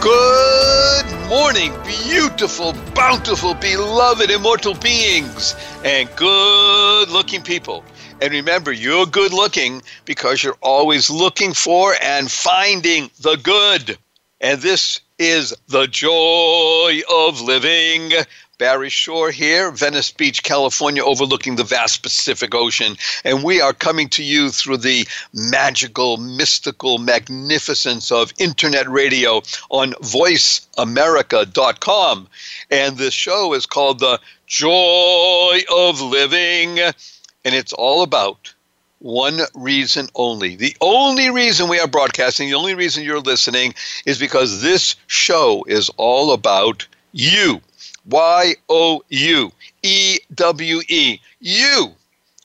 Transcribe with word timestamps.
Good 0.00 1.28
morning, 1.28 1.72
beautiful, 1.84 2.72
bountiful, 2.94 3.54
beloved, 3.54 4.30
immortal 4.30 4.74
beings, 4.74 5.56
and 5.84 6.08
good 6.14 7.08
looking 7.08 7.42
people. 7.42 7.82
And 8.22 8.30
remember, 8.32 8.70
you're 8.70 9.06
good 9.06 9.32
looking 9.32 9.82
because 10.04 10.44
you're 10.44 10.56
always 10.60 11.10
looking 11.10 11.52
for 11.52 11.96
and 12.00 12.30
finding 12.30 13.10
the 13.22 13.40
good. 13.42 13.98
And 14.40 14.60
this 14.60 15.00
is 15.18 15.52
the 15.66 15.88
joy 15.88 17.00
of 17.12 17.40
living. 17.40 18.12
Barry 18.58 18.90
Shore 18.90 19.30
here, 19.30 19.70
Venice 19.70 20.10
Beach, 20.10 20.42
California, 20.42 21.04
overlooking 21.04 21.54
the 21.54 21.62
vast 21.62 22.02
Pacific 22.02 22.56
Ocean. 22.56 22.96
And 23.22 23.44
we 23.44 23.60
are 23.60 23.72
coming 23.72 24.08
to 24.10 24.24
you 24.24 24.50
through 24.50 24.78
the 24.78 25.06
magical, 25.32 26.16
mystical 26.16 26.98
magnificence 26.98 28.10
of 28.10 28.32
internet 28.38 28.88
radio 28.88 29.42
on 29.70 29.92
voiceamerica.com. 29.92 32.26
And 32.68 32.96
this 32.96 33.14
show 33.14 33.54
is 33.54 33.66
called 33.66 34.00
The 34.00 34.18
Joy 34.48 35.60
of 35.72 36.00
Living. 36.00 36.80
And 36.80 37.54
it's 37.54 37.72
all 37.72 38.02
about 38.02 38.52
one 38.98 39.38
reason 39.54 40.08
only. 40.16 40.56
The 40.56 40.76
only 40.80 41.30
reason 41.30 41.68
we 41.68 41.78
are 41.78 41.86
broadcasting, 41.86 42.48
the 42.48 42.56
only 42.56 42.74
reason 42.74 43.04
you're 43.04 43.20
listening 43.20 43.74
is 44.04 44.18
because 44.18 44.62
this 44.62 44.96
show 45.06 45.62
is 45.68 45.90
all 45.96 46.32
about 46.32 46.84
you. 47.12 47.60
Y 48.08 48.54
O 48.68 49.02
U 49.08 49.52
E 49.82 50.18
W 50.34 50.80
E. 50.88 51.20
You. 51.40 51.92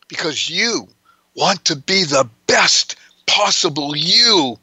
Because 0.08 0.50
you 0.50 0.88
want 1.36 1.66
to 1.66 1.76
be 1.76 2.04
the 2.04 2.30
best 2.48 2.96
possible 3.26 3.96
you 3.96 4.58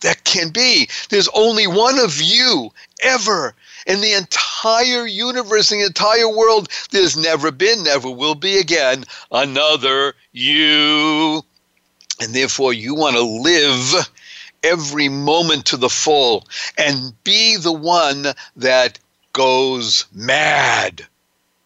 that 0.00 0.24
can 0.24 0.50
be. 0.50 0.88
There's 1.10 1.28
only 1.34 1.66
one 1.66 1.98
of 1.98 2.20
you 2.20 2.72
ever 3.02 3.54
in 3.86 4.00
the 4.00 4.12
entire 4.12 5.06
universe, 5.06 5.72
in 5.72 5.78
the 5.78 5.86
entire 5.86 6.28
world. 6.28 6.68
There's 6.90 7.16
never 7.16 7.50
been, 7.50 7.84
never 7.84 8.10
will 8.10 8.34
be 8.34 8.58
again 8.58 9.04
another 9.30 10.14
you. 10.32 11.42
And 12.20 12.34
therefore, 12.34 12.72
you 12.72 12.94
want 12.94 13.16
to 13.16 13.22
live 13.22 14.08
every 14.62 15.08
moment 15.08 15.66
to 15.66 15.76
the 15.76 15.88
full 15.88 16.46
and 16.76 17.12
be 17.24 17.56
the 17.56 17.72
one 17.72 18.26
that 18.56 18.98
goes 19.36 20.06
mad. 20.14 21.06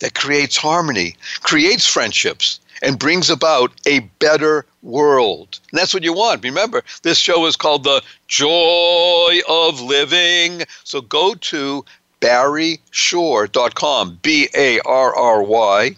that 0.00 0.14
creates 0.14 0.56
harmony, 0.56 1.16
creates 1.42 1.86
friendships, 1.86 2.60
and 2.82 2.98
brings 2.98 3.30
about 3.30 3.72
a 3.86 4.00
better 4.20 4.64
world. 4.82 5.58
And 5.70 5.78
that's 5.78 5.94
what 5.94 6.04
you 6.04 6.12
want. 6.12 6.44
Remember, 6.44 6.82
this 7.02 7.18
show 7.18 7.46
is 7.46 7.56
called 7.56 7.84
The 7.84 8.02
Joy 8.28 9.40
of 9.48 9.80
Living. 9.80 10.62
So 10.84 11.00
go 11.00 11.34
to 11.34 11.84
barryshore.com, 12.20 14.18
B 14.22 14.48
A 14.54 14.80
R 14.80 15.16
R 15.16 15.42
Y 15.42 15.96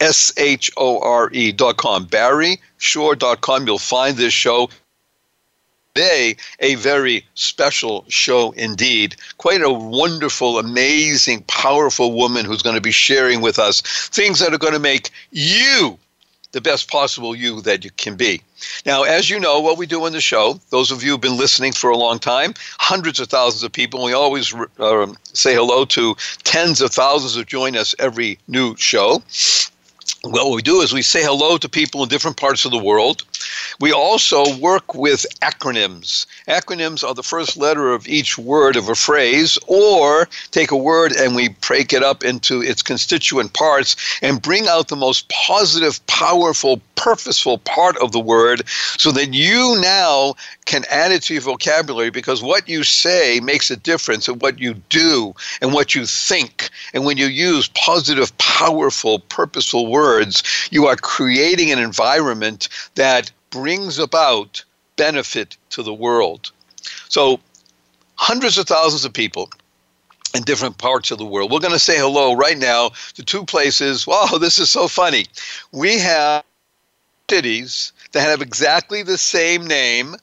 S 0.00 0.32
H 0.36 0.70
O 0.76 1.00
R 1.00 1.30
E.com, 1.32 2.06
barryshore.com. 2.06 3.66
You'll 3.66 3.78
find 3.78 4.16
this 4.16 4.32
show. 4.32 4.70
Today, 5.94 6.36
a 6.60 6.74
very 6.74 7.24
special 7.34 8.04
show 8.08 8.50
indeed. 8.50 9.16
Quite 9.38 9.62
a 9.62 9.72
wonderful, 9.72 10.58
amazing, 10.58 11.42
powerful 11.44 12.12
woman 12.12 12.44
who's 12.44 12.60
going 12.60 12.74
to 12.74 12.82
be 12.82 12.90
sharing 12.90 13.40
with 13.40 13.58
us 13.58 13.80
things 14.08 14.38
that 14.40 14.52
are 14.52 14.58
going 14.58 14.74
to 14.74 14.78
make 14.78 15.08
you 15.30 15.98
the 16.52 16.60
best 16.60 16.90
possible 16.90 17.34
you 17.34 17.62
that 17.62 17.82
you 17.82 17.90
can 17.92 18.14
be. 18.14 18.42
Now, 18.84 19.02
as 19.02 19.30
you 19.30 19.40
know, 19.40 19.60
what 19.60 19.78
we 19.78 19.86
do 19.86 20.06
in 20.06 20.12
the 20.12 20.20
show, 20.20 20.60
those 20.70 20.90
of 20.90 21.02
you 21.02 21.12
who've 21.12 21.20
been 21.20 21.36
listening 21.36 21.72
for 21.72 21.90
a 21.90 21.96
long 21.96 22.18
time, 22.18 22.54
hundreds 22.78 23.20
of 23.20 23.28
thousands 23.28 23.62
of 23.62 23.72
people, 23.72 24.02
we 24.02 24.12
always 24.12 24.54
uh, 24.78 25.12
say 25.32 25.54
hello 25.54 25.84
to 25.86 26.16
tens 26.44 26.80
of 26.80 26.92
thousands 26.92 27.34
who 27.34 27.44
join 27.44 27.76
us 27.76 27.94
every 27.98 28.38
new 28.48 28.76
show. 28.76 29.22
What 30.22 30.50
we 30.54 30.62
do 30.62 30.80
is 30.80 30.92
we 30.92 31.02
say 31.02 31.22
hello 31.22 31.56
to 31.58 31.68
people 31.68 32.02
in 32.02 32.08
different 32.08 32.36
parts 32.36 32.64
of 32.64 32.70
the 32.70 32.78
world. 32.78 33.24
We 33.80 33.92
also 33.92 34.56
work 34.58 34.94
with 34.94 35.26
acronyms. 35.42 36.26
Acronyms 36.48 37.06
are 37.06 37.14
the 37.14 37.22
first 37.22 37.56
letter 37.56 37.92
of 37.92 38.08
each 38.08 38.38
word 38.38 38.76
of 38.76 38.88
a 38.88 38.94
phrase, 38.94 39.58
or 39.66 40.28
take 40.50 40.70
a 40.70 40.76
word 40.76 41.12
and 41.12 41.34
we 41.34 41.48
break 41.48 41.92
it 41.92 42.02
up 42.02 42.24
into 42.24 42.62
its 42.62 42.82
constituent 42.82 43.52
parts 43.52 43.96
and 44.22 44.40
bring 44.40 44.66
out 44.68 44.88
the 44.88 44.96
most 44.96 45.28
positive, 45.28 46.04
powerful, 46.06 46.80
purposeful 46.94 47.58
part 47.58 47.96
of 47.98 48.12
the 48.12 48.20
word 48.20 48.62
so 48.96 49.12
that 49.12 49.34
you 49.34 49.78
now 49.80 50.34
can 50.64 50.84
add 50.90 51.12
it 51.12 51.22
to 51.22 51.34
your 51.34 51.42
vocabulary 51.42 52.10
because 52.10 52.42
what 52.42 52.68
you 52.68 52.82
say 52.82 53.40
makes 53.40 53.70
a 53.70 53.76
difference 53.76 54.28
in 54.28 54.38
what 54.38 54.58
you 54.58 54.74
do 54.88 55.34
and 55.60 55.72
what 55.72 55.94
you 55.94 56.06
think. 56.06 56.70
And 56.92 57.04
when 57.04 57.16
you 57.16 57.26
use 57.26 57.68
positive, 57.68 58.36
powerful, 58.38 59.20
purposeful 59.20 59.86
words, 59.86 60.42
you 60.70 60.86
are 60.86 60.96
creating 60.96 61.70
an 61.70 61.78
environment 61.78 62.68
that 62.94 63.30
brings 63.50 63.98
about 63.98 64.64
benefit 64.96 65.56
to 65.70 65.82
the 65.82 65.94
world. 65.94 66.50
So, 67.08 67.40
hundreds 68.14 68.58
of 68.58 68.66
thousands 68.66 69.04
of 69.04 69.12
people 69.12 69.50
in 70.34 70.42
different 70.42 70.78
parts 70.78 71.10
of 71.10 71.18
the 71.18 71.24
world. 71.24 71.50
We're 71.50 71.60
going 71.60 71.72
to 71.72 71.78
say 71.78 71.98
hello 71.98 72.34
right 72.34 72.58
now 72.58 72.90
to 73.14 73.22
two 73.22 73.44
places. 73.44 74.06
Wow, 74.06 74.26
this 74.40 74.58
is 74.58 74.70
so 74.70 74.88
funny. 74.88 75.26
We 75.72 75.98
have 75.98 76.44
cities 77.30 77.92
that 78.12 78.20
have 78.20 78.42
exactly 78.42 79.02
the 79.02 79.18
same 79.18 79.66
name 79.66 80.16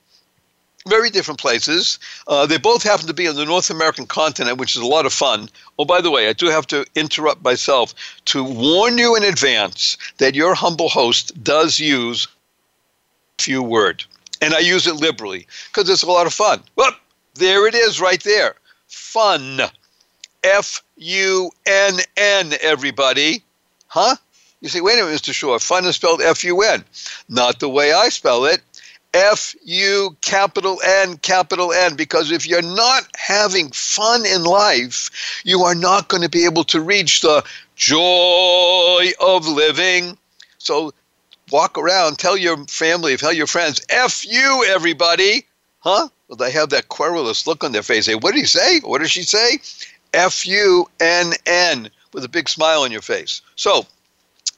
very 0.87 1.09
different 1.09 1.39
places. 1.39 1.99
Uh, 2.27 2.45
they 2.45 2.57
both 2.57 2.83
happen 2.83 3.07
to 3.07 3.13
be 3.13 3.27
on 3.27 3.35
the 3.35 3.45
North 3.45 3.69
American 3.69 4.05
continent, 4.05 4.57
which 4.57 4.75
is 4.75 4.81
a 4.81 4.85
lot 4.85 5.05
of 5.05 5.13
fun. 5.13 5.49
Oh, 5.79 5.85
by 5.85 6.01
the 6.01 6.11
way, 6.11 6.27
I 6.27 6.33
do 6.33 6.47
have 6.47 6.67
to 6.67 6.85
interrupt 6.95 7.43
myself 7.43 7.93
to 8.25 8.43
warn 8.43 8.97
you 8.97 9.15
in 9.15 9.23
advance 9.23 9.97
that 10.17 10.35
your 10.35 10.53
humble 10.53 10.89
host 10.89 11.41
does 11.43 11.79
use 11.79 12.27
few 13.39 13.63
word, 13.63 14.03
and 14.41 14.53
I 14.53 14.59
use 14.59 14.87
it 14.87 14.95
liberally 14.95 15.47
because 15.67 15.89
it's 15.89 16.03
a 16.03 16.11
lot 16.11 16.27
of 16.27 16.33
fun. 16.33 16.61
Well, 16.75 16.91
there 17.35 17.67
it 17.67 17.75
is, 17.75 17.99
right 17.99 18.21
there. 18.23 18.55
Fun. 18.87 19.61
F 20.43 20.83
U 20.97 21.51
N 21.65 21.99
N. 22.17 22.53
Everybody, 22.61 23.43
huh? 23.87 24.15
You 24.61 24.69
say, 24.69 24.81
wait 24.81 24.99
a 24.99 25.03
minute, 25.03 25.21
Mr. 25.21 25.33
Shore. 25.33 25.59
Fun 25.59 25.85
is 25.85 25.95
spelled 25.95 26.21
F 26.21 26.43
U 26.43 26.61
N. 26.61 26.83
Not 27.29 27.59
the 27.59 27.69
way 27.69 27.93
I 27.93 28.09
spell 28.09 28.45
it. 28.45 28.61
F 29.13 29.55
U 29.63 30.15
capital 30.21 30.79
N 30.83 31.17
capital 31.17 31.71
N 31.71 31.95
because 31.95 32.31
if 32.31 32.47
you're 32.47 32.61
not 32.61 33.03
having 33.15 33.69
fun 33.69 34.25
in 34.25 34.43
life, 34.43 35.41
you 35.45 35.61
are 35.61 35.75
not 35.75 36.07
going 36.07 36.23
to 36.23 36.29
be 36.29 36.45
able 36.45 36.63
to 36.65 36.81
reach 36.81 37.21
the 37.21 37.43
joy 37.75 39.11
of 39.19 39.47
living. 39.47 40.17
So 40.57 40.93
walk 41.53 41.77
around, 41.77 42.17
tell 42.17 42.35
your 42.35 42.57
family, 42.65 43.15
tell 43.15 43.31
your 43.31 43.47
friends, 43.47 43.79
F 43.89 44.25
you, 44.27 44.65
everybody. 44.67 45.45
Huh? 45.79 46.09
Well, 46.27 46.35
they 46.35 46.51
have 46.51 46.69
that 46.71 46.89
querulous 46.89 47.45
look 47.45 47.63
on 47.63 47.71
their 47.73 47.83
face. 47.83 48.05
Say, 48.05 48.15
what 48.15 48.33
did 48.33 48.39
he 48.39 48.45
say? 48.45 48.79
What 48.79 48.99
did 48.99 49.11
she 49.11 49.21
say? 49.21 49.59
F 50.13 50.47
U 50.47 50.89
N 50.99 51.33
N 51.45 51.89
with 52.11 52.23
a 52.23 52.29
big 52.29 52.49
smile 52.49 52.81
on 52.81 52.91
your 52.91 53.01
face. 53.01 53.41
So 53.55 53.85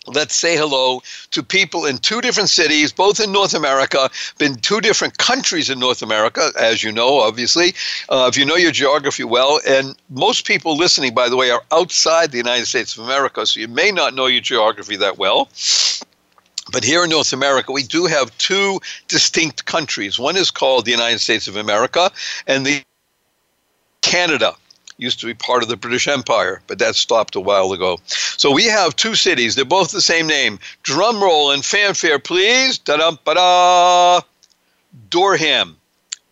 let's 0.07 0.35
say 0.35 0.55
hello 0.55 1.01
to 1.31 1.43
people 1.43 1.85
in 1.85 1.97
two 1.97 2.21
different 2.21 2.49
cities, 2.49 2.93
both 2.93 3.19
in 3.19 3.31
North 3.31 3.53
America, 3.53 4.09
been 4.37 4.55
two 4.55 4.79
different 4.79 5.17
countries 5.17 5.69
in 5.69 5.79
North 5.79 6.01
America, 6.01 6.51
as 6.59 6.83
you 6.83 6.91
know, 6.91 7.19
obviously. 7.19 7.73
Uh, 8.07 8.27
if 8.29 8.37
you 8.37 8.45
know 8.45 8.55
your 8.55 8.71
geography 8.71 9.23
well, 9.23 9.59
and 9.67 9.95
most 10.09 10.45
people 10.45 10.77
listening, 10.77 11.13
by 11.13 11.27
the 11.27 11.35
way, 11.35 11.49
are 11.49 11.63
outside 11.71 12.31
the 12.31 12.37
United 12.37 12.67
States 12.67 12.95
of 12.97 13.03
America, 13.03 13.45
so 13.45 13.59
you 13.59 13.67
may 13.67 13.91
not 13.91 14.13
know 14.13 14.27
your 14.27 14.41
geography 14.41 14.95
that 14.95 15.17
well. 15.17 15.49
But 16.75 16.83
here 16.83 17.05
in 17.05 17.09
North 17.09 17.31
America, 17.31 17.71
we 17.71 17.83
do 17.83 18.05
have 18.05 18.37
two 18.37 18.81
distinct 19.07 19.63
countries. 19.63 20.19
One 20.19 20.35
is 20.35 20.51
called 20.51 20.83
the 20.83 20.91
United 20.91 21.19
States 21.19 21.47
of 21.47 21.55
America, 21.55 22.11
and 22.47 22.65
the 22.65 22.83
Canada 24.01 24.55
used 24.97 25.21
to 25.21 25.25
be 25.25 25.33
part 25.33 25.63
of 25.63 25.69
the 25.69 25.77
British 25.77 26.05
Empire, 26.05 26.61
but 26.67 26.77
that 26.79 26.95
stopped 26.95 27.37
a 27.37 27.39
while 27.39 27.71
ago. 27.71 27.97
So 28.05 28.51
we 28.51 28.65
have 28.65 28.93
two 28.97 29.15
cities. 29.15 29.55
They're 29.55 29.63
both 29.63 29.91
the 29.91 30.01
same 30.01 30.27
name. 30.27 30.59
Drum 30.83 31.23
roll 31.23 31.51
and 31.51 31.63
fanfare, 31.63 32.19
please. 32.19 32.77
Da-dum, 32.77 33.19
ba-da. 33.23 34.19
Dorham, 35.09 35.77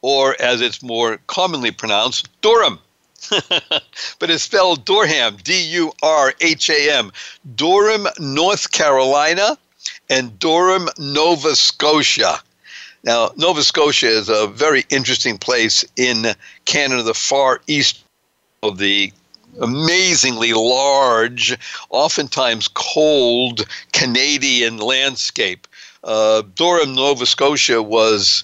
or 0.01 0.35
as 0.41 0.59
it's 0.59 0.83
more 0.83 1.19
commonly 1.27 1.71
pronounced, 1.71 2.27
Durham. 2.41 2.79
but 3.29 4.29
it's 4.29 4.43
spelled 4.43 4.83
Durham, 4.83 5.37
D 5.41 5.57
U 5.71 5.93
R 6.03 6.33
H 6.41 6.69
A 6.69 6.97
M. 6.97 7.13
Durham, 7.55 8.07
North 8.19 8.73
Carolina, 8.73 9.57
and 10.09 10.37
Durham, 10.39 10.89
Nova 10.97 11.55
Scotia. 11.55 12.39
Now, 13.03 13.31
Nova 13.35 13.63
Scotia 13.63 14.07
is 14.07 14.29
a 14.29 14.47
very 14.47 14.85
interesting 14.89 15.37
place 15.37 15.83
in 15.97 16.33
Canada, 16.65 17.03
the 17.03 17.13
far 17.13 17.61
east 17.67 18.03
of 18.61 18.77
the 18.77 19.11
amazingly 19.59 20.53
large, 20.53 21.57
oftentimes 21.89 22.69
cold 22.69 23.65
Canadian 23.91 24.77
landscape. 24.77 25.67
Uh, 26.03 26.43
Durham, 26.55 26.95
Nova 26.95 27.25
Scotia 27.25 27.81
was 27.81 28.43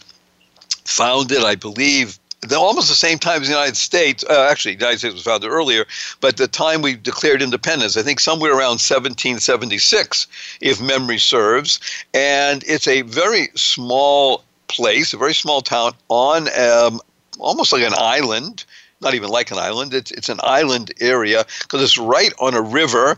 founded, 0.85 1.44
I 1.44 1.56
believe, 1.56 2.19
almost 2.56 2.89
the 2.89 2.95
same 2.95 3.19
time 3.19 3.41
as 3.41 3.47
the 3.47 3.53
United 3.53 3.77
States. 3.77 4.24
Uh, 4.30 4.47
actually, 4.50 4.75
the 4.75 4.81
United 4.81 5.00
States 5.00 5.13
was 5.13 5.24
founded 5.24 5.50
earlier, 5.50 5.86
but 6.21 6.38
the 6.38 6.47
time 6.47 6.81
we 6.81 6.95
declared 6.95 7.41
independence, 7.41 7.97
I 7.97 8.01
think 8.01 8.19
somewhere 8.19 8.51
around 8.51 8.80
1776, 8.80 10.27
if 10.62 10.81
memory 10.81 11.18
serves. 11.18 11.80
And 12.13 12.63
it's 12.65 12.88
a 12.88 13.01
very 13.03 13.50
small 13.56 14.44
place, 14.68 15.13
a 15.13 15.18
very 15.18 15.33
small 15.33 15.62
town 15.62 15.94
on 16.09 16.47
um, 16.59 17.01
almost 17.39 17.74
like 17.74 17.83
an 17.83 17.95
island 17.97 18.65
not 19.01 19.13
even 19.13 19.30
like 19.30 19.51
an 19.51 19.57
island. 19.57 19.94
It's 19.94 20.12
it's 20.12 20.30
an 20.30 20.39
island 20.44 20.92
area 21.00 21.45
because 21.62 21.81
it's 21.81 21.97
right 21.97 22.33
on 22.39 22.53
a 22.53 22.62
river, 22.62 23.18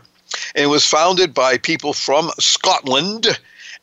and 0.54 0.64
it 0.64 0.68
was 0.68 0.86
founded 0.86 1.34
by 1.34 1.58
people 1.58 1.92
from 1.92 2.30
Scotland. 2.38 3.26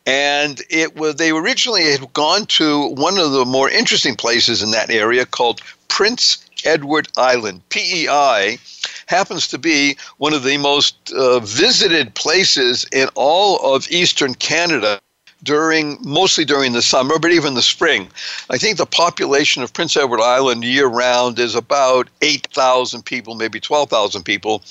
And 0.09 0.59
it 0.71 0.95
was 0.95 1.17
they 1.17 1.29
originally 1.29 1.91
had 1.91 2.11
gone 2.13 2.47
to 2.57 2.87
one 2.95 3.19
of 3.19 3.31
the 3.31 3.45
more 3.45 3.69
interesting 3.69 4.15
places 4.15 4.63
in 4.63 4.71
that 4.71 4.89
area 4.89 5.23
called 5.23 5.61
Prince 5.87 6.43
Edward 6.65 7.07
Island. 7.15 7.61
PEI 7.69 8.57
happens 9.05 9.47
to 9.49 9.59
be 9.59 9.97
one 10.17 10.33
of 10.33 10.41
the 10.41 10.57
most 10.57 10.95
uh, 11.11 11.39
visited 11.41 12.15
places 12.15 12.87
in 12.91 13.07
all 13.13 13.75
of 13.75 13.91
eastern 13.91 14.33
Canada 14.33 14.99
during 15.43 15.97
mostly 16.01 16.43
during 16.43 16.73
the 16.73 16.81
summer, 16.81 17.19
but 17.19 17.31
even 17.31 17.53
the 17.53 17.61
spring. 17.61 18.09
I 18.49 18.57
think 18.57 18.77
the 18.77 18.85
population 18.85 19.63
of 19.63 19.73
Prince 19.73 19.95
Edward 19.95 20.21
Island 20.21 20.63
year 20.63 20.87
round 20.87 21.39
is 21.39 21.55
about 21.55 22.09
8,000 22.21 23.05
people, 23.05 23.35
maybe 23.35 23.59
12,000 23.59 24.23
people, 24.23 24.63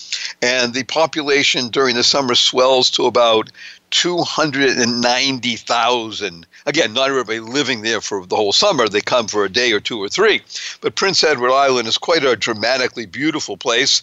and 0.43 0.75
the 0.75 0.85
population 0.85 1.69
during 1.69 1.95
the 1.95 2.05
summer 2.05 2.35
swells 2.35 2.91
to 2.91 3.07
about 3.07 3.51
290,000. 3.91 6.47
Again, 6.67 6.93
not 6.93 7.09
everybody 7.09 7.41
living 7.41 7.83
there 7.83 8.01
for 8.01 8.25
the 8.27 8.37
whole 8.37 8.53
summer. 8.53 8.89
They 8.89 9.01
come 9.01 9.27
for 9.29 9.45
a 9.45 9.49
day 9.49 9.73
or 9.73 9.81
two 9.81 10.01
or 10.03 10.09
three. 10.09 10.41
But 10.81 10.95
Prince 10.95 11.25
Edward 11.25 11.53
Island 11.53 11.89
is 11.89 11.99
quite 11.99 12.25
a 12.25 12.37
dramatically 12.37 13.07
beautiful 13.07 13.57
place. 13.57 14.03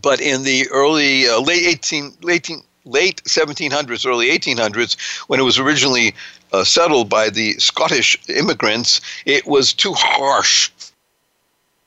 But 0.00 0.20
in 0.20 0.44
the 0.44 0.68
early, 0.70 1.28
uh, 1.28 1.40
late 1.40 1.66
18, 1.66 2.12
late 2.22 2.48
18 2.50 2.62
late 2.84 3.22
1700s, 3.24 4.06
early 4.06 4.28
1800s, 4.28 4.96
when 5.28 5.40
it 5.40 5.44
was 5.44 5.58
originally 5.58 6.14
uh, 6.52 6.64
settled 6.64 7.08
by 7.08 7.30
the 7.30 7.54
Scottish 7.54 8.18
immigrants, 8.28 9.00
it 9.24 9.46
was 9.46 9.72
too 9.72 9.94
harsh 9.94 10.70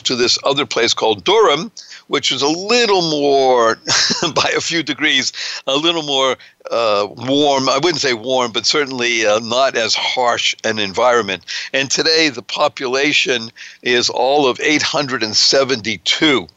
to 0.05 0.15
this 0.15 0.37
other 0.43 0.65
place 0.65 0.93
called 0.93 1.23
Durham, 1.23 1.71
which 2.07 2.31
is 2.31 2.41
a 2.41 2.47
little 2.47 3.01
more, 3.09 3.77
by 4.35 4.51
a 4.55 4.61
few 4.61 4.83
degrees, 4.83 5.33
a 5.67 5.75
little 5.75 6.03
more 6.03 6.37
uh, 6.71 7.07
warm. 7.09 7.69
I 7.69 7.77
wouldn't 7.77 8.01
say 8.01 8.13
warm, 8.13 8.51
but 8.51 8.65
certainly 8.65 9.25
uh, 9.25 9.39
not 9.39 9.75
as 9.75 9.93
harsh 9.93 10.55
an 10.63 10.79
environment. 10.79 11.43
And 11.73 11.91
today 11.91 12.29
the 12.29 12.41
population 12.41 13.51
is 13.81 14.09
all 14.09 14.47
of 14.47 14.59
872. 14.59 16.47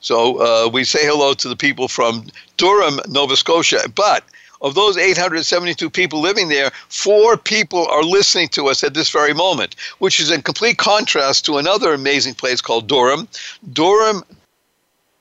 So 0.00 0.40
uh, 0.40 0.68
we 0.68 0.84
say 0.84 1.06
hello 1.06 1.34
to 1.34 1.48
the 1.48 1.56
people 1.56 1.88
from 1.88 2.26
Durham, 2.56 3.00
Nova 3.08 3.36
Scotia. 3.36 3.82
But 3.94 4.24
of 4.60 4.74
those 4.74 4.96
872 4.96 5.88
people 5.90 6.20
living 6.20 6.48
there, 6.48 6.70
four 6.88 7.36
people 7.36 7.86
are 7.86 8.02
listening 8.02 8.48
to 8.48 8.68
us 8.68 8.84
at 8.84 8.94
this 8.94 9.10
very 9.10 9.32
moment, 9.32 9.76
which 9.98 10.20
is 10.20 10.30
in 10.30 10.42
complete 10.42 10.78
contrast 10.78 11.44
to 11.46 11.58
another 11.58 11.94
amazing 11.94 12.34
place 12.34 12.60
called 12.60 12.86
Durham. 12.86 13.28
Durham 13.72 14.22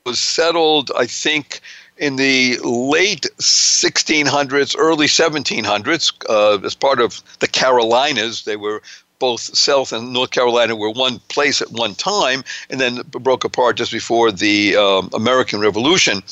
was 0.06 0.20
settled, 0.20 0.92
I 0.98 1.06
think, 1.06 1.62
in 1.98 2.16
the 2.16 2.58
late 2.64 3.28
1600s, 3.38 4.76
early 4.78 5.08
1700s, 5.08 6.14
uh, 6.30 6.66
as 6.66 6.76
part 6.76 7.00
of 7.00 7.22
the 7.40 7.48
Carolinas. 7.48 8.46
They 8.46 8.56
were 8.56 8.82
both 9.20 9.42
South 9.42 9.92
and 9.92 10.14
North 10.14 10.32
Carolina 10.32 10.76
were 10.76 10.90
one 10.90 11.20
place 11.28 11.62
at 11.62 11.72
one 11.72 11.94
time, 11.94 12.44
and 12.70 12.80
then 12.80 13.02
broke 13.12 13.44
apart 13.44 13.76
just 13.76 13.92
before 13.92 14.32
the 14.32 14.78
um, 14.78 15.10
American 15.14 15.60
Revolution. 15.60 16.24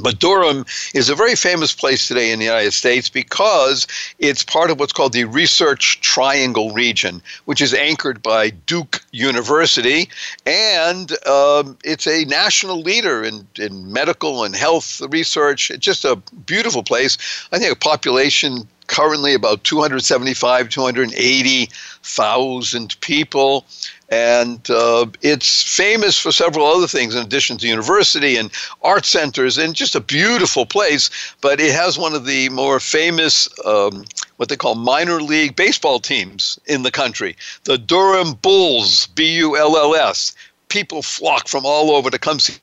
But 0.00 0.18
Durham 0.18 0.64
is 0.94 1.08
a 1.08 1.14
very 1.14 1.34
famous 1.34 1.74
place 1.74 2.08
today 2.08 2.30
in 2.30 2.38
the 2.38 2.44
United 2.44 2.72
States 2.72 3.08
because 3.08 3.86
it's 4.18 4.44
part 4.44 4.70
of 4.70 4.78
what's 4.78 4.92
called 4.92 5.12
the 5.12 5.24
Research 5.24 6.00
Triangle 6.00 6.72
region, 6.72 7.22
which 7.44 7.60
is 7.60 7.74
anchored 7.74 8.22
by 8.22 8.50
Duke 8.50 9.02
University. 9.12 10.08
And 10.46 11.12
um, 11.26 11.76
it's 11.84 12.06
a 12.06 12.24
national 12.24 12.80
leader 12.80 13.22
in, 13.22 13.46
in 13.58 13.92
medical 13.92 14.44
and 14.44 14.54
health 14.54 15.00
research. 15.10 15.70
It's 15.70 15.84
just 15.84 16.04
a 16.04 16.16
beautiful 16.46 16.82
place. 16.82 17.18
I 17.52 17.58
think 17.58 17.72
a 17.72 17.76
population 17.76 18.68
currently 18.88 19.34
about 19.34 19.62
275, 19.64 20.70
280,000 20.70 23.00
people. 23.00 23.64
And 24.10 24.70
uh, 24.70 25.06
it's 25.20 25.62
famous 25.62 26.18
for 26.18 26.32
several 26.32 26.64
other 26.64 26.86
things 26.86 27.14
in 27.14 27.22
addition 27.22 27.58
to 27.58 27.68
university 27.68 28.36
and 28.36 28.50
art 28.82 29.04
centers 29.04 29.58
and 29.58 29.74
just 29.74 29.94
a 29.94 30.00
beautiful 30.00 30.64
place. 30.64 31.10
But 31.42 31.60
it 31.60 31.74
has 31.74 31.98
one 31.98 32.14
of 32.14 32.24
the 32.24 32.48
more 32.48 32.80
famous, 32.80 33.48
um, 33.66 34.04
what 34.38 34.48
they 34.48 34.56
call 34.56 34.76
minor 34.76 35.20
league 35.20 35.56
baseball 35.56 36.00
teams 36.00 36.58
in 36.64 36.84
the 36.84 36.90
country, 36.90 37.36
the 37.64 37.76
Durham 37.76 38.32
Bulls, 38.32 39.08
B 39.08 39.36
U 39.36 39.58
L 39.58 39.76
L 39.76 39.94
S. 39.94 40.34
People 40.68 41.02
flock 41.02 41.46
from 41.46 41.66
all 41.66 41.90
over 41.90 42.08
to 42.08 42.18
come 42.18 42.40
see. 42.40 42.54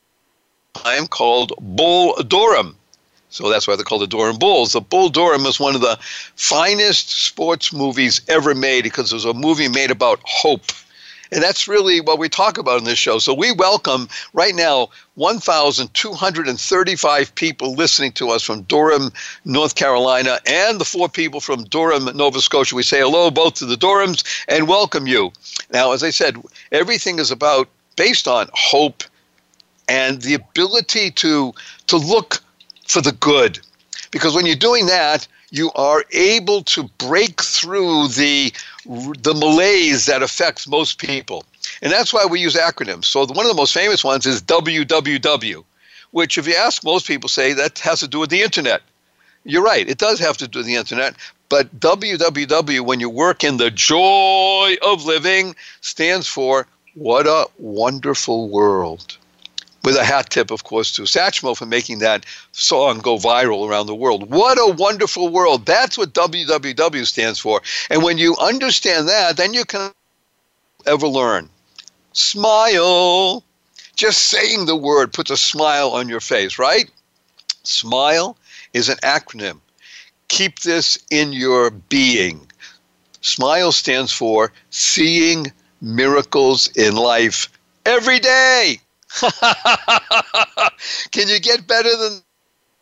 I 0.83 0.95
am 0.95 1.07
called 1.07 1.53
Bull 1.61 2.15
Durham. 2.23 2.75
So 3.29 3.49
that's 3.49 3.67
why 3.67 3.75
they're 3.75 3.85
called 3.85 4.01
the 4.01 4.07
Durham 4.07 4.39
Bulls. 4.39 4.73
The 4.73 4.81
Bull 4.81 5.09
Durham 5.09 5.45
is 5.45 5.59
one 5.59 5.75
of 5.75 5.81
the 5.81 5.99
finest 6.35 7.09
sports 7.25 7.71
movies 7.71 8.21
ever 8.29 8.55
made 8.55 8.83
because 8.83 9.11
it 9.11 9.15
was 9.15 9.25
a 9.25 9.33
movie 9.33 9.67
made 9.67 9.91
about 9.91 10.19
hope 10.23 10.71
and 11.31 11.43
that's 11.43 11.67
really 11.67 12.01
what 12.01 12.19
we 12.19 12.29
talk 12.29 12.57
about 12.57 12.79
in 12.79 12.85
this 12.85 12.99
show. 12.99 13.19
So 13.19 13.33
we 13.33 13.51
welcome 13.51 14.07
right 14.33 14.55
now 14.55 14.89
1,235 15.15 17.35
people 17.35 17.73
listening 17.73 18.11
to 18.13 18.29
us 18.29 18.43
from 18.43 18.61
Durham, 18.63 19.11
North 19.43 19.75
Carolina, 19.75 20.39
and 20.47 20.79
the 20.79 20.85
four 20.85 21.09
people 21.09 21.39
from 21.39 21.63
Durham, 21.65 22.05
Nova 22.15 22.41
Scotia. 22.41 22.75
We 22.75 22.83
say 22.83 22.99
hello 22.99 23.31
both 23.31 23.55
to 23.55 23.65
the 23.65 23.75
Durhams 23.75 24.23
and 24.47 24.67
welcome 24.67 25.07
you. 25.07 25.31
Now, 25.71 25.91
as 25.91 26.03
I 26.03 26.09
said, 26.09 26.37
everything 26.71 27.19
is 27.19 27.31
about 27.31 27.67
based 27.95 28.27
on 28.27 28.47
hope 28.53 29.03
and 29.87 30.21
the 30.21 30.33
ability 30.33 31.11
to 31.11 31.53
to 31.87 31.97
look 31.97 32.41
for 32.87 33.01
the 33.01 33.13
good. 33.13 33.59
Because 34.11 34.35
when 34.35 34.45
you're 34.45 34.55
doing 34.55 34.85
that, 34.87 35.27
you 35.51 35.71
are 35.75 36.03
able 36.11 36.63
to 36.63 36.83
break 36.97 37.41
through 37.41 38.09
the 38.09 38.51
the 38.85 39.33
malaise 39.33 40.05
that 40.05 40.21
affects 40.21 40.67
most 40.67 40.99
people. 40.99 41.43
And 41.81 41.91
that's 41.91 42.13
why 42.13 42.25
we 42.25 42.39
use 42.39 42.55
acronyms. 42.55 43.05
So 43.05 43.25
one 43.25 43.45
of 43.45 43.51
the 43.51 43.57
most 43.57 43.73
famous 43.73 44.03
ones 44.03 44.25
is 44.25 44.41
WWW, 44.41 45.63
which, 46.11 46.37
if 46.37 46.47
you 46.47 46.55
ask 46.55 46.83
most 46.83 47.07
people, 47.07 47.29
say 47.29 47.53
that 47.53 47.79
has 47.79 47.99
to 48.01 48.07
do 48.07 48.19
with 48.19 48.29
the 48.29 48.41
internet. 48.41 48.81
You're 49.43 49.63
right, 49.63 49.87
it 49.87 49.97
does 49.97 50.19
have 50.19 50.37
to 50.37 50.47
do 50.47 50.59
with 50.59 50.65
the 50.65 50.75
internet. 50.75 51.15
But 51.49 51.79
www, 51.79 52.81
when 52.81 52.99
you 52.99 53.09
work 53.09 53.43
in 53.43 53.57
the 53.57 53.71
joy 53.71 54.75
of 54.81 55.05
living, 55.05 55.55
stands 55.81 56.27
for 56.27 56.67
what 56.95 57.27
a 57.27 57.47
wonderful 57.59 58.49
world. 58.49 59.17
With 59.85 59.95
a 59.95 60.03
hat 60.03 60.31
tip, 60.31 60.49
of 60.49 60.63
course, 60.63 60.91
to 60.93 61.03
Satchmo 61.03 61.55
for 61.55 61.67
making 61.67 61.99
that 61.99 62.25
song 62.53 62.97
go 62.97 63.17
viral 63.17 63.69
around 63.69 63.85
the 63.85 63.93
world. 63.93 64.31
What 64.31 64.57
a 64.57 64.73
wonderful 64.73 65.29
world. 65.29 65.67
That's 65.67 65.95
what 65.95 66.11
www 66.11 67.05
stands 67.05 67.39
for. 67.39 67.61
And 67.91 68.01
when 68.01 68.17
you 68.17 68.35
understand 68.37 69.07
that, 69.07 69.37
then 69.37 69.53
you 69.53 69.63
can 69.63 69.91
ever 70.87 71.07
learn. 71.07 71.49
Smile. 72.13 73.43
Just 73.95 74.23
saying 74.23 74.65
the 74.65 74.75
word 74.75 75.13
puts 75.13 75.29
a 75.29 75.37
smile 75.37 75.91
on 75.91 76.09
your 76.09 76.19
face, 76.19 76.57
right? 76.57 76.89
Smile 77.63 78.35
is 78.73 78.89
an 78.89 78.97
acronym. 78.97 79.59
Keep 80.29 80.61
this 80.61 80.97
in 81.11 81.31
your 81.31 81.69
being. 81.69 82.49
SMILE 83.21 83.71
stands 83.71 84.11
for 84.11 84.51
Seeing 84.71 85.51
Miracles 85.79 86.67
in 86.75 86.95
Life 86.95 87.49
Every 87.85 88.19
Day. 88.19 88.79
Can 91.11 91.27
you 91.27 91.39
get 91.39 91.67
better 91.67 91.95
than 91.95 92.21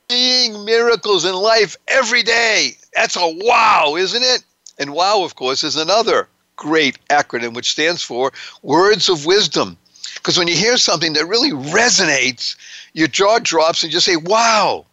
seeing 0.09 0.65
miracles 0.65 1.25
in 1.25 1.35
life 1.35 1.77
every 1.87 2.23
day? 2.23 2.77
That's 2.95 3.15
a 3.15 3.27
wow, 3.27 3.95
isn't 3.97 4.23
it? 4.23 4.43
And 4.79 4.93
wow, 4.93 5.23
of 5.23 5.35
course, 5.35 5.63
is 5.63 5.75
another 5.75 6.27
great 6.55 6.97
acronym 7.09 7.53
which 7.53 7.71
stands 7.71 8.01
for 8.01 8.31
Words 8.61 9.09
of 9.09 9.25
Wisdom. 9.25 9.77
Because 10.15 10.37
when 10.37 10.47
you 10.47 10.55
hear 10.55 10.77
something 10.77 11.13
that 11.13 11.27
really 11.27 11.51
resonates, 11.51 12.55
your 12.93 13.07
jaw 13.07 13.39
drops 13.39 13.83
and 13.83 13.91
you 13.91 13.97
just 13.97 14.05
say, 14.05 14.15
wow. 14.15 14.85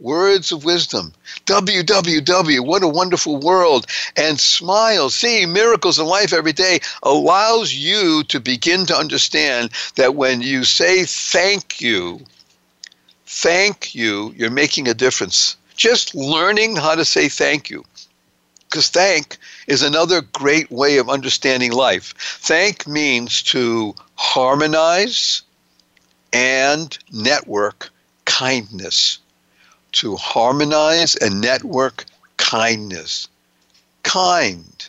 Words 0.00 0.52
of 0.52 0.64
wisdom. 0.64 1.12
WWW, 1.46 2.60
what 2.60 2.84
a 2.84 2.88
wonderful 2.88 3.38
world. 3.38 3.84
And 4.16 4.38
smile, 4.38 5.10
seeing 5.10 5.52
miracles 5.52 5.98
in 5.98 6.06
life 6.06 6.32
every 6.32 6.52
day 6.52 6.78
allows 7.02 7.74
you 7.74 8.22
to 8.24 8.38
begin 8.38 8.86
to 8.86 8.96
understand 8.96 9.70
that 9.96 10.14
when 10.14 10.40
you 10.40 10.62
say 10.62 11.04
thank 11.04 11.80
you, 11.80 12.24
thank 13.26 13.92
you, 13.92 14.32
you're 14.36 14.50
making 14.50 14.86
a 14.86 14.94
difference. 14.94 15.56
Just 15.74 16.14
learning 16.14 16.76
how 16.76 16.94
to 16.94 17.04
say 17.04 17.28
thank 17.28 17.68
you. 17.68 17.84
Because 18.70 18.90
thank 18.90 19.36
is 19.66 19.82
another 19.82 20.20
great 20.20 20.70
way 20.70 20.98
of 20.98 21.10
understanding 21.10 21.72
life. 21.72 22.14
Thank 22.16 22.86
means 22.86 23.42
to 23.44 23.96
harmonize 24.14 25.42
and 26.32 26.96
network 27.10 27.90
kindness 28.26 29.18
to 29.98 30.14
harmonize 30.16 31.16
and 31.16 31.40
network 31.40 32.04
kindness. 32.36 33.28
Kind. 34.04 34.88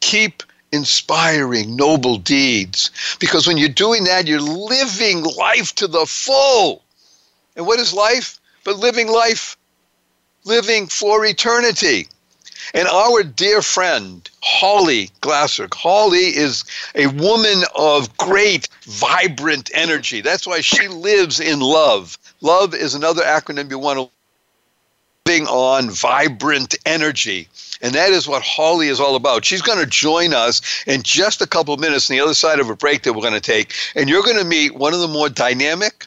Keep 0.00 0.42
inspiring 0.72 1.76
noble 1.76 2.16
deeds. 2.16 2.90
Because 3.20 3.46
when 3.46 3.56
you're 3.56 3.68
doing 3.68 4.04
that, 4.04 4.26
you're 4.26 4.40
living 4.40 5.22
life 5.22 5.74
to 5.76 5.86
the 5.86 6.04
full. 6.04 6.82
And 7.54 7.64
what 7.64 7.78
is 7.78 7.94
life? 7.94 8.40
But 8.64 8.78
living 8.78 9.08
life, 9.08 9.56
living 10.44 10.88
for 10.88 11.24
eternity. 11.24 12.08
And 12.74 12.88
our 12.88 13.22
dear 13.22 13.62
friend, 13.62 14.28
Holly 14.42 15.10
Glasser, 15.20 15.68
Holly 15.72 16.36
is 16.36 16.64
a 16.94 17.06
woman 17.06 17.62
of 17.74 18.16
great, 18.16 18.68
vibrant 18.82 19.70
energy. 19.74 20.20
That's 20.20 20.46
why 20.46 20.60
she 20.60 20.88
lives 20.88 21.40
in 21.40 21.60
love. 21.60 22.18
Love 22.40 22.74
is 22.74 22.94
another 22.94 23.22
acronym 23.22 23.70
you 23.70 23.78
want 23.78 23.98
to 23.98 24.10
on 25.30 25.90
vibrant 25.90 26.74
energy. 26.86 27.46
And 27.82 27.94
that 27.94 28.10
is 28.10 28.26
what 28.26 28.42
Holly 28.42 28.88
is 28.88 28.98
all 28.98 29.14
about. 29.14 29.44
She's 29.44 29.62
going 29.62 29.78
to 29.78 29.86
join 29.86 30.34
us 30.34 30.60
in 30.88 31.02
just 31.02 31.40
a 31.40 31.46
couple 31.46 31.72
of 31.72 31.78
minutes 31.78 32.10
on 32.10 32.16
the 32.16 32.22
other 32.22 32.34
side 32.34 32.58
of 32.58 32.68
a 32.68 32.74
break 32.74 33.02
that 33.02 33.12
we're 33.12 33.22
going 33.22 33.34
to 33.34 33.40
take. 33.40 33.72
And 33.94 34.08
you're 34.08 34.24
going 34.24 34.38
to 34.38 34.44
meet 34.44 34.74
one 34.74 34.92
of 34.92 35.00
the 35.00 35.08
more 35.08 35.28
dynamic, 35.28 36.06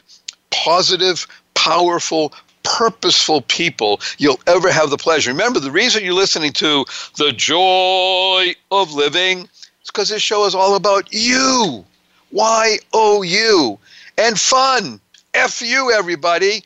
positive, 0.50 1.26
powerful, 1.54 2.34
purposeful 2.64 3.40
people 3.42 4.00
you'll 4.18 4.40
ever 4.46 4.70
have 4.70 4.90
the 4.90 4.98
pleasure. 4.98 5.30
Remember, 5.30 5.58
the 5.58 5.70
reason 5.70 6.04
you're 6.04 6.12
listening 6.12 6.52
to 6.54 6.84
The 7.16 7.32
Joy 7.32 8.54
of 8.70 8.92
Living 8.92 9.40
is 9.40 9.86
because 9.86 10.10
this 10.10 10.22
show 10.22 10.44
is 10.44 10.54
all 10.54 10.76
about 10.76 11.12
you. 11.12 11.84
Y 12.30 12.78
O 12.92 13.22
U. 13.22 13.78
And 14.18 14.38
fun. 14.38 15.00
F 15.32 15.62
you, 15.62 15.92
everybody. 15.92 16.62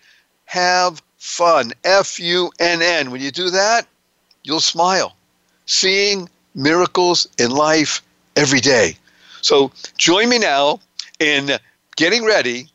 Have 0.47 1.03
fun. 1.19 1.73
F 1.85 2.19
U 2.19 2.51
N 2.59 2.83
N. 2.83 3.11
When 3.11 3.21
you 3.21 3.31
do 3.31 3.51
that, 3.51 3.87
you'll 4.45 4.61
smile. 4.61 5.15
Seeing 5.67 6.29
miracles 6.55 7.29
in 7.39 7.51
life 7.51 8.03
every 8.37 8.61
day. 8.61 8.97
So 9.43 9.71
join 9.97 10.29
me 10.29 10.39
now 10.39 10.81
in 11.21 11.59
getting 11.97 12.25
ready 12.25 12.69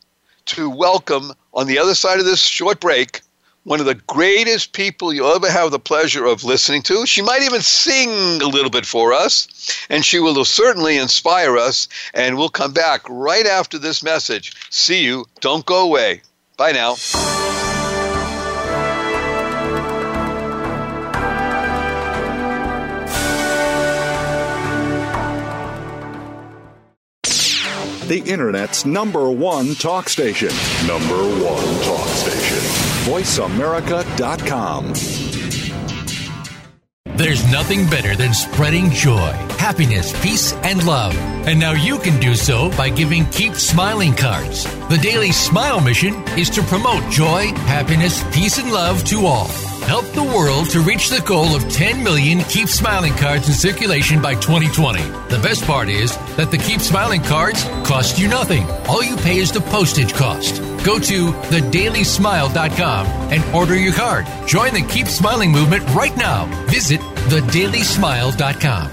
to 0.46 0.70
welcome 0.70 1.34
on 1.54 1.68
the 1.68 1.80
other 1.80 1.96
side 1.96 2.20
of 2.20 2.26
this 2.26 2.42
short 2.42 2.80
break 2.80 3.22
one 3.64 3.80
of 3.80 3.86
the 3.86 3.96
greatest 3.96 4.74
people 4.74 5.14
you'll 5.14 5.34
ever 5.34 5.50
have 5.50 5.72
the 5.72 5.80
pleasure 5.80 6.26
of 6.26 6.44
listening 6.44 6.82
to. 6.84 7.06
She 7.06 7.22
might 7.22 7.44
even 7.44 7.62
sing 7.62 8.42
a 8.42 8.48
little 8.48 8.70
bit 8.70 8.86
for 8.86 9.14
us, 9.14 9.48
and 9.90 10.04
she 10.04 10.20
will 10.20 10.44
certainly 10.46 10.98
inspire 10.98 11.58
us. 11.58 11.88
And 12.14 12.38
we'll 12.38 12.50
come 12.50 12.74
back 12.74 13.02
right 13.10 13.46
after 13.46 13.78
this 13.78 14.04
message. 14.04 14.54
See 14.70 15.04
you. 15.04 15.26
Don't 15.40 15.66
go 15.66 15.84
away. 15.84 16.22
Bye 16.58 16.74
now. 16.74 16.96
The 28.14 28.32
Internet's 28.32 28.86
number 28.86 29.32
one 29.32 29.74
talk 29.74 30.08
station. 30.08 30.50
Number 30.86 31.16
one 31.44 31.66
talk 31.82 32.08
station. 32.10 32.60
VoiceAmerica.com. 33.12 34.94
There's 37.18 37.52
nothing 37.52 37.90
better 37.90 38.16
than 38.16 38.36
spreading 38.36 38.92
joy, 38.92 39.32
happiness, 39.58 40.14
peace, 40.22 40.54
and 40.62 40.86
love. 40.86 41.16
And 41.48 41.60
now 41.60 41.72
you 41.72 41.98
can 41.98 42.20
do 42.20 42.36
so 42.36 42.70
by 42.78 42.90
giving 42.90 43.26
Keep 43.32 43.56
Smiling 43.56 44.14
cards. 44.14 44.66
The 44.90 45.00
Daily 45.02 45.32
Smile 45.32 45.82
mission 45.82 46.14
is 46.38 46.52
to 46.52 46.62
promote 46.62 47.12
joy, 47.12 47.48
happiness, 47.66 48.24
peace, 48.32 48.60
and 48.60 48.72
love 48.72 49.04
to 49.06 49.26
all 49.26 49.48
help 49.88 50.06
the 50.08 50.24
world 50.24 50.70
to 50.72 50.80
reach 50.82 51.10
the 51.10 51.22
goal 51.22 51.56
of 51.56 51.70
10 51.70 52.04
million 52.04 52.40
Keep 52.42 52.68
Smiling 52.68 53.14
cards 53.14 53.48
in 53.48 53.54
circulation 53.54 54.22
by 54.22 54.36
2020. 54.36 55.02
The 55.30 55.40
best 55.42 55.64
part 55.66 55.90
is 55.90 56.16
that 56.38 56.52
the 56.52 56.58
Keep 56.58 56.82
Smiling 56.82 57.22
cards 57.22 57.64
cost 57.86 58.18
you 58.20 58.28
nothing. 58.28 58.64
All 58.88 59.04
you 59.04 59.16
pay 59.18 59.38
is 59.38 59.52
the 59.52 59.62
postage 59.62 60.14
cost. 60.14 60.62
Go 60.84 61.00
to 61.00 61.32
thedailysmile.com 61.32 63.06
and 63.32 63.56
order 63.56 63.76
your 63.76 63.94
card. 63.94 64.26
Join 64.48 64.74
the 64.74 64.86
Keep 64.90 65.08
Smiling 65.08 65.52
movement 65.52 65.84
right 65.94 66.16
now. 66.18 66.46
Visit 66.68 67.00
thedailysmile.com. 67.00 68.92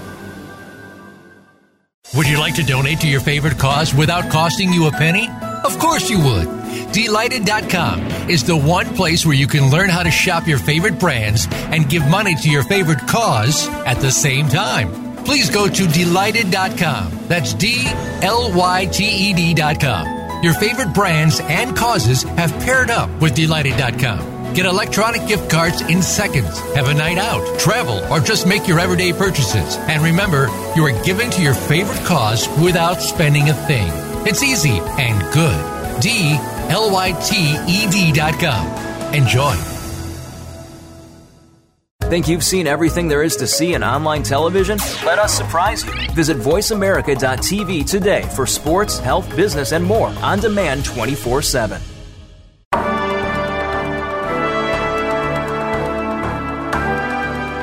Would 2.15 2.27
you 2.27 2.39
like 2.39 2.55
to 2.55 2.63
donate 2.63 2.99
to 3.01 3.07
your 3.07 3.21
favorite 3.21 3.57
cause 3.57 3.93
without 3.93 4.29
costing 4.29 4.73
you 4.73 4.87
a 4.87 4.91
penny? 4.91 5.29
Of 5.63 5.77
course 5.79 6.09
you 6.09 6.17
would. 6.19 6.47
Dlyted.com 6.91 8.29
is 8.29 8.43
the 8.43 8.57
one 8.57 8.87
place 8.95 9.25
where 9.25 9.35
you 9.35 9.47
can 9.47 9.69
learn 9.69 9.89
how 9.89 10.03
to 10.03 10.11
shop 10.11 10.47
your 10.47 10.57
favorite 10.57 10.99
brands 10.99 11.47
and 11.51 11.89
give 11.89 12.07
money 12.09 12.35
to 12.35 12.49
your 12.49 12.63
favorite 12.63 13.07
cause 13.07 13.67
at 13.85 13.95
the 14.01 14.11
same 14.11 14.47
time. 14.47 14.91
Please 15.23 15.49
go 15.49 15.67
to 15.67 15.83
Dlyted.com. 15.83 17.27
That's 17.27 17.53
D 17.53 17.83
L 18.21 18.51
Y 18.53 18.85
T 18.87 19.05
E 19.05 19.33
D.com. 19.33 20.43
Your 20.43 20.53
favorite 20.55 20.93
brands 20.93 21.39
and 21.41 21.77
causes 21.77 22.23
have 22.23 22.51
paired 22.65 22.89
up 22.89 23.09
with 23.21 23.35
Dlyted.com. 23.35 24.53
Get 24.53 24.65
electronic 24.65 25.27
gift 25.27 25.49
cards 25.49 25.81
in 25.81 26.01
seconds. 26.01 26.59
Have 26.75 26.89
a 26.89 26.93
night 26.93 27.17
out, 27.17 27.59
travel, 27.59 28.03
or 28.11 28.19
just 28.19 28.45
make 28.45 28.67
your 28.67 28.79
everyday 28.79 29.13
purchases. 29.13 29.77
And 29.77 30.03
remember, 30.03 30.47
you 30.75 30.83
are 30.85 31.03
giving 31.05 31.29
to 31.29 31.41
your 31.41 31.53
favorite 31.53 32.03
cause 32.05 32.49
without 32.59 33.01
spending 33.01 33.49
a 33.49 33.53
thing. 33.53 34.10
It's 34.23 34.43
easy 34.43 34.79
and 34.99 35.33
good. 35.33 36.01
D 36.01 36.37
L-Y-T-E-D 36.69 38.11
dot 38.13 38.39
com. 38.39 39.13
Enjoy. 39.13 39.53
Think 42.03 42.27
you've 42.27 42.43
seen 42.43 42.67
everything 42.67 43.07
there 43.07 43.23
is 43.23 43.35
to 43.37 43.47
see 43.47 43.73
in 43.73 43.83
online 43.83 44.21
television? 44.21 44.77
Let 45.05 45.17
us 45.17 45.33
surprise 45.33 45.85
you. 45.85 45.93
Visit 46.11 46.37
VoiceAmerica.tv 46.37 47.89
today 47.89 48.23
for 48.35 48.45
sports, 48.45 48.99
health, 48.99 49.33
business, 49.35 49.71
and 49.71 49.83
more 49.83 50.09
on 50.21 50.39
demand 50.39 50.83
24 50.85 51.41
7. 51.41 51.81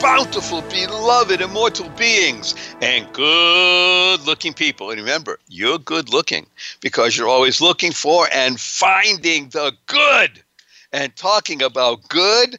bountiful, 0.00 0.62
beloved, 0.62 1.40
immortal 1.40 1.88
beings, 1.90 2.54
and 2.80 3.10
good 3.12 4.20
looking 4.26 4.54
people. 4.54 4.90
And 4.90 5.00
remember, 5.00 5.38
you're 5.48 5.78
good 5.78 6.08
looking 6.08 6.46
because 6.80 7.16
you're 7.16 7.28
always 7.28 7.60
looking 7.60 7.92
for 7.92 8.26
and 8.32 8.58
finding 8.58 9.50
the 9.50 9.72
good. 9.86 10.42
And 10.92 11.14
talking 11.14 11.62
about 11.62 12.08
good, 12.08 12.56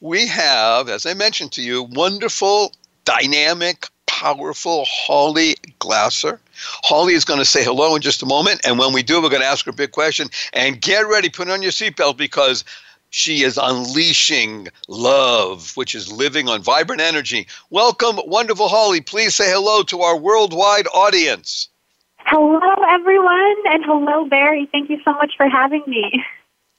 we 0.00 0.26
have, 0.28 0.88
as 0.88 1.04
I 1.04 1.14
mentioned 1.14 1.52
to 1.52 1.62
you, 1.62 1.82
wonderful, 1.82 2.72
dynamic, 3.04 3.88
powerful 4.06 4.84
Holly 4.86 5.56
Glasser. 5.80 6.40
Holly 6.54 7.14
is 7.14 7.24
going 7.24 7.40
to 7.40 7.44
say 7.44 7.64
hello 7.64 7.94
in 7.96 8.02
just 8.02 8.22
a 8.22 8.26
moment. 8.26 8.60
And 8.64 8.78
when 8.78 8.92
we 8.92 9.02
do, 9.02 9.20
we're 9.20 9.28
going 9.28 9.42
to 9.42 9.46
ask 9.46 9.66
her 9.66 9.70
a 9.70 9.74
big 9.74 9.90
question. 9.90 10.28
And 10.52 10.80
get 10.80 11.06
ready, 11.08 11.28
put 11.28 11.50
on 11.50 11.62
your 11.62 11.72
seatbelt 11.72 12.16
because 12.16 12.64
she 13.14 13.44
is 13.44 13.60
unleashing 13.62 14.66
love, 14.88 15.70
which 15.76 15.94
is 15.94 16.10
living 16.10 16.48
on 16.48 16.60
vibrant 16.60 17.00
energy. 17.00 17.46
Welcome, 17.70 18.18
wonderful 18.26 18.68
Holly. 18.68 19.00
Please 19.00 19.36
say 19.36 19.52
hello 19.52 19.84
to 19.84 20.00
our 20.00 20.16
worldwide 20.16 20.88
audience. 20.92 21.68
Hello, 22.18 22.58
everyone, 22.88 23.54
and 23.66 23.84
hello, 23.84 24.24
Barry. 24.24 24.68
Thank 24.72 24.90
you 24.90 24.98
so 25.04 25.12
much 25.12 25.34
for 25.36 25.48
having 25.48 25.84
me. 25.86 26.24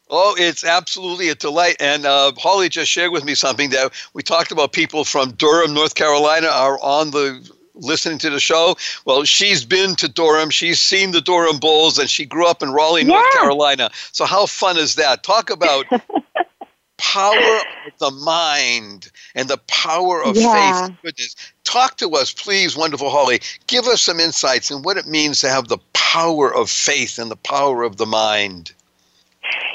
Oh, 0.10 0.36
it's 0.38 0.66
absolutely 0.66 1.30
a 1.30 1.36
delight. 1.36 1.78
And 1.80 2.06
uh, 2.06 2.34
Holly 2.38 2.68
just 2.68 2.92
shared 2.92 3.14
with 3.14 3.24
me 3.24 3.34
something 3.34 3.70
that 3.70 3.94
we 4.14 4.22
talked 4.22 4.52
about 4.52 4.74
people 4.74 5.06
from 5.06 5.32
Durham, 5.32 5.74
North 5.74 5.96
Carolina, 5.96 6.48
are 6.48 6.78
on 6.82 7.12
the 7.12 7.50
listening 7.76 8.18
to 8.20 8.30
the 8.30 8.40
show. 8.40 8.76
Well, 9.06 9.24
she's 9.24 9.66
been 9.66 9.96
to 9.96 10.08
Durham. 10.08 10.50
She's 10.50 10.80
seen 10.80 11.12
the 11.12 11.22
Durham 11.22 11.60
Bulls, 11.60 11.98
and 11.98 12.10
she 12.10 12.26
grew 12.26 12.48
up 12.48 12.64
in 12.64 12.72
Raleigh, 12.72 13.02
yeah. 13.02 13.08
North 13.08 13.34
Carolina. 13.34 13.90
So 14.12 14.26
how 14.26 14.46
fun 14.46 14.78
is 14.78 14.96
that? 14.96 15.24
Talk 15.24 15.50
about 15.50 15.86
power 16.98 17.60
of 17.88 17.98
the 18.00 18.12
mind 18.12 19.12
and 19.36 19.48
the 19.50 19.58
power 19.68 20.24
of 20.24 20.36
yeah. 20.36 20.88
faith. 20.88 20.98
Goodness. 21.04 21.36
Talk 21.64 21.98
to 21.98 22.10
us, 22.12 22.32
please, 22.32 22.78
wonderful 22.78 23.10
Holly. 23.10 23.40
Give 23.68 23.86
us 23.88 24.02
some 24.02 24.20
insights 24.20 24.72
in 24.72 24.82
what 24.82 24.98
it 24.98 25.08
means 25.08 25.42
to 25.42 25.50
have 25.50 25.68
the 25.68 25.80
power 25.94 26.54
of 26.54 26.70
faith 26.70 27.20
and 27.20 27.30
the 27.30 27.36
power 27.36 27.84
of 27.84 27.98
the 27.98 28.06
mind. 28.06 28.74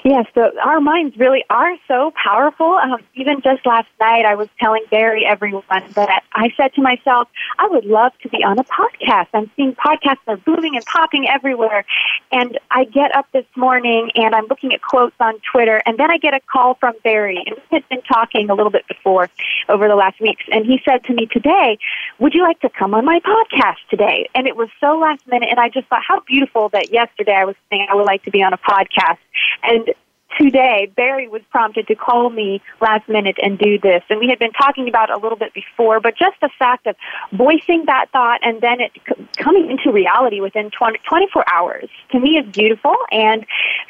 Yes, 0.03 0.27
so 0.35 0.51
our 0.63 0.81
minds 0.81 1.17
really 1.19 1.45
are 1.51 1.77
so 1.87 2.13
powerful. 2.23 2.73
Um, 2.73 3.01
even 3.15 3.43
just 3.43 3.67
last 3.67 3.89
night, 4.01 4.25
I 4.25 4.35
was 4.35 4.49
telling 4.59 4.83
Barry, 4.91 5.27
everyone, 5.27 5.63
that 5.95 6.23
I 6.33 6.51
said 6.57 6.73
to 6.75 6.83
myself, 6.83 7.29
I 7.59 7.69
would 7.69 7.85
love 7.85 8.13
to 8.23 8.29
be 8.31 8.43
on 8.43 8.59
a 8.59 8.65
podcast. 8.65 9.27
I'm 9.35 9.51
seeing 9.57 9.75
podcasts 9.75 10.21
are 10.27 10.39
booming 10.39 10.77
and 10.77 10.85
popping 10.87 11.29
everywhere. 11.29 11.85
And 12.33 12.59
I 12.71 12.85
get 12.85 13.15
up 13.15 13.27
this 13.33 13.45
morning 13.57 14.11
and 14.15 14.35
I'm 14.35 14.47
looking 14.47 14.73
at 14.73 14.81
quotes 14.81 15.17
on 15.21 15.35
Twitter, 15.53 15.83
and 15.85 15.99
then 15.99 16.11
I 16.11 16.17
get 16.17 16.33
a 16.33 16.41
call 16.51 16.75
from 16.75 16.95
Barry. 17.05 17.43
And 17.45 17.57
we 17.57 17.77
had 17.77 17.89
been 17.91 18.03
talking 18.03 18.49
a 18.49 18.55
little 18.55 18.73
bit 18.73 18.89
before 18.89 19.29
over 19.69 19.87
the 19.87 19.97
last 19.97 20.19
weeks. 20.19 20.45
And 20.51 20.65
he 20.65 20.81
said 20.83 21.05
to 21.05 21.15
me 21.15 21.27
today, 21.27 21.79
Would 22.21 22.33
you 22.33 22.43
like 22.43 22.61
to 22.61 22.71
come 22.71 22.95
on 22.95 23.05
my 23.05 23.21
podcast 23.21 23.79
today? 23.91 24.31
And 24.35 24.47
it 24.47 24.57
was 24.57 24.71
so 24.81 24.99
last 24.99 25.27
minute. 25.27 25.51
And 25.51 25.61
I 25.61 25.69
just 25.69 25.89
thought, 25.89 26.03
how 26.07 26.21
beautiful 26.21 26.71
that 26.71 26.91
yesterday 26.91 27.35
I 27.35 27.45
was 27.45 27.57
saying 27.69 27.87
I 27.91 27.95
would 27.95 28.07
like 28.07 28.25
to 28.25 28.31
be 28.31 28.43
on 28.43 28.55
a 28.55 28.59
podcast. 28.59 29.19
And 29.63 29.90
today, 30.39 30.91
Barry 30.97 31.29
was 31.29 31.43
prompted 31.51 31.87
to 31.89 31.95
call 31.95 32.31
me 32.31 32.63
last 32.81 33.09
minute 33.09 33.37
and 33.43 33.59
do 33.59 33.79
this. 33.79 34.03
And 34.09 34.21
we 34.21 34.29
had 34.29 34.39
been 34.39 34.53
talking 34.53 34.89
about 34.89 35.11
a 35.11 35.17
little 35.17 35.39
bit 35.39 35.55
before, 35.55 36.01
but 36.01 36.17
just 36.17 36.41
the 36.41 36.51
fact 36.59 36.87
of 36.87 36.97
voicing 37.33 37.85
that 37.87 38.07
thought 38.13 38.41
and 38.43 38.61
then 38.61 38.81
it 38.81 38.93
coming 39.37 39.71
into 39.71 39.93
reality 39.93 40.41
within 40.41 40.71
20, 40.71 40.99
24 41.09 41.45
hours 41.53 41.89
to 42.13 42.21
me 42.21 42.37
is 42.39 42.47
beautiful. 42.53 42.95
And 43.11 43.47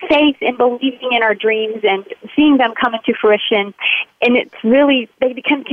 faith 0.08 0.36
in 0.40 0.56
believing 0.56 1.12
in 1.12 1.22
our 1.22 1.34
dreams 1.34 1.80
and 1.82 2.04
seeing 2.34 2.56
them 2.56 2.74
come 2.80 2.94
into 2.94 3.14
fruition. 3.18 3.74
And 4.22 4.36
it's 4.36 4.54
really, 4.64 5.08
they, 5.20 5.32
become, 5.32 5.64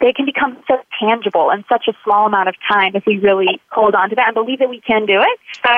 they 0.00 0.12
can 0.12 0.26
become 0.26 0.58
so 0.68 0.78
tangible 0.98 1.50
in 1.50 1.64
such 1.68 1.88
a 1.88 1.92
small 2.04 2.26
amount 2.26 2.48
of 2.48 2.54
time 2.68 2.94
if 2.94 3.06
we 3.06 3.18
really 3.18 3.60
hold 3.70 3.94
on 3.94 4.10
to 4.10 4.16
that 4.16 4.28
and 4.28 4.34
believe 4.34 4.58
that 4.58 4.68
we 4.68 4.80
can 4.80 5.06
do 5.06 5.20
it. 5.20 5.40
So 5.64 5.70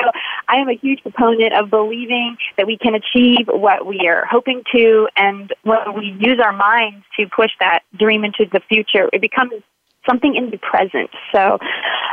I 0.48 0.56
am 0.56 0.68
a 0.68 0.74
huge 0.74 1.02
proponent 1.02 1.52
of 1.54 1.70
believing 1.70 2.36
that 2.56 2.66
we 2.66 2.78
can 2.78 2.94
achieve 2.94 3.46
what 3.48 3.86
we 3.86 4.06
are 4.08 4.24
hoping 4.34 4.64
to, 4.74 5.08
and 5.16 5.52
when 5.62 5.78
we 5.94 6.06
use 6.18 6.40
our 6.44 6.52
minds 6.52 7.04
to 7.16 7.26
push 7.28 7.52
that 7.60 7.80
dream 7.96 8.24
into 8.24 8.46
the 8.52 8.60
future, 8.68 9.08
it 9.12 9.20
becomes 9.20 9.52
something 10.08 10.34
in 10.34 10.50
the 10.50 10.58
present. 10.58 11.10
So, 11.32 11.58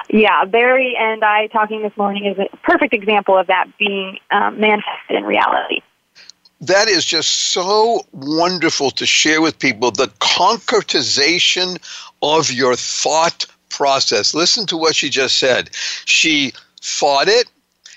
yeah, 0.10 0.45
Barry 0.45 0.95
and 0.99 1.23
I 1.23 1.47
talking 1.47 1.81
this 1.81 1.95
morning 1.97 2.25
is 2.25 2.38
a 2.38 2.47
perfect 2.57 2.93
example 2.93 3.36
of 3.38 3.47
that 3.47 3.65
being 3.79 4.19
um, 4.29 4.60
manifested 4.60 5.17
in 5.17 5.23
reality. 5.23 5.81
That 6.62 6.88
is 6.88 7.03
just 7.05 7.29
so 7.53 8.01
wonderful 8.12 8.91
to 8.91 9.05
share 9.07 9.41
with 9.41 9.57
people 9.57 9.89
the 9.89 10.12
concretization 10.19 11.79
of 12.21 12.51
your 12.51 12.75
thought 12.75 13.47
process. 13.69 14.36
Listen 14.36 14.67
to 14.67 14.77
what 14.77 14.95
she 14.95 15.10
just 15.10 15.39
said. 15.39 15.71
She 16.05 16.53
thought 16.81 17.27
it, 17.27 17.47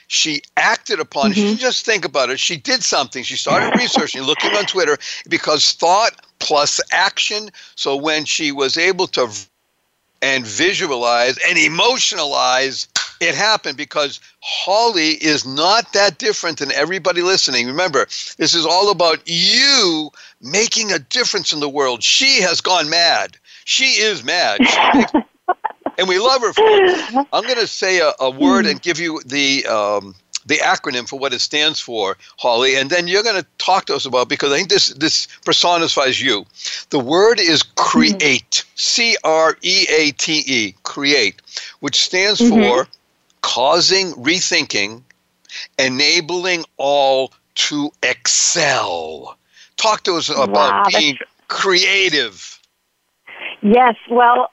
she 0.09 0.43
acted 0.57 1.01
upon 1.01 1.31
mm-hmm. 1.31 1.33
it. 1.33 1.35
She 1.35 1.43
didn't 1.43 1.61
just 1.61 1.85
think 1.85 2.05
about 2.05 2.31
it. 2.31 2.41
She 2.41 2.57
did 2.57 2.83
something. 2.83 3.23
She 3.23 3.37
started 3.37 3.79
researching, 3.79 4.23
looking 4.23 4.53
on 4.53 4.65
Twitter, 4.67 4.99
because 5.29 5.73
thought 5.73 6.13
plus 6.39 6.81
action. 6.91 7.51
So 7.75 7.97
when 7.97 8.25
she 8.25 8.53
was 8.53 8.77
able 8.77 9.07
to 9.09 9.29
and 10.23 10.47
visualize 10.47 11.39
and 11.47 11.59
emotionalize, 11.59 12.89
it 13.21 13.35
happened 13.35 13.77
because 13.77 14.21
Holly 14.41 15.11
is 15.23 15.47
not 15.47 15.93
that 15.93 16.19
different 16.19 16.59
than 16.59 16.73
everybody 16.73 17.21
listening. 17.21 17.67
Remember, 17.67 18.07
this 18.39 18.55
is 18.55 18.65
all 18.65 18.91
about 18.91 19.21
you 19.27 20.11
making 20.41 20.93
a 20.93 20.99
difference 20.99 21.53
in 21.53 21.61
the 21.61 21.69
world. 21.69 22.03
She 22.03 22.41
has 22.41 22.61
gone 22.61 22.89
mad. 22.89 23.37
She 23.65 23.85
is 23.85 24.25
mad. 24.25 24.67
She 24.67 24.99
makes, 24.99 25.13
and 25.99 26.09
we 26.09 26.19
love 26.19 26.43
her 26.43 26.53
for 26.53 26.63
it. 26.65 27.27
I'm 27.33 27.45
going 27.45 27.59
to 27.59 27.67
say 27.67 28.01
a, 28.01 28.13
a, 28.21 28.31
word 28.31 28.67
and 28.67 28.81
give 28.81 28.99
you 28.99 29.21
the 29.25 29.67
um, 29.67 30.15
the 30.47 30.57
acronym 30.57 31.09
for 31.09 31.19
what 31.19 31.33
it 31.33 31.41
stands 31.41 31.81
for, 31.81 32.17
Holly, 32.39 32.77
and 32.77 32.91
then 32.91 33.09
you're 33.09 33.23
going 33.23 33.41
to 33.41 33.47
talk 33.59 33.87
to 33.87 33.95
us 33.95 34.05
about 34.05 34.29
because 34.29 34.53
I 34.53 34.57
think 34.57 34.69
this 34.69 34.89
this 34.91 35.27
personifies 35.45 36.21
you. 36.21 36.45
The 36.91 36.99
word 36.99 37.41
is 37.41 37.63
create, 37.63 38.65
C 38.75 39.17
R 39.25 39.57
E 39.63 39.87
A 39.89 40.11
T 40.13 40.43
E, 40.47 40.75
create, 40.83 41.41
which 41.81 41.97
stands 41.97 42.41
mm-hmm. 42.41 42.63
for 42.63 42.89
causing 43.43 44.13
rethinking, 44.13 45.03
enabling 45.79 46.65
all 46.77 47.33
to 47.55 47.91
excel. 48.03 49.37
Talk 49.77 50.03
to 50.05 50.15
us 50.15 50.29
about 50.29 50.51
wow, 50.51 50.85
being 50.89 51.19
creative. 51.49 52.61
Yes, 53.63 53.97
well, 54.11 54.51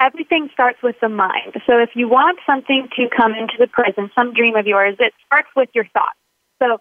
everything 0.00 0.48
starts 0.52 0.82
with 0.82 0.96
the 1.00 1.08
mind. 1.08 1.54
So 1.66 1.78
if 1.78 1.90
you 1.94 2.08
want 2.08 2.38
something 2.46 2.88
to 2.96 3.08
come 3.14 3.32
into 3.34 3.54
the 3.58 3.66
present, 3.66 4.10
some 4.14 4.32
dream 4.34 4.56
of 4.56 4.66
yours, 4.66 4.96
it 4.98 5.12
starts 5.26 5.48
with 5.56 5.68
your 5.74 5.86
thoughts. 5.92 6.18
So 6.60 6.78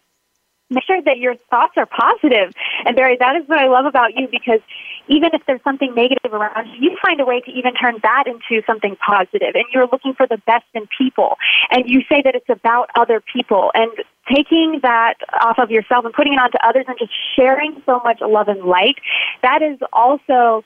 make 0.69 0.83
sure 0.85 1.01
that 1.01 1.17
your 1.17 1.35
thoughts 1.49 1.73
are 1.77 1.85
positive. 1.85 2.53
And 2.85 2.95
Barry, 2.95 3.17
that 3.19 3.35
is 3.35 3.47
what 3.47 3.59
I 3.59 3.67
love 3.67 3.85
about 3.85 4.15
you 4.15 4.27
because 4.29 4.59
even 5.07 5.29
if 5.33 5.41
there's 5.45 5.61
something 5.63 5.93
negative 5.95 6.33
around 6.33 6.67
you, 6.67 6.89
you 6.89 6.97
find 7.05 7.19
a 7.19 7.25
way 7.25 7.41
to 7.41 7.51
even 7.51 7.73
turn 7.73 7.95
that 8.03 8.23
into 8.25 8.65
something 8.65 8.95
positive. 9.05 9.53
And 9.53 9.65
you're 9.73 9.87
looking 9.91 10.13
for 10.13 10.25
the 10.27 10.37
best 10.45 10.65
in 10.73 10.87
people. 10.97 11.37
And 11.69 11.83
you 11.87 12.01
say 12.09 12.21
that 12.23 12.35
it's 12.35 12.49
about 12.49 12.89
other 12.95 13.21
people. 13.21 13.71
And 13.75 13.91
taking 14.33 14.79
that 14.81 15.15
off 15.41 15.59
of 15.59 15.69
yourself 15.69 16.05
and 16.05 16.13
putting 16.13 16.33
it 16.33 16.39
onto 16.39 16.57
others 16.63 16.85
and 16.87 16.97
just 16.97 17.11
sharing 17.35 17.81
so 17.85 17.99
much 18.03 18.19
love 18.21 18.47
and 18.47 18.63
light, 18.63 18.95
that 19.41 19.61
is 19.61 19.77
also 19.91 20.63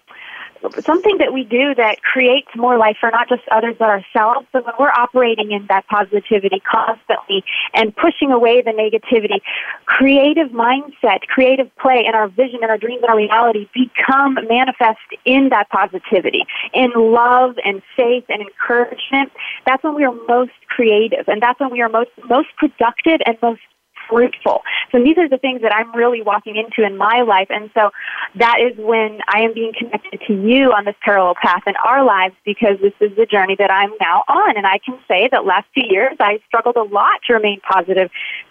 something 0.81 1.17
that 1.19 1.33
we 1.33 1.43
do 1.43 1.75
that 1.75 2.01
creates 2.01 2.47
more 2.55 2.77
life 2.77 2.97
for 2.99 3.11
not 3.11 3.29
just 3.29 3.43
others 3.51 3.75
but 3.77 3.89
ourselves. 3.89 4.47
So 4.51 4.61
when 4.61 4.73
we're 4.79 4.91
operating 4.91 5.51
in 5.51 5.65
that 5.67 5.87
positivity 5.87 6.59
constantly 6.59 7.43
and 7.73 7.95
pushing 7.95 8.31
away 8.31 8.61
the 8.61 8.71
negativity, 8.71 9.41
creative 9.85 10.49
mindset, 10.49 11.21
creative 11.27 11.75
play, 11.77 12.03
and 12.05 12.15
our 12.15 12.27
vision 12.27 12.59
and 12.61 12.71
our 12.71 12.77
dreams 12.77 13.01
and 13.03 13.09
our 13.09 13.17
reality 13.17 13.67
become 13.73 14.35
manifest 14.47 14.99
in 15.25 15.49
that 15.49 15.69
positivity, 15.69 16.45
in 16.73 16.91
love 16.95 17.55
and 17.63 17.81
faith 17.95 18.25
and 18.29 18.41
encouragement. 18.41 19.31
That's 19.65 19.83
when 19.83 19.95
we 19.95 20.03
are 20.05 20.15
most 20.27 20.51
creative, 20.69 21.27
and 21.27 21.41
that's 21.41 21.59
when 21.59 21.71
we 21.71 21.81
are 21.81 21.89
most 21.89 22.11
most 22.29 22.49
productive 22.57 23.19
and 23.25 23.37
most 23.41 23.61
fruitful. 24.09 24.61
So 24.91 25.03
these 25.03 25.17
are 25.17 25.27
the 25.27 25.37
things 25.37 25.61
that 25.61 25.73
I'm 25.73 25.93
really 25.95 26.21
walking 26.21 26.55
into 26.55 26.85
in 26.85 26.97
my 26.97 27.21
life. 27.21 27.47
And 27.49 27.69
so 27.73 27.91
that 28.35 28.57
is 28.59 28.77
when 28.77 29.19
I 29.27 29.41
am 29.41 29.53
being 29.53 29.73
connected 29.77 30.21
to 30.27 30.33
you 30.33 30.71
on 30.71 30.85
this 30.85 30.95
parallel 31.03 31.35
path 31.41 31.63
in 31.67 31.75
our 31.85 32.03
lives 32.05 32.35
because 32.45 32.77
this 32.81 32.93
is 32.99 33.15
the 33.17 33.25
journey 33.25 33.55
that 33.59 33.71
I'm 33.71 33.91
now 33.99 34.23
on. 34.27 34.57
And 34.57 34.65
I 34.65 34.79
can 34.79 34.97
say 35.07 35.29
that 35.31 35.45
last 35.45 35.67
two 35.75 35.85
years 35.85 36.15
I 36.19 36.39
struggled 36.47 36.75
a 36.75 36.83
lot 36.83 37.21
to 37.27 37.33
remain 37.33 37.59
positive 37.61 38.09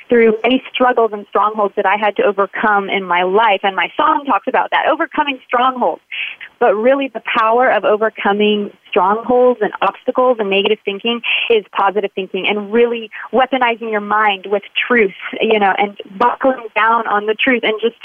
through 0.08 0.38
many 0.42 0.62
struggles 0.72 1.10
and 1.12 1.26
strongholds 1.28 1.74
that 1.76 1.86
I 1.86 1.96
had 1.96 2.16
to 2.16 2.22
overcome 2.22 2.88
in 2.88 3.04
my 3.04 3.22
life. 3.22 3.60
And 3.62 3.74
my 3.74 3.90
song 3.96 4.24
talks 4.26 4.46
about 4.46 4.70
that, 4.70 4.86
overcoming 4.90 5.40
strongholds. 5.46 6.02
But 6.58 6.74
really, 6.74 7.08
the 7.08 7.22
power 7.38 7.70
of 7.70 7.84
overcoming 7.84 8.72
strongholds 8.88 9.60
and 9.60 9.72
obstacles 9.82 10.38
and 10.40 10.48
negative 10.48 10.78
thinking 10.84 11.20
is 11.50 11.64
positive 11.72 12.10
thinking 12.14 12.46
and 12.48 12.72
really 12.72 13.10
weaponizing 13.30 13.90
your 13.90 14.00
mind 14.00 14.46
with 14.46 14.62
truth, 14.88 15.12
you 15.40 15.58
know, 15.58 15.74
and 15.76 15.98
buckling 16.18 16.68
down 16.74 17.06
on 17.06 17.26
the 17.26 17.34
truth 17.34 17.62
and 17.62 17.74
just 17.80 17.96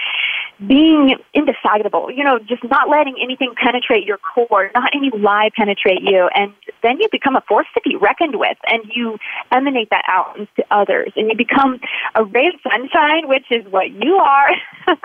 being 0.68 1.16
indefatigable, 1.34 2.12
you 2.12 2.24
know, 2.24 2.40
just 2.40 2.64
not 2.66 2.90
letting 2.90 3.16
anything 3.22 3.54
penetrate 3.56 4.06
your 4.06 4.18
core, 4.18 4.70
not 4.76 4.92
any 4.94 5.10
lie 5.18 5.50
penetrate 5.56 6.02
you. 6.02 6.30
And 6.36 6.54
then 6.84 7.00
you 7.00 7.08
become 7.12 7.36
a 7.36 7.42
force 7.48 7.68
to 7.74 7.82
be 7.84 7.96
reckoned 7.96 8.36
with 8.38 8.58
and 8.68 8.84
you 8.94 9.18
emanate 9.52 9.90
that 9.92 10.04
out 10.08 10.38
into 10.38 10.64
others 10.72 11.14
and 11.16 11.30
you 11.30 11.38
become 11.38 11.80
a 12.16 12.24
ray 12.24 12.48
of 12.48 12.54
sunshine, 12.64 13.28
which 13.28 13.46
is 13.52 13.66
what 13.72 13.92
you 13.92 14.16
are. 14.16 14.50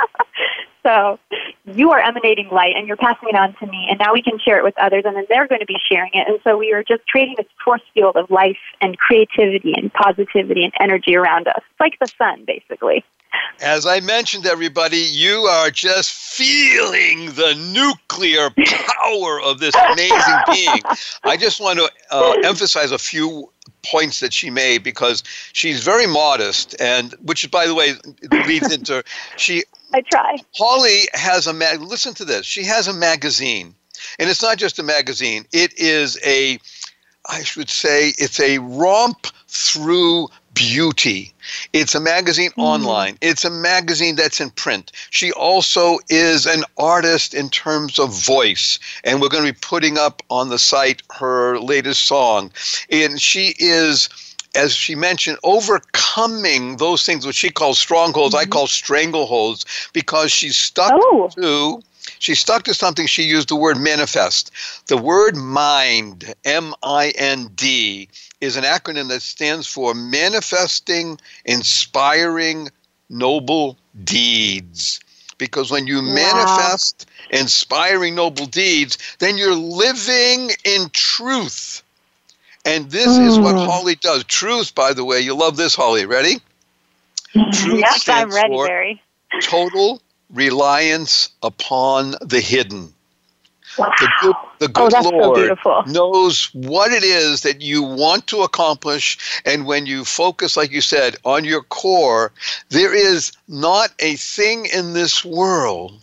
so 0.82 1.18
you 1.64 1.90
are 1.90 2.00
emanating 2.00 2.48
light 2.48 2.74
and 2.76 2.86
you're 2.86 2.96
passing 2.96 3.28
it 3.28 3.34
on 3.34 3.54
to 3.56 3.66
me 3.66 3.86
and 3.90 3.98
now 3.98 4.12
we 4.12 4.22
can 4.22 4.38
share 4.38 4.58
it 4.58 4.64
with 4.64 4.74
others 4.78 5.02
and 5.04 5.16
then 5.16 5.26
they're 5.28 5.48
going 5.48 5.60
to 5.60 5.66
be 5.66 5.78
sharing 5.90 6.10
it. 6.14 6.28
And 6.28 6.38
so 6.44 6.56
we 6.56 6.72
are 6.72 6.82
just 6.82 7.06
creating 7.06 7.34
this 7.36 7.46
force 7.64 7.82
field 7.94 8.16
of 8.16 8.30
life 8.30 8.58
and 8.80 8.96
creativity 8.98 9.74
and 9.76 9.92
positivity 9.92 10.64
and 10.64 10.72
energy 10.80 11.16
around 11.16 11.48
us. 11.48 11.58
It's 11.58 11.80
like 11.80 11.98
the 12.00 12.08
sun, 12.18 12.44
basically. 12.46 13.04
As 13.60 13.86
I 13.86 14.00
mentioned, 14.00 14.46
everybody, 14.46 14.98
you 14.98 15.40
are 15.40 15.70
just 15.70 16.12
feeling 16.12 17.26
the 17.32 17.54
nuclear 17.72 18.50
power 18.50 19.40
of 19.40 19.60
this 19.60 19.74
amazing 19.74 20.38
being. 20.52 20.80
I 21.24 21.36
just 21.36 21.60
want 21.60 21.78
to 21.78 21.90
uh, 22.10 22.36
emphasize 22.44 22.92
a 22.92 22.98
few 22.98 23.50
points 23.90 24.20
that 24.20 24.32
she 24.32 24.50
made 24.50 24.82
because 24.82 25.22
she's 25.52 25.82
very 25.82 26.06
modest, 26.06 26.74
and 26.80 27.12
which, 27.22 27.50
by 27.50 27.66
the 27.66 27.74
way, 27.74 27.94
leads 28.46 28.72
into 28.72 29.02
she. 29.36 29.64
I 29.94 30.00
try. 30.02 30.36
Holly 30.56 31.02
has 31.14 31.46
a 31.46 31.52
mag. 31.52 31.80
Listen 31.80 32.14
to 32.14 32.24
this. 32.24 32.44
She 32.44 32.64
has 32.64 32.88
a 32.88 32.92
magazine, 32.92 33.74
and 34.18 34.28
it's 34.28 34.42
not 34.42 34.58
just 34.58 34.78
a 34.78 34.82
magazine. 34.82 35.46
It 35.52 35.78
is 35.78 36.18
a, 36.24 36.58
I 37.28 37.42
should 37.42 37.70
say, 37.70 38.12
it's 38.18 38.40
a 38.40 38.58
romp 38.58 39.26
through 39.48 40.28
beauty. 40.56 41.32
It's 41.72 41.94
a 41.94 42.00
magazine 42.00 42.50
mm. 42.50 42.64
online. 42.64 43.16
It's 43.20 43.44
a 43.44 43.50
magazine 43.50 44.16
that's 44.16 44.40
in 44.40 44.50
print. 44.50 44.90
She 45.10 45.30
also 45.32 45.98
is 46.08 46.46
an 46.46 46.64
artist 46.76 47.34
in 47.34 47.50
terms 47.50 48.00
of 48.00 48.12
voice, 48.12 48.80
and 49.04 49.20
we're 49.20 49.28
going 49.28 49.46
to 49.46 49.52
be 49.52 49.58
putting 49.60 49.98
up 49.98 50.22
on 50.30 50.48
the 50.48 50.58
site 50.58 51.02
her 51.14 51.60
latest 51.60 52.06
song. 52.06 52.50
And 52.90 53.20
she 53.20 53.54
is 53.58 54.08
as 54.54 54.74
she 54.74 54.94
mentioned, 54.94 55.36
overcoming 55.44 56.78
those 56.78 57.04
things 57.04 57.26
which 57.26 57.36
she 57.36 57.50
calls 57.50 57.78
strongholds, 57.78 58.34
mm-hmm. 58.34 58.48
I 58.48 58.50
call 58.50 58.66
strangleholds, 58.66 59.66
because 59.92 60.32
she's 60.32 60.56
stuck 60.56 60.92
oh. 60.94 61.28
to 61.34 61.82
she 62.18 62.34
stuck 62.34 62.64
to 62.64 62.74
something 62.74 63.06
she 63.06 63.22
used 63.22 63.48
the 63.48 63.56
word 63.56 63.78
manifest. 63.78 64.50
The 64.86 64.96
word 64.96 65.36
mind, 65.36 66.34
M 66.44 66.74
I 66.82 67.12
N 67.16 67.50
D, 67.54 68.08
is 68.40 68.56
an 68.56 68.64
acronym 68.64 69.08
that 69.08 69.22
stands 69.22 69.66
for 69.66 69.94
Manifesting 69.94 71.18
Inspiring 71.44 72.68
Noble 73.08 73.76
Deeds. 74.04 75.00
Because 75.38 75.70
when 75.70 75.86
you 75.86 75.96
wow. 75.96 76.14
manifest 76.14 77.06
inspiring 77.30 78.14
noble 78.14 78.46
deeds, 78.46 78.96
then 79.18 79.36
you're 79.36 79.54
living 79.54 80.50
in 80.64 80.88
truth. 80.92 81.82
And 82.64 82.90
this 82.90 83.08
mm. 83.08 83.26
is 83.26 83.38
what 83.38 83.54
mm. 83.54 83.66
Holly 83.66 83.96
does. 83.96 84.24
Truth, 84.24 84.74
by 84.74 84.92
the 84.92 85.04
way, 85.04 85.20
you 85.20 85.34
love 85.34 85.56
this, 85.56 85.74
Holly. 85.74 86.06
Ready? 86.06 86.40
Truth 87.32 87.80
yes, 87.80 88.08
I'm 88.08 88.30
ready, 88.30 88.56
Barry. 88.56 89.02
Total 89.42 90.00
reliance 90.32 91.30
upon 91.42 92.14
the 92.20 92.40
hidden. 92.40 92.92
Wow. 93.78 93.92
The 94.00 94.08
good, 94.22 94.34
the 94.58 94.68
good 94.68 94.94
oh, 94.94 95.10
Lord 95.10 95.58
so 95.62 95.82
knows 95.86 96.46
what 96.54 96.92
it 96.92 97.04
is 97.04 97.42
that 97.42 97.60
you 97.60 97.82
want 97.82 98.26
to 98.28 98.40
accomplish. 98.40 99.18
And 99.44 99.66
when 99.66 99.84
you 99.84 100.04
focus, 100.04 100.56
like 100.56 100.70
you 100.70 100.80
said, 100.80 101.16
on 101.24 101.44
your 101.44 101.62
core, 101.62 102.32
there 102.70 102.94
is 102.94 103.32
not 103.48 103.92
a 103.98 104.16
thing 104.16 104.66
in 104.66 104.94
this 104.94 105.24
world 105.24 106.00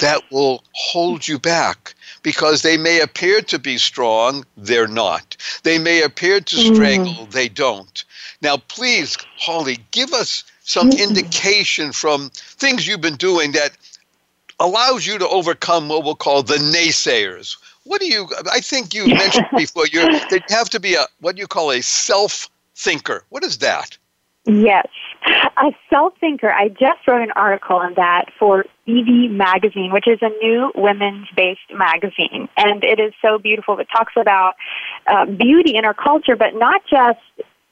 that 0.00 0.22
will 0.32 0.64
hold 0.72 1.28
you 1.28 1.38
back 1.38 1.94
because 2.22 2.62
they 2.62 2.76
may 2.76 3.00
appear 3.00 3.40
to 3.40 3.58
be 3.58 3.78
strong, 3.78 4.44
they're 4.56 4.88
not. 4.88 5.36
They 5.62 5.78
may 5.78 6.02
appear 6.02 6.40
to 6.40 6.56
strangle, 6.56 7.26
mm. 7.26 7.30
they 7.30 7.48
don't. 7.48 8.04
Now, 8.42 8.56
please, 8.56 9.16
Holly, 9.38 9.78
give 9.92 10.12
us 10.12 10.42
some 10.66 10.90
indication 10.90 11.92
from 11.92 12.30
things 12.34 12.86
you've 12.86 13.00
been 13.00 13.16
doing 13.16 13.52
that 13.52 13.70
allows 14.58 15.06
you 15.06 15.16
to 15.16 15.28
overcome 15.28 15.88
what 15.88 16.04
we'll 16.04 16.16
call 16.16 16.42
the 16.42 16.56
naysayers. 16.56 17.56
What 17.84 18.00
do 18.00 18.08
you? 18.08 18.28
I 18.52 18.60
think 18.60 18.92
you 18.92 19.06
mentioned 19.22 19.46
before 19.56 19.86
you 19.86 20.00
that 20.00 20.42
you 20.50 20.56
have 20.56 20.68
to 20.70 20.80
be 20.80 20.94
a 20.94 21.06
what 21.20 21.36
do 21.36 21.40
you 21.40 21.46
call 21.46 21.70
a 21.70 21.80
self 21.80 22.50
thinker. 22.74 23.24
What 23.28 23.44
is 23.44 23.58
that? 23.58 23.96
Yes, 24.44 24.86
a 25.56 25.72
self 25.88 26.14
thinker. 26.18 26.52
I 26.52 26.68
just 26.68 27.06
wrote 27.06 27.22
an 27.22 27.32
article 27.36 27.76
on 27.76 27.94
that 27.94 28.26
for 28.38 28.64
Evie 28.86 29.28
Magazine, 29.28 29.92
which 29.92 30.08
is 30.08 30.18
a 30.20 30.28
new 30.28 30.72
women's 30.74 31.28
based 31.36 31.60
magazine, 31.72 32.48
and 32.56 32.82
it 32.82 32.98
is 32.98 33.12
so 33.22 33.38
beautiful. 33.38 33.78
It 33.78 33.88
talks 33.96 34.14
about 34.16 34.54
uh, 35.06 35.26
beauty 35.26 35.76
in 35.76 35.84
our 35.84 35.94
culture, 35.94 36.36
but 36.36 36.54
not 36.54 36.82
just 36.88 37.20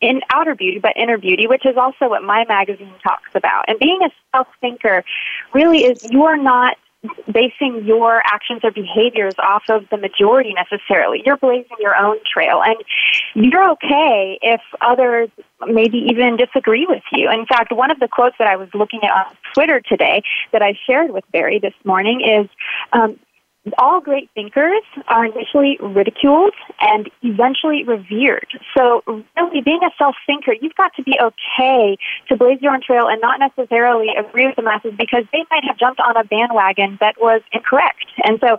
in 0.04 0.20
outer 0.32 0.54
beauty, 0.54 0.78
but 0.78 0.92
inner 0.96 1.18
beauty, 1.18 1.46
which 1.46 1.64
is 1.64 1.76
also 1.76 2.08
what 2.08 2.22
my 2.22 2.44
magazine 2.46 2.92
talks 3.02 3.30
about. 3.34 3.64
And 3.68 3.78
being 3.78 4.00
a 4.02 4.10
self 4.34 4.48
thinker 4.60 5.02
really 5.54 5.84
is 5.84 6.04
you 6.10 6.24
are 6.24 6.36
not 6.36 6.76
basing 7.30 7.84
your 7.84 8.22
actions 8.24 8.60
or 8.64 8.70
behaviors 8.70 9.34
off 9.38 9.62
of 9.68 9.88
the 9.90 9.96
majority 9.96 10.54
necessarily. 10.54 11.22
You're 11.24 11.36
blazing 11.36 11.76
your 11.80 11.96
own 11.96 12.18
trail, 12.30 12.62
and 12.62 12.76
you're 13.34 13.70
okay 13.72 14.38
if 14.42 14.60
others 14.80 15.28
maybe 15.66 15.98
even 15.98 16.36
disagree 16.36 16.86
with 16.86 17.02
you. 17.12 17.30
In 17.30 17.46
fact, 17.46 17.72
one 17.72 17.90
of 17.90 18.00
the 18.00 18.08
quotes 18.08 18.36
that 18.38 18.48
I 18.48 18.56
was 18.56 18.68
looking 18.74 19.00
at 19.02 19.10
on 19.10 19.36
Twitter 19.54 19.80
today 19.80 20.22
that 20.52 20.62
I 20.62 20.78
shared 20.86 21.12
with 21.12 21.24
Barry 21.32 21.58
this 21.58 21.74
morning 21.84 22.20
is 22.20 22.48
um, 22.92 23.18
all 23.78 24.00
great 24.00 24.30
thinkers 24.34 24.82
are 25.08 25.24
initially 25.24 25.78
ridiculed 25.80 26.54
and 26.80 27.10
eventually 27.22 27.82
revered. 27.84 28.46
So, 28.76 29.02
really, 29.36 29.60
being 29.62 29.80
a 29.82 29.90
self 29.96 30.16
thinker, 30.26 30.54
you've 30.60 30.74
got 30.74 30.94
to 30.96 31.02
be 31.02 31.18
okay 31.20 31.96
to 32.28 32.36
blaze 32.36 32.60
your 32.60 32.74
own 32.74 32.82
trail 32.82 33.06
and 33.08 33.20
not 33.20 33.40
necessarily 33.40 34.08
agree 34.16 34.46
with 34.46 34.56
the 34.56 34.62
masses 34.62 34.92
because 34.98 35.24
they 35.32 35.44
might 35.50 35.64
have 35.64 35.78
jumped 35.78 36.00
on 36.00 36.16
a 36.16 36.24
bandwagon 36.24 36.98
that 37.00 37.16
was 37.20 37.40
incorrect. 37.52 38.06
And 38.24 38.38
so, 38.40 38.58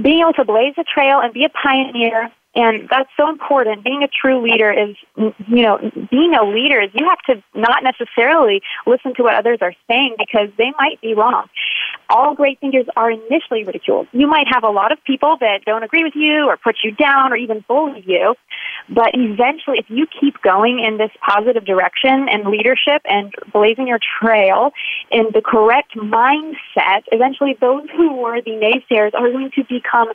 being 0.00 0.20
able 0.20 0.32
to 0.34 0.44
blaze 0.44 0.74
a 0.78 0.84
trail 0.84 1.20
and 1.20 1.32
be 1.32 1.44
a 1.44 1.50
pioneer 1.50 2.30
and 2.54 2.88
that's 2.88 3.10
so 3.16 3.28
important. 3.28 3.82
Being 3.82 4.02
a 4.02 4.08
true 4.08 4.42
leader 4.42 4.70
is, 4.72 4.96
you 5.16 5.62
know, 5.62 5.78
being 6.10 6.34
a 6.34 6.44
leader 6.44 6.80
is 6.80 6.90
you 6.94 7.08
have 7.08 7.18
to 7.28 7.42
not 7.58 7.82
necessarily 7.82 8.62
listen 8.86 9.14
to 9.16 9.22
what 9.22 9.34
others 9.34 9.58
are 9.60 9.74
saying 9.88 10.16
because 10.18 10.48
they 10.56 10.72
might 10.78 11.00
be 11.00 11.14
wrong. 11.14 11.46
All 12.08 12.34
great 12.34 12.60
thinkers 12.60 12.86
are 12.96 13.10
initially 13.10 13.64
ridiculed. 13.64 14.08
You 14.12 14.26
might 14.26 14.46
have 14.52 14.62
a 14.62 14.70
lot 14.70 14.92
of 14.92 15.02
people 15.04 15.36
that 15.40 15.64
don't 15.64 15.82
agree 15.82 16.04
with 16.04 16.14
you 16.14 16.46
or 16.46 16.56
put 16.56 16.76
you 16.84 16.92
down 16.92 17.32
or 17.32 17.36
even 17.36 17.64
bully 17.66 18.04
you, 18.06 18.34
but 18.88 19.10
eventually, 19.14 19.78
if 19.78 19.86
you 19.88 20.06
keep 20.06 20.40
going 20.42 20.84
in 20.84 20.98
this 20.98 21.10
positive 21.26 21.64
direction 21.64 22.28
and 22.28 22.46
leadership 22.46 23.02
and 23.08 23.32
blazing 23.52 23.88
your 23.88 23.98
trail 24.20 24.72
in 25.10 25.28
the 25.32 25.40
correct 25.40 25.96
mindset, 25.96 27.02
eventually 27.10 27.56
those 27.60 27.88
who 27.96 28.14
were 28.16 28.42
the 28.42 28.50
naysayers 28.50 29.14
are 29.14 29.30
going 29.30 29.50
to 29.52 29.64
become 29.64 30.08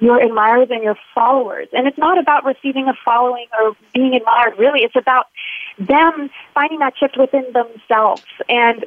your 0.00 0.20
admirers 0.20 0.68
and 0.70 0.82
your 0.82 0.96
followers. 1.14 1.68
And 1.72 1.85
and 1.86 1.92
it's 1.92 1.98
not 1.98 2.18
about 2.18 2.44
receiving 2.44 2.88
a 2.88 2.94
following 3.04 3.46
or 3.60 3.76
being 3.94 4.14
admired, 4.14 4.58
really. 4.58 4.80
It's 4.80 4.96
about 4.96 5.26
them 5.78 6.30
finding 6.52 6.80
that 6.80 6.94
shift 6.98 7.16
within 7.16 7.44
themselves. 7.52 8.24
And 8.48 8.84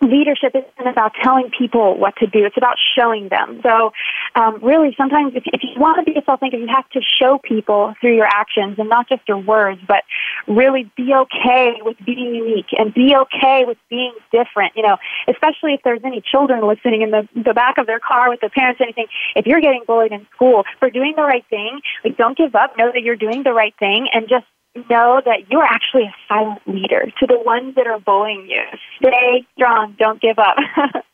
leadership 0.00 0.54
isn't 0.54 0.86
about 0.86 1.12
telling 1.22 1.50
people 1.56 1.98
what 1.98 2.16
to 2.16 2.26
do. 2.26 2.44
It's 2.44 2.56
about 2.56 2.76
showing 2.96 3.28
them. 3.28 3.60
So, 3.62 3.92
um, 4.34 4.62
really, 4.62 4.94
sometimes 4.96 5.34
if, 5.34 5.44
if 5.46 5.62
you 5.62 5.80
want 5.80 6.04
to 6.04 6.10
be 6.10 6.18
a 6.18 6.24
self 6.24 6.40
thinker, 6.40 6.56
you 6.56 6.68
have 6.68 6.88
to 6.90 7.00
show 7.00 7.38
people 7.38 7.94
through 8.00 8.14
your 8.14 8.26
actions 8.26 8.78
and 8.78 8.88
not 8.88 9.08
just 9.08 9.22
your 9.28 9.38
words, 9.38 9.80
but 9.86 10.04
really 10.46 10.90
be 10.96 11.12
okay 11.14 11.74
with 11.82 11.96
being 12.04 12.34
unique 12.34 12.72
and 12.78 12.92
be 12.92 13.14
okay 13.16 13.64
with 13.66 13.78
being 13.88 14.12
different. 14.32 14.72
You 14.76 14.82
know, 14.82 14.96
especially 15.28 15.74
if 15.74 15.80
there's 15.84 16.02
any 16.04 16.20
children 16.20 16.66
listening 16.66 17.02
in 17.02 17.10
the, 17.10 17.28
the 17.34 17.54
back 17.54 17.78
of 17.78 17.86
their 17.86 18.00
car 18.00 18.28
with 18.28 18.40
their 18.40 18.50
parents, 18.50 18.80
anything. 18.80 19.06
If 19.34 19.46
you're 19.46 19.60
getting 19.60 19.82
bullied 19.86 20.12
in 20.12 20.26
school 20.34 20.64
for 20.78 20.90
doing 20.90 21.14
the 21.16 21.22
right 21.22 21.44
thing, 21.48 21.80
like 22.04 22.16
don't 22.16 22.36
give 22.36 22.54
up. 22.54 22.76
Know 22.76 22.90
that 22.92 23.02
you're 23.02 23.16
doing 23.16 23.42
the 23.42 23.52
right 23.52 23.74
thing 23.78 24.08
and 24.12 24.28
just 24.28 24.46
know 24.88 25.20
that 25.24 25.50
you're 25.50 25.64
actually 25.64 26.04
a 26.04 26.14
silent 26.28 26.62
leader 26.66 27.10
to 27.18 27.26
the 27.26 27.38
ones 27.38 27.74
that 27.76 27.86
are 27.86 27.98
bullying 27.98 28.48
you. 28.48 28.62
Stay 28.98 29.46
strong. 29.54 29.96
Don't 29.98 30.20
give 30.20 30.38
up. 30.38 30.56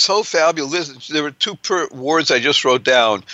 so 0.00 0.22
fabulous. 0.22 1.08
There 1.08 1.22
were 1.22 1.30
two 1.30 1.56
per- 1.56 1.88
words 1.88 2.30
I 2.30 2.38
just 2.38 2.64
wrote 2.64 2.84
down. 2.84 3.24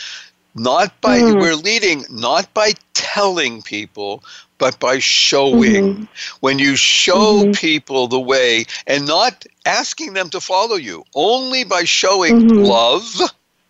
Not 0.54 1.00
by, 1.00 1.18
mm. 1.18 1.40
we're 1.40 1.56
leading 1.56 2.04
not 2.10 2.52
by 2.54 2.74
telling 2.92 3.62
people, 3.62 4.22
but 4.58 4.78
by 4.78 4.98
showing. 5.00 5.94
Mm-hmm. 5.94 6.36
When 6.40 6.58
you 6.58 6.76
show 6.76 7.42
mm-hmm. 7.42 7.52
people 7.52 8.06
the 8.06 8.20
way 8.20 8.66
and 8.86 9.06
not 9.06 9.44
asking 9.66 10.14
them 10.14 10.30
to 10.30 10.40
follow 10.40 10.76
you, 10.76 11.04
only 11.14 11.64
by 11.64 11.84
showing 11.84 12.42
mm-hmm. 12.42 12.64
love, 12.64 13.04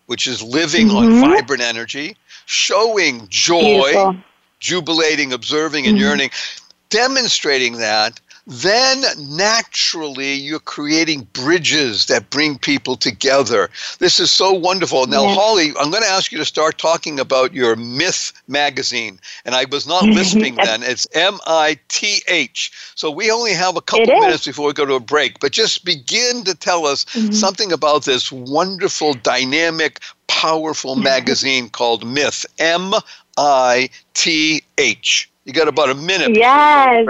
which 0.07 0.27
is 0.27 0.43
living 0.43 0.91
on 0.91 1.07
mm-hmm. 1.07 1.21
vibrant 1.21 1.63
energy, 1.63 2.17
showing 2.47 3.27
joy, 3.29 3.83
Beautiful. 3.83 4.17
Jubilating, 4.65 5.33
observing, 5.33 5.87
and 5.87 5.97
mm-hmm. 5.97 6.05
yearning, 6.05 6.31
demonstrating 6.89 7.75
that 7.79 8.21
then 8.47 9.05
naturally 9.19 10.35
you're 10.35 10.59
creating 10.59 11.27
bridges 11.33 12.07
that 12.07 12.29
bring 12.31 12.59
people 12.59 12.97
together. 12.97 13.71
This 13.99 14.21
is 14.21 14.31
so 14.31 14.53
wonderful. 14.53 15.07
Now, 15.07 15.23
yes. 15.23 15.37
Holly, 15.37 15.69
I'm 15.81 15.91
going 15.91 16.03
to 16.03 16.09
ask 16.09 16.31
you 16.31 16.39
to 16.39 16.45
start 16.45 16.77
talking 16.77 17.19
about 17.19 17.55
your 17.55 17.75
MITH 17.77 18.33
magazine. 18.47 19.19
And 19.47 19.55
I 19.55 19.65
was 19.65 19.87
not 19.87 20.05
listening 20.05 20.55
then. 20.63 20.83
It's 20.83 21.07
M 21.15 21.39
I 21.47 21.79
T 21.89 22.23
H. 22.29 22.71
So 22.95 23.11
we 23.11 23.31
only 23.31 23.55
have 23.55 23.77
a 23.77 23.83
couple 23.83 24.07
minutes 24.07 24.47
before 24.47 24.67
we 24.67 24.73
go 24.75 24.85
to 24.85 24.95
a 24.95 25.01
break, 25.01 25.41
but 25.41 25.53
just 25.53 25.85
begin 25.85 26.45
to 26.45 26.55
tell 26.55 26.87
us 26.87 27.07
mm-hmm. 27.07 27.33
something 27.33 27.73
about 27.73 28.05
this 28.05 28.31
wonderful, 28.31 29.15
dynamic, 29.15 30.01
powerful 30.27 30.97
magazine 30.97 31.71
called 31.71 32.07
MITH. 32.07 32.45
M 32.59 32.93
I 33.37 33.91
T 34.15 34.63
H. 34.79 35.31
You 35.45 35.53
got 35.53 35.69
about 35.69 35.91
a 35.91 35.95
minute. 35.95 36.37
Yes. 36.37 37.07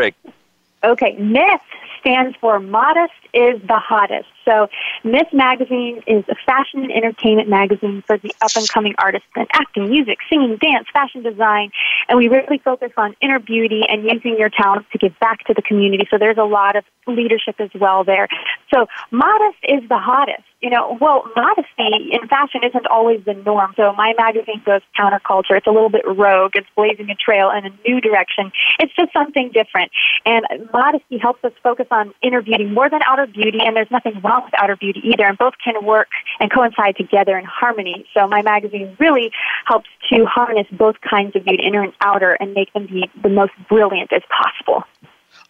Okay, 0.83 1.17
MITH 1.19 1.61
stands 2.01 2.37
for 2.41 2.61
modest 2.61 3.15
is 3.33 3.61
the 3.63 3.79
hottest. 3.79 4.29
So, 4.45 4.69
MITH 5.05 5.33
Magazine 5.33 6.03
is 6.07 6.25
a 6.29 6.35
fashion 6.47 6.83
and 6.83 6.93
entertainment 6.93 7.49
magazine 7.49 8.03
for 8.07 8.19
the 8.19 8.33
up 8.41 8.51
and 8.57 8.69
coming 8.69 8.95
artists 8.99 9.29
in 9.37 9.47
acting, 9.53 9.91
music, 9.91 10.19
singing, 10.29 10.57
dance, 10.57 10.87
fashion 10.93 11.23
design. 11.23 11.71
And 12.09 12.19
we 12.19 12.29
really 12.29 12.59
focus 12.59 12.93
on 12.97 13.15
inner 13.21 13.39
beauty 13.39 13.83
and 13.89 14.05
using 14.05 14.37
your 14.39 14.51
talents 14.51 14.89
to 14.93 14.99
give 14.99 15.19
back 15.21 15.45
to 15.47 15.55
the 15.55 15.63
community. 15.63 16.07
So, 16.11 16.19
there's 16.19 16.39
a 16.39 16.45
lot 16.45 16.77
of 16.77 16.85
leadership 17.07 17.57
as 17.59 17.71
well 17.75 18.05
there. 18.05 18.29
So, 18.73 18.87
modest 19.11 19.59
is 19.65 19.89
the 19.89 19.99
hottest. 19.99 20.45
You 20.61 20.71
know, 20.71 20.97
well, 20.99 21.25
modesty 21.37 22.11
in 22.11 22.27
fashion 22.29 22.63
isn't 22.65 22.87
always 22.87 23.23
the 23.25 23.35
norm. 23.35 23.75
So, 23.77 23.93
my 23.93 24.15
magazine 24.17 24.63
goes 24.65 24.81
counterculture. 24.99 25.57
It's 25.57 25.67
a 25.67 25.71
little 25.71 25.91
bit 25.91 26.03
rogue. 26.07 26.53
It's 26.55 26.67
blazing 26.75 27.11
a 27.11 27.15
trail 27.15 27.51
in 27.51 27.67
a 27.67 27.71
new 27.87 28.01
direction. 28.01 28.51
It's 28.79 28.95
just 28.97 29.13
something 29.13 29.51
different. 29.53 29.93
And 30.25 30.47
modesty 30.73 31.19
helps 31.19 31.45
us 31.45 31.53
focus 31.63 31.87
on 31.91 32.15
inner 32.23 32.41
beauty 32.41 32.65
more 32.65 32.89
than 32.89 33.01
outer 33.07 33.27
beauty. 33.27 33.59
And 33.65 33.77
there's 33.77 33.91
nothing 33.91 34.21
wrong 34.23 34.34
with 34.43 34.55
outer 34.55 34.77
beauty 34.77 35.01
either, 35.05 35.25
and 35.27 35.39
both 35.39 35.55
can 35.63 35.85
work 35.85 36.09
and 36.41 36.51
coincide 36.51 36.97
together 36.97 37.39
in 37.39 37.45
harmony. 37.45 38.07
So 38.15 38.27
my 38.27 38.43
magazine 38.43 38.97
really 38.99 39.31
helps 39.67 39.89
to 40.11 40.25
harness 40.25 40.67
both 40.73 40.97
kinds 41.01 41.37
of 41.37 41.45
beauty, 41.45 41.63
inner 41.63 41.83
and 41.83 41.93
outer, 42.01 42.33
and 42.33 42.55
make 42.55 42.73
them 42.73 42.87
be 42.87 43.11
the 43.23 43.29
most 43.29 43.53
brilliant 43.69 44.13
as 44.13 44.23
possible. 44.31 44.85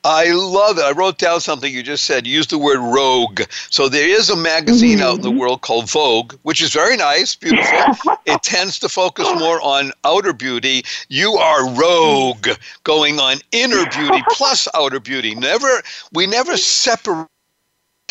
I 0.07 0.33
love 0.33 0.77
it. 0.77 0.83
I 0.83 0.91
wrote 0.91 1.17
down 1.17 1.41
something 1.41 1.73
you 1.73 1.83
just 1.83 2.05
said. 2.05 2.27
You 2.27 2.35
used 2.35 2.51
the 2.51 2.59
word 2.59 2.79
rogue. 2.79 3.41
So 3.71 3.89
there 3.89 4.07
is 4.07 4.29
a 4.29 4.37
magazine 4.37 4.99
mm-hmm. 4.99 5.07
out 5.07 5.15
in 5.17 5.21
the 5.23 5.31
mm-hmm. 5.31 5.39
world 5.39 5.63
called 5.63 5.91
Vogue, 5.91 6.35
which 6.43 6.61
is 6.61 6.75
very 6.75 6.99
nice, 6.99 7.35
beautiful. 7.35 8.13
it 8.27 8.43
tends 8.43 8.79
to 8.81 8.91
focus 8.91 9.27
more 9.39 9.63
on 9.63 9.93
outer 10.05 10.35
beauty. 10.35 10.85
You 11.09 11.33
are 11.33 11.71
rogue, 11.73 12.49
going 12.85 13.19
on 13.19 13.39
inner 13.53 13.87
beauty 13.91 14.23
plus 14.31 14.69
outer 14.75 15.01
beauty. 15.01 15.35
Never, 15.35 15.83
we 16.13 16.27
never 16.27 16.59
separate 16.59 17.29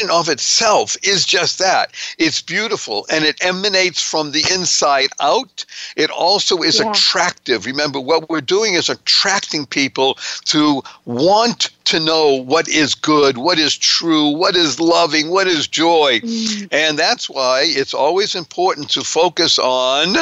of 0.09 0.27
itself 0.27 0.97
is 1.03 1.25
just 1.25 1.59
that. 1.59 1.91
It's 2.17 2.41
beautiful 2.41 3.05
and 3.11 3.23
it 3.23 3.43
emanates 3.43 4.01
from 4.01 4.31
the 4.31 4.43
inside 4.51 5.09
out. 5.21 5.65
It 5.95 6.09
also 6.09 6.61
is 6.63 6.79
yeah. 6.79 6.89
attractive. 6.89 7.65
Remember, 7.65 7.99
what 7.99 8.29
we're 8.29 8.41
doing 8.41 8.73
is 8.73 8.89
attracting 8.89 9.67
people 9.67 10.17
to 10.45 10.81
want 11.05 11.69
to 11.85 11.99
know 11.99 12.33
what 12.33 12.67
is 12.67 12.95
good, 12.95 13.37
what 13.37 13.59
is 13.59 13.77
true, 13.77 14.29
what 14.29 14.55
is 14.55 14.79
loving, 14.79 15.29
what 15.29 15.47
is 15.47 15.67
joy. 15.67 16.19
Mm. 16.21 16.69
And 16.71 16.97
that's 16.97 17.29
why 17.29 17.63
it's 17.65 17.93
always 17.93 18.33
important 18.33 18.89
to 18.91 19.01
focus 19.01 19.59
on 19.59 20.15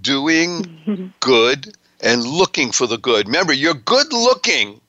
doing 0.00 1.12
good 1.20 1.76
and 2.00 2.24
looking 2.24 2.72
for 2.72 2.86
the 2.86 2.98
good. 2.98 3.26
Remember, 3.26 3.52
you're 3.52 3.74
good 3.74 4.12
looking 4.12 4.80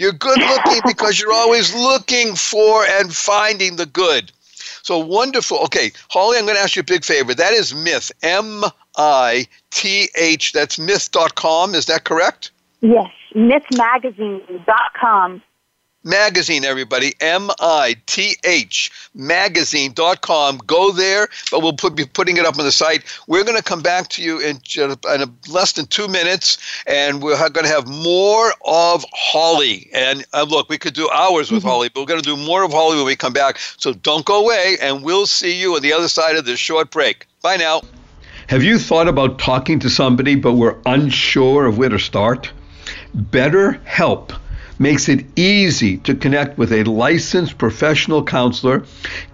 you're 0.00 0.12
good 0.12 0.38
looking 0.38 0.80
because 0.86 1.20
you're 1.20 1.32
always 1.32 1.74
looking 1.74 2.34
for 2.34 2.86
and 2.86 3.14
finding 3.14 3.76
the 3.76 3.84
good. 3.84 4.32
So 4.82 4.98
wonderful. 4.98 5.58
Okay, 5.64 5.92
Holly, 6.08 6.38
I'm 6.38 6.46
going 6.46 6.56
to 6.56 6.62
ask 6.62 6.74
you 6.74 6.80
a 6.80 6.84
big 6.84 7.04
favor. 7.04 7.34
That 7.34 7.52
is 7.52 7.74
MITH, 7.74 8.10
M 8.22 8.64
I 8.96 9.46
T 9.70 10.08
H. 10.16 10.52
That's 10.52 10.78
mith.com. 10.78 11.74
Is 11.74 11.84
that 11.86 12.04
correct? 12.04 12.50
Yes, 12.80 13.10
mithmagazine.com 13.34 15.42
magazine, 16.04 16.64
everybody. 16.64 17.14
M 17.20 17.50
I 17.60 17.96
T 18.06 18.36
H 18.44 18.90
magazine.com. 19.14 20.58
Go 20.66 20.92
there, 20.92 21.28
but 21.50 21.60
we'll 21.60 21.72
put, 21.72 21.94
be 21.94 22.04
putting 22.04 22.36
it 22.36 22.46
up 22.46 22.58
on 22.58 22.64
the 22.64 22.72
site. 22.72 23.04
We're 23.26 23.44
going 23.44 23.56
to 23.56 23.62
come 23.62 23.82
back 23.82 24.08
to 24.10 24.22
you 24.22 24.38
in, 24.38 24.60
in 24.76 25.36
less 25.48 25.72
than 25.72 25.86
two 25.86 26.08
minutes, 26.08 26.58
and 26.86 27.22
we're 27.22 27.36
going 27.50 27.66
to 27.66 27.72
have 27.72 27.86
more 27.86 28.52
of 28.64 29.04
Holly. 29.12 29.90
And 29.92 30.24
uh, 30.32 30.46
look, 30.48 30.68
we 30.68 30.78
could 30.78 30.94
do 30.94 31.08
hours 31.10 31.50
with 31.50 31.60
mm-hmm. 31.60 31.68
Holly, 31.68 31.88
but 31.92 32.00
we're 32.00 32.06
going 32.06 32.22
to 32.22 32.36
do 32.36 32.36
more 32.36 32.62
of 32.62 32.72
Holly 32.72 32.96
when 32.96 33.06
we 33.06 33.16
come 33.16 33.32
back. 33.32 33.58
So 33.58 33.92
don't 33.92 34.24
go 34.24 34.42
away, 34.44 34.76
and 34.80 35.02
we'll 35.02 35.26
see 35.26 35.58
you 35.60 35.74
on 35.76 35.82
the 35.82 35.92
other 35.92 36.08
side 36.08 36.36
of 36.36 36.44
this 36.44 36.58
short 36.58 36.90
break. 36.90 37.26
Bye 37.42 37.56
now. 37.56 37.82
Have 38.48 38.64
you 38.64 38.78
thought 38.78 39.06
about 39.06 39.38
talking 39.38 39.78
to 39.80 39.88
somebody, 39.88 40.34
but 40.34 40.54
were 40.54 40.76
unsure 40.84 41.66
of 41.66 41.78
where 41.78 41.88
to 41.88 41.98
start? 41.98 42.50
Better 43.14 43.72
help 43.84 44.32
makes 44.80 45.10
it 45.10 45.26
easy 45.38 45.98
to 45.98 46.14
connect 46.14 46.56
with 46.56 46.72
a 46.72 46.82
licensed 46.84 47.58
professional 47.58 48.24
counselor, 48.24 48.82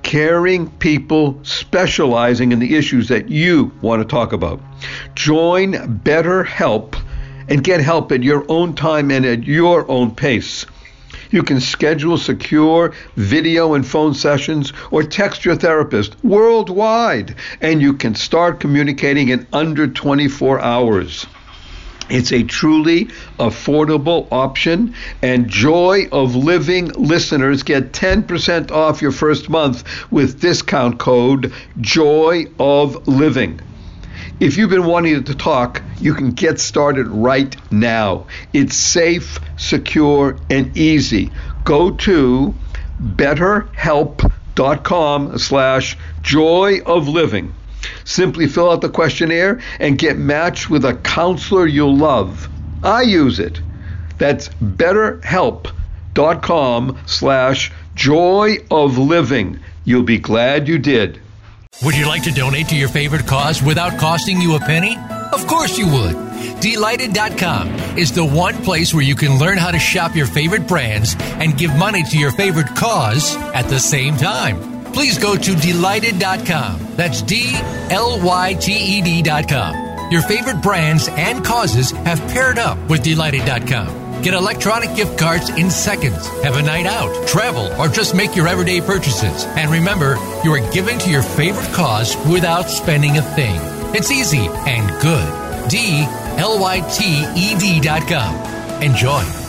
caring 0.02 0.68
people 0.72 1.38
specializing 1.44 2.50
in 2.50 2.58
the 2.58 2.74
issues 2.74 3.08
that 3.08 3.30
you 3.30 3.70
want 3.80 4.02
to 4.02 4.08
talk 4.08 4.32
about. 4.32 4.60
Join 5.14 5.72
BetterHelp 6.02 7.00
and 7.48 7.62
get 7.62 7.80
help 7.80 8.10
at 8.10 8.24
your 8.24 8.44
own 8.48 8.74
time 8.74 9.12
and 9.12 9.24
at 9.24 9.44
your 9.44 9.88
own 9.88 10.14
pace. 10.14 10.66
You 11.30 11.44
can 11.44 11.60
schedule 11.60 12.18
secure 12.18 12.92
video 13.14 13.74
and 13.74 13.86
phone 13.86 14.14
sessions 14.14 14.72
or 14.90 15.04
text 15.04 15.44
your 15.44 15.54
therapist 15.54 16.16
worldwide, 16.24 17.36
and 17.60 17.80
you 17.80 17.92
can 17.92 18.16
start 18.16 18.58
communicating 18.58 19.28
in 19.28 19.46
under 19.52 19.86
24 19.86 20.60
hours. 20.60 21.26
It's 22.08 22.32
a 22.32 22.44
truly 22.44 23.06
affordable 23.38 24.28
option, 24.30 24.94
and 25.22 25.48
Joy 25.48 26.06
of 26.12 26.36
Living 26.36 26.90
listeners 26.90 27.64
get 27.64 27.90
10% 27.92 28.70
off 28.70 29.02
your 29.02 29.10
first 29.10 29.48
month 29.48 29.82
with 30.10 30.40
discount 30.40 31.00
code 31.00 31.52
Joy 31.80 32.46
of 32.60 33.08
Living. 33.08 33.60
If 34.38 34.56
you've 34.56 34.70
been 34.70 34.86
wanting 34.86 35.24
to 35.24 35.34
talk, 35.34 35.82
you 35.98 36.14
can 36.14 36.30
get 36.30 36.60
started 36.60 37.08
right 37.08 37.56
now. 37.72 38.28
It's 38.52 38.76
safe, 38.76 39.40
secure, 39.56 40.38
and 40.48 40.76
easy. 40.76 41.32
Go 41.64 41.90
to 41.90 42.54
betterhelp.com 43.02 45.38
slash 45.38 45.96
joy 46.22 46.82
of 46.86 47.08
living 47.08 47.52
Simply 48.06 48.46
fill 48.46 48.70
out 48.70 48.80
the 48.80 48.88
questionnaire 48.88 49.60
and 49.80 49.98
get 49.98 50.16
matched 50.16 50.70
with 50.70 50.84
a 50.84 50.94
counselor 50.94 51.66
you'll 51.66 51.96
love. 51.96 52.48
I 52.82 53.02
use 53.02 53.38
it. 53.40 53.60
That's 54.16 54.48
betterhelp.com 54.48 56.98
slash 57.04 57.72
joy 57.96 58.58
of 58.70 58.96
living. 58.96 59.58
You'll 59.84 60.04
be 60.04 60.18
glad 60.18 60.68
you 60.68 60.78
did. 60.78 61.20
Would 61.82 61.96
you 61.96 62.06
like 62.06 62.22
to 62.22 62.30
donate 62.30 62.68
to 62.68 62.76
your 62.76 62.88
favorite 62.88 63.26
cause 63.26 63.60
without 63.60 63.98
costing 63.98 64.40
you 64.40 64.54
a 64.54 64.60
penny? 64.60 64.96
Of 65.32 65.48
course 65.48 65.76
you 65.76 65.88
would. 65.88 66.14
Dlyted.com 66.62 67.98
is 67.98 68.12
the 68.12 68.24
one 68.24 68.54
place 68.62 68.94
where 68.94 69.02
you 69.02 69.16
can 69.16 69.40
learn 69.40 69.58
how 69.58 69.72
to 69.72 69.80
shop 69.80 70.14
your 70.14 70.26
favorite 70.26 70.68
brands 70.68 71.16
and 71.18 71.58
give 71.58 71.76
money 71.76 72.04
to 72.04 72.16
your 72.16 72.30
favorite 72.30 72.68
cause 72.76 73.34
at 73.36 73.68
the 73.68 73.80
same 73.80 74.16
time 74.16 74.75
please 74.96 75.18
go 75.18 75.36
to 75.36 75.50
dlyted.com. 75.52 76.96
That's 76.96 77.20
D 77.20 77.50
L 77.90 78.18
Y 78.24 78.54
T 78.54 78.72
E 78.72 79.02
D.com. 79.02 80.10
Your 80.10 80.22
favorite 80.22 80.62
brands 80.62 81.06
and 81.08 81.44
causes 81.44 81.90
have 81.90 82.18
paired 82.32 82.58
up 82.58 82.78
with 82.88 83.04
dlyted.com. 83.04 84.22
Get 84.22 84.32
electronic 84.32 84.96
gift 84.96 85.18
cards 85.18 85.50
in 85.50 85.70
seconds. 85.70 86.26
Have 86.42 86.56
a 86.56 86.62
night 86.62 86.86
out, 86.86 87.28
travel, 87.28 87.70
or 87.78 87.88
just 87.88 88.14
make 88.14 88.34
your 88.34 88.48
everyday 88.48 88.80
purchases. 88.80 89.44
And 89.44 89.70
remember, 89.70 90.16
you 90.42 90.54
are 90.54 90.72
giving 90.72 90.98
to 91.00 91.10
your 91.10 91.22
favorite 91.22 91.74
cause 91.74 92.16
without 92.26 92.70
spending 92.70 93.18
a 93.18 93.22
thing. 93.22 93.60
It's 93.94 94.10
easy 94.10 94.46
and 94.66 94.88
good. 95.02 95.68
D 95.68 96.06
L 96.38 96.58
Y 96.58 96.80
T 96.80 97.04
E 97.36 97.80
D.com. 97.80 98.82
Enjoy. 98.82 99.45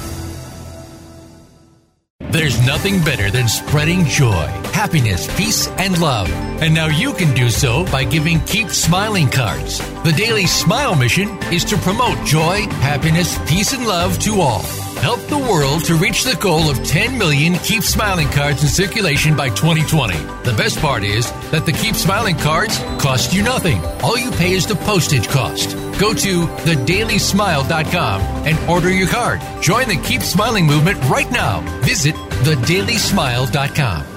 There's 2.29 2.59
nothing 2.65 3.01
better 3.05 3.31
than 3.31 3.47
spreading 3.47 4.03
joy, 4.03 4.47
happiness, 4.73 5.33
peace, 5.37 5.67
and 5.77 5.97
love. 6.01 6.29
And 6.61 6.73
now 6.73 6.87
you 6.87 7.13
can 7.13 7.33
do 7.33 7.49
so 7.49 7.85
by 7.85 8.03
giving 8.03 8.41
Keep 8.41 8.69
Smiling 8.69 9.29
cards. 9.29 9.79
The 10.03 10.11
Daily 10.11 10.45
Smile 10.45 10.93
mission 10.93 11.29
is 11.53 11.63
to 11.65 11.77
promote 11.77 12.17
joy, 12.25 12.67
happiness, 12.81 13.37
peace, 13.49 13.71
and 13.71 13.87
love 13.87 14.19
to 14.19 14.41
all. 14.41 14.86
Help 15.01 15.19
the 15.27 15.37
world 15.37 15.85
to 15.85 15.95
reach 15.95 16.23
the 16.23 16.35
goal 16.37 16.69
of 16.69 16.83
10 16.83 17.17
million 17.17 17.53
Keep 17.55 17.83
Smiling 17.83 18.27
cards 18.29 18.63
in 18.63 18.69
circulation 18.69 19.37
by 19.37 19.49
2020. 19.49 20.15
The 20.43 20.55
best 20.57 20.79
part 20.79 21.03
is 21.03 21.31
that 21.51 21.65
the 21.65 21.71
Keep 21.71 21.95
Smiling 21.95 22.35
cards 22.35 22.77
cost 22.99 23.33
you 23.33 23.43
nothing. 23.43 23.79
All 24.01 24.17
you 24.17 24.31
pay 24.31 24.51
is 24.51 24.65
the 24.65 24.75
postage 24.75 25.27
cost. 25.27 25.75
Go 25.99 26.13
to 26.13 26.47
thedailysmile.com 26.65 28.21
and 28.47 28.69
order 28.69 28.91
your 28.91 29.07
card. 29.07 29.39
Join 29.61 29.87
the 29.87 30.01
Keep 30.03 30.23
Smiling 30.23 30.65
movement 30.65 30.97
right 31.05 31.29
now. 31.31 31.61
Visit 31.81 32.15
thedailysmile.com. 32.15 34.16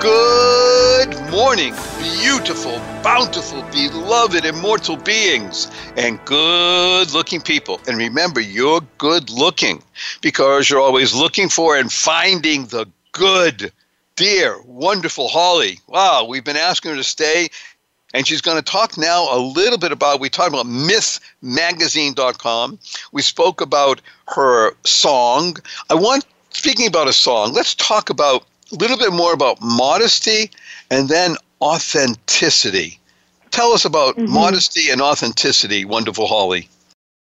Good 0.00 1.18
morning, 1.28 1.74
beautiful, 1.98 2.78
bountiful, 3.02 3.62
beloved, 3.72 4.44
immortal 4.44 4.96
beings, 4.96 5.68
and 5.96 6.24
good 6.24 7.12
looking 7.12 7.40
people. 7.40 7.80
And 7.88 7.98
remember, 7.98 8.40
you're 8.40 8.82
good 8.98 9.28
looking 9.28 9.82
because 10.20 10.70
you're 10.70 10.80
always 10.80 11.14
looking 11.14 11.48
for 11.48 11.76
and 11.76 11.92
finding 11.92 12.66
the 12.66 12.86
good. 13.10 13.72
Dear, 14.14 14.62
wonderful 14.62 15.26
Holly. 15.26 15.80
Wow, 15.88 16.26
we've 16.28 16.44
been 16.44 16.56
asking 16.56 16.92
her 16.92 16.96
to 16.96 17.02
stay. 17.02 17.48
And 18.14 18.24
she's 18.24 18.40
going 18.40 18.56
to 18.56 18.62
talk 18.62 18.96
now 18.96 19.26
a 19.36 19.40
little 19.40 19.78
bit 19.78 19.90
about, 19.90 20.20
we 20.20 20.28
talked 20.28 20.50
about 20.50 20.66
mithmagazine.com. 20.66 22.78
We 23.10 23.22
spoke 23.22 23.60
about 23.60 24.00
her 24.28 24.76
song. 24.84 25.56
I 25.90 25.94
want, 25.94 26.24
speaking 26.50 26.86
about 26.86 27.08
a 27.08 27.12
song, 27.12 27.52
let's 27.52 27.74
talk 27.74 28.10
about 28.10 28.44
a 28.72 28.76
little 28.76 28.98
bit 28.98 29.12
more 29.12 29.32
about 29.32 29.60
modesty 29.60 30.50
and 30.90 31.08
then 31.08 31.36
authenticity. 31.60 32.98
Tell 33.50 33.72
us 33.72 33.84
about 33.84 34.18
modesty 34.18 34.90
and 34.90 35.00
authenticity, 35.00 35.84
wonderful 35.84 36.26
Holly. 36.26 36.68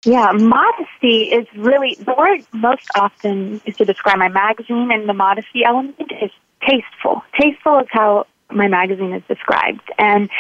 Yeah, 0.05 0.33
modesty 0.33 1.25
is 1.25 1.47
really 1.57 1.97
the 2.01 2.15
word 2.17 2.45
most 2.53 2.87
often 2.95 3.61
is 3.67 3.77
to 3.77 3.85
describe 3.85 4.19
my 4.19 4.29
magazine, 4.29 4.91
and 4.93 5.09
the 5.09 5.15
modesty 5.15 5.65
element 5.65 6.13
is 6.23 6.31
tasteful. 6.63 7.23
Tasteful 7.39 7.81
is 7.81 7.89
how 7.91 8.27
my 8.51 8.69
magazine 8.69 9.13
is 9.13 9.23
described, 9.29 9.91
and 9.99 10.31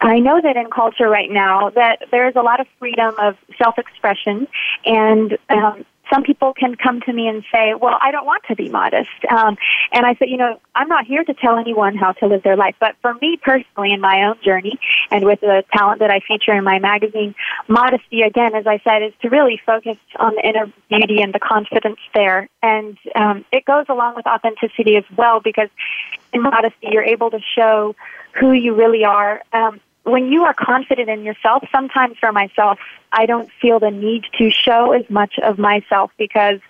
I 0.00 0.18
know 0.18 0.40
that 0.42 0.56
in 0.56 0.68
culture 0.68 1.08
right 1.08 1.30
now 1.30 1.70
that 1.70 2.02
there's 2.10 2.36
a 2.36 2.42
lot 2.42 2.60
of 2.60 2.66
freedom 2.78 3.14
of 3.18 3.36
self-expression, 3.56 4.48
and 4.84 5.38
um, 5.48 5.84
some 6.12 6.22
people 6.22 6.52
can 6.54 6.74
come 6.76 7.00
to 7.02 7.12
me 7.12 7.28
and 7.28 7.44
say, 7.52 7.74
"Well, 7.74 7.96
I 8.00 8.10
don't 8.10 8.26
want 8.26 8.42
to 8.48 8.56
be 8.56 8.68
modest," 8.68 9.10
um, 9.30 9.56
and 9.92 10.06
I 10.06 10.14
say, 10.14 10.26
"You 10.28 10.36
know, 10.36 10.60
I'm 10.74 10.88
not 10.88 11.04
here 11.06 11.24
to 11.24 11.34
tell 11.34 11.56
anyone 11.56 11.96
how 11.96 12.12
to 12.12 12.26
live 12.26 12.42
their 12.42 12.56
life, 12.56 12.76
but 12.78 12.96
for 13.02 13.14
me 13.14 13.38
personally, 13.42 13.92
in 13.92 14.00
my 14.00 14.24
own 14.24 14.36
journey, 14.42 14.78
and 15.10 15.24
with 15.24 15.40
the 15.40 15.64
talent 15.72 16.00
that 16.00 16.10
I 16.10 16.20
feature 16.20 16.52
in 16.52 16.64
my 16.64 16.78
magazine, 16.78 17.34
modesty, 17.68 18.22
again, 18.22 18.54
as 18.54 18.66
I 18.66 18.80
said, 18.84 19.02
is 19.02 19.12
to 19.22 19.28
really 19.28 19.60
focus 19.64 19.96
on 20.16 20.34
the 20.34 20.46
inner 20.46 20.70
beauty 20.88 21.22
and 21.22 21.32
the 21.32 21.40
confidence 21.40 22.00
there, 22.14 22.48
and 22.62 22.98
um, 23.14 23.44
it 23.52 23.64
goes 23.64 23.86
along 23.88 24.14
with 24.16 24.26
authenticity 24.26 24.96
as 24.96 25.04
well, 25.16 25.40
because 25.40 25.68
in 26.32 26.42
modesty, 26.42 26.88
you're 26.90 27.04
able 27.04 27.30
to 27.30 27.40
show 27.56 27.94
who 28.32 28.52
you 28.52 28.74
really 28.74 29.04
are." 29.04 29.42
Um, 29.52 29.80
when 30.04 30.30
you 30.30 30.44
are 30.44 30.54
confident 30.54 31.08
in 31.08 31.24
yourself, 31.24 31.64
sometimes 31.72 32.16
for 32.18 32.30
myself, 32.30 32.78
I 33.10 33.26
don't 33.26 33.50
feel 33.60 33.78
the 33.78 33.90
need 33.90 34.24
to 34.38 34.50
show 34.50 34.92
as 34.92 35.08
much 35.08 35.38
of 35.42 35.58
myself 35.58 36.10
because 36.18 36.60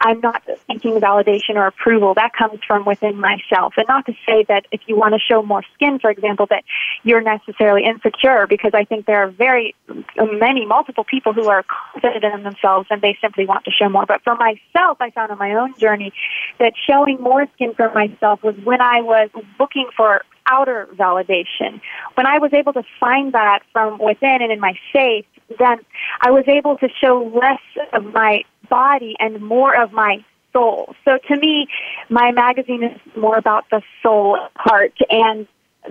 I'm 0.00 0.20
not 0.20 0.42
seeking 0.66 1.00
validation 1.00 1.54
or 1.54 1.66
approval. 1.66 2.14
That 2.14 2.32
comes 2.34 2.60
from 2.66 2.84
within 2.84 3.18
myself. 3.18 3.74
And 3.76 3.86
not 3.88 4.04
to 4.06 4.12
say 4.26 4.44
that 4.48 4.66
if 4.70 4.82
you 4.86 4.96
want 4.96 5.14
to 5.14 5.20
show 5.20 5.42
more 5.42 5.62
skin, 5.74 5.98
for 5.98 6.10
example, 6.10 6.46
that 6.50 6.64
you're 7.04 7.22
necessarily 7.22 7.84
insecure 7.84 8.46
because 8.46 8.72
I 8.74 8.84
think 8.84 9.06
there 9.06 9.22
are 9.22 9.30
very 9.30 9.74
many, 10.18 10.66
multiple 10.66 11.04
people 11.04 11.32
who 11.32 11.48
are 11.48 11.64
confident 11.92 12.34
in 12.34 12.42
themselves 12.42 12.88
and 12.90 13.00
they 13.00 13.16
simply 13.20 13.46
want 13.46 13.64
to 13.64 13.70
show 13.70 13.88
more. 13.88 14.04
But 14.04 14.22
for 14.22 14.34
myself, 14.34 14.98
I 15.00 15.10
found 15.10 15.30
on 15.30 15.38
my 15.38 15.54
own 15.54 15.78
journey 15.78 16.12
that 16.58 16.74
showing 16.88 17.18
more 17.20 17.46
skin 17.54 17.72
for 17.74 17.90
myself 17.94 18.42
was 18.42 18.56
when 18.64 18.82
I 18.82 19.00
was 19.00 19.30
looking 19.58 19.88
for 19.96 20.22
outer 20.46 20.88
validation. 20.94 21.80
When 22.14 22.26
I 22.26 22.38
was 22.38 22.52
able 22.52 22.72
to 22.74 22.82
find 23.00 23.32
that 23.32 23.60
from 23.72 23.98
within 23.98 24.42
and 24.42 24.52
in 24.52 24.60
my 24.60 24.74
faith, 24.92 25.26
then 25.58 25.78
I 26.20 26.30
was 26.30 26.44
able 26.48 26.76
to 26.78 26.88
show 27.00 27.30
less 27.34 27.86
of 27.92 28.12
my 28.12 28.44
body 28.68 29.16
and 29.18 29.40
more 29.40 29.74
of 29.80 29.92
my 29.92 30.24
soul. 30.52 30.94
So 31.04 31.18
to 31.28 31.36
me, 31.36 31.66
my 32.08 32.32
magazine 32.32 32.82
is 32.82 33.00
more 33.16 33.36
about 33.36 33.64
the 33.70 33.82
soul 34.02 34.38
part 34.54 34.94
and 35.10 35.46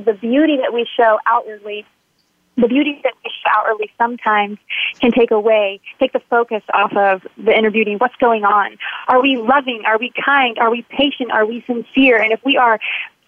the 0.05 0.13
beauty 0.13 0.57
that 0.57 0.73
we 0.73 0.87
show 0.97 1.19
outwardly. 1.25 1.85
The 2.55 2.67
beauty 2.67 2.99
that 3.03 3.13
we 3.23 3.31
show 3.43 3.49
outwardly 3.57 3.91
sometimes 3.97 4.59
can 5.01 5.11
take 5.11 5.31
away, 5.31 5.81
take 5.99 6.13
the 6.13 6.21
focus 6.29 6.61
off 6.71 6.95
of 6.95 7.23
the 7.35 7.51
inner 7.55 7.71
beauty. 7.71 7.95
What's 7.95 8.15
going 8.17 8.43
on? 8.43 8.77
Are 9.07 9.21
we 9.21 9.37
loving? 9.37 9.83
Are 9.87 9.97
we 9.97 10.13
kind? 10.23 10.59
Are 10.59 10.69
we 10.69 10.83
patient? 10.83 11.31
Are 11.31 11.47
we 11.47 11.63
sincere? 11.65 12.21
And 12.21 12.31
if 12.31 12.39
we 12.45 12.55
are 12.57 12.79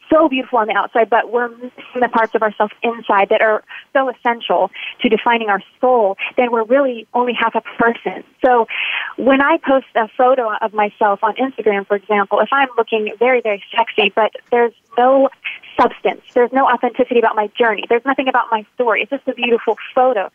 so 0.10 0.30
beautiful 0.30 0.60
on 0.60 0.68
the 0.68 0.74
outside, 0.74 1.10
but 1.10 1.32
we're 1.32 1.50
missing 1.50 2.02
the 2.02 2.10
parts 2.10 2.36
of 2.36 2.42
ourselves 2.42 2.74
inside 2.84 3.30
that 3.30 3.42
are 3.42 3.64
so 3.94 4.10
essential 4.10 4.72
to 5.02 5.10
defining 5.10 5.50
our 5.50 5.62
soul, 5.82 6.18
then 6.38 6.52
we're 6.52 6.64
really 6.64 7.08
only 7.14 7.34
half 7.34 7.56
a 7.56 7.62
person. 7.62 8.24
So 8.44 8.68
when 9.18 9.42
I 9.42 9.58
post 9.58 9.88
a 9.96 10.08
photo 10.18 10.52
of 10.62 10.74
myself 10.74 11.24
on 11.24 11.36
Instagram, 11.36 11.88
for 11.88 11.96
example, 11.96 12.40
if 12.40 12.50
I'm 12.52 12.70
looking 12.78 13.14
very, 13.20 13.42
very 13.42 13.64
sexy, 13.76 14.12
but 14.16 14.32
there's 14.52 14.74
no 14.98 15.30
substance, 15.80 16.22
there's 16.34 16.52
no 16.54 16.68
authenticity 16.68 17.20
about 17.20 17.36
my 17.36 17.48
journey, 17.58 17.84
there's 17.90 18.06
nothing 18.06 18.28
about 18.28 18.46
my 18.52 18.66
story, 18.76 19.02
it's 19.02 19.12
just 19.12 19.28
a 19.28 19.34
beautiful 19.34 19.78
photo. 19.94 20.32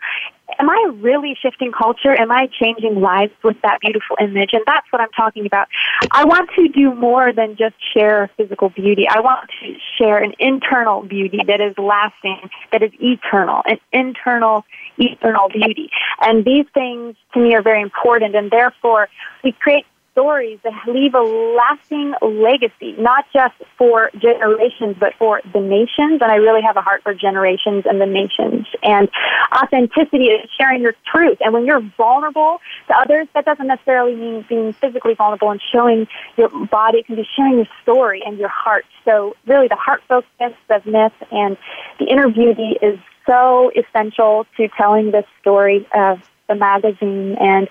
Am 0.59 0.68
I 0.68 0.90
really 0.96 1.37
shifting 1.40 1.73
culture? 1.73 2.11
Am 2.18 2.31
I 2.31 2.49
changing 2.61 3.01
lives 3.01 3.33
with 3.42 3.57
that 3.62 3.81
beautiful 3.81 4.16
image? 4.20 4.51
And 4.53 4.62
that's 4.66 4.87
what 4.90 5.01
I'm 5.01 5.11
talking 5.16 5.46
about. 5.46 5.68
I 6.11 6.25
want 6.25 6.51
to 6.57 6.68
do 6.68 6.92
more 6.92 7.33
than 7.33 7.57
just 7.57 7.77
share 7.94 8.29
physical 8.37 8.68
beauty. 8.68 9.07
I 9.09 9.20
want 9.20 9.49
to 9.62 9.75
share 9.96 10.18
an 10.18 10.33
internal 10.38 11.03
beauty 11.03 11.38
that 11.46 11.61
is 11.61 11.79
lasting, 11.79 12.51
that 12.73 12.83
is 12.83 12.90
eternal, 13.01 13.62
an 13.64 13.79
internal, 13.92 14.64
eternal 14.99 15.49
beauty. 15.49 15.90
And 16.20 16.44
these 16.44 16.66
things 16.75 17.16
to 17.35 17.40
me 17.40 17.55
are 17.55 17.62
very 17.62 17.81
important, 17.81 18.35
and 18.35 18.51
therefore 18.51 19.09
we 19.44 19.53
create 19.53 19.87
stories 20.12 20.59
that 20.64 20.73
leave 20.87 21.14
a 21.14 21.20
lasting 21.20 22.14
legacy, 22.23 22.94
not 22.99 23.25
just 23.33 23.55
for 23.79 24.11
generations, 24.20 24.96
but 24.99 25.14
for 25.18 25.40
the 25.53 25.61
nations. 25.61 26.20
And 26.20 26.31
I 26.31 26.37
really 26.37 26.62
have 26.62 26.77
a 26.77 26.81
heart 26.81 27.03
for 27.03 27.14
generations 27.14 27.85
and 27.87 28.01
the 28.01 28.07
nations. 28.07 28.66
And 28.83 29.09
authenticity 29.55 30.27
is 30.27 30.49
sharing 30.59 30.83
your 30.83 30.94
truth. 31.11 31.38
And 31.40 31.53
when 31.53 31.64
you're 31.64 31.83
vulnerable 31.96 32.59
to 32.88 32.96
others, 32.96 33.29
that 33.35 33.44
doesn't 33.44 33.66
necessarily 33.66 34.14
mean 34.14 34.44
being 34.49 34.73
physically 34.73 35.14
vulnerable 35.14 35.51
and 35.51 35.61
showing 35.73 36.07
your 36.37 36.49
body. 36.66 36.99
It 36.99 37.07
can 37.07 37.16
be 37.16 37.26
sharing 37.37 37.57
your 37.57 37.68
story 37.82 38.22
and 38.24 38.39
your 38.39 38.49
heart. 38.49 38.84
So 39.05 39.34
really 39.47 39.68
the 39.68 39.76
heart 39.76 40.03
focus 40.09 40.55
of 40.68 40.87
MITH 40.87 41.12
and 41.30 41.57
the 41.99 42.07
inner 42.07 42.28
beauty 42.28 42.76
is 42.82 42.99
so 43.26 43.70
essential 43.76 44.47
to 44.57 44.68
telling 44.76 45.11
this 45.11 45.24
story 45.41 45.87
of 45.95 46.18
the 46.51 46.57
magazine 46.57 47.36
and 47.40 47.68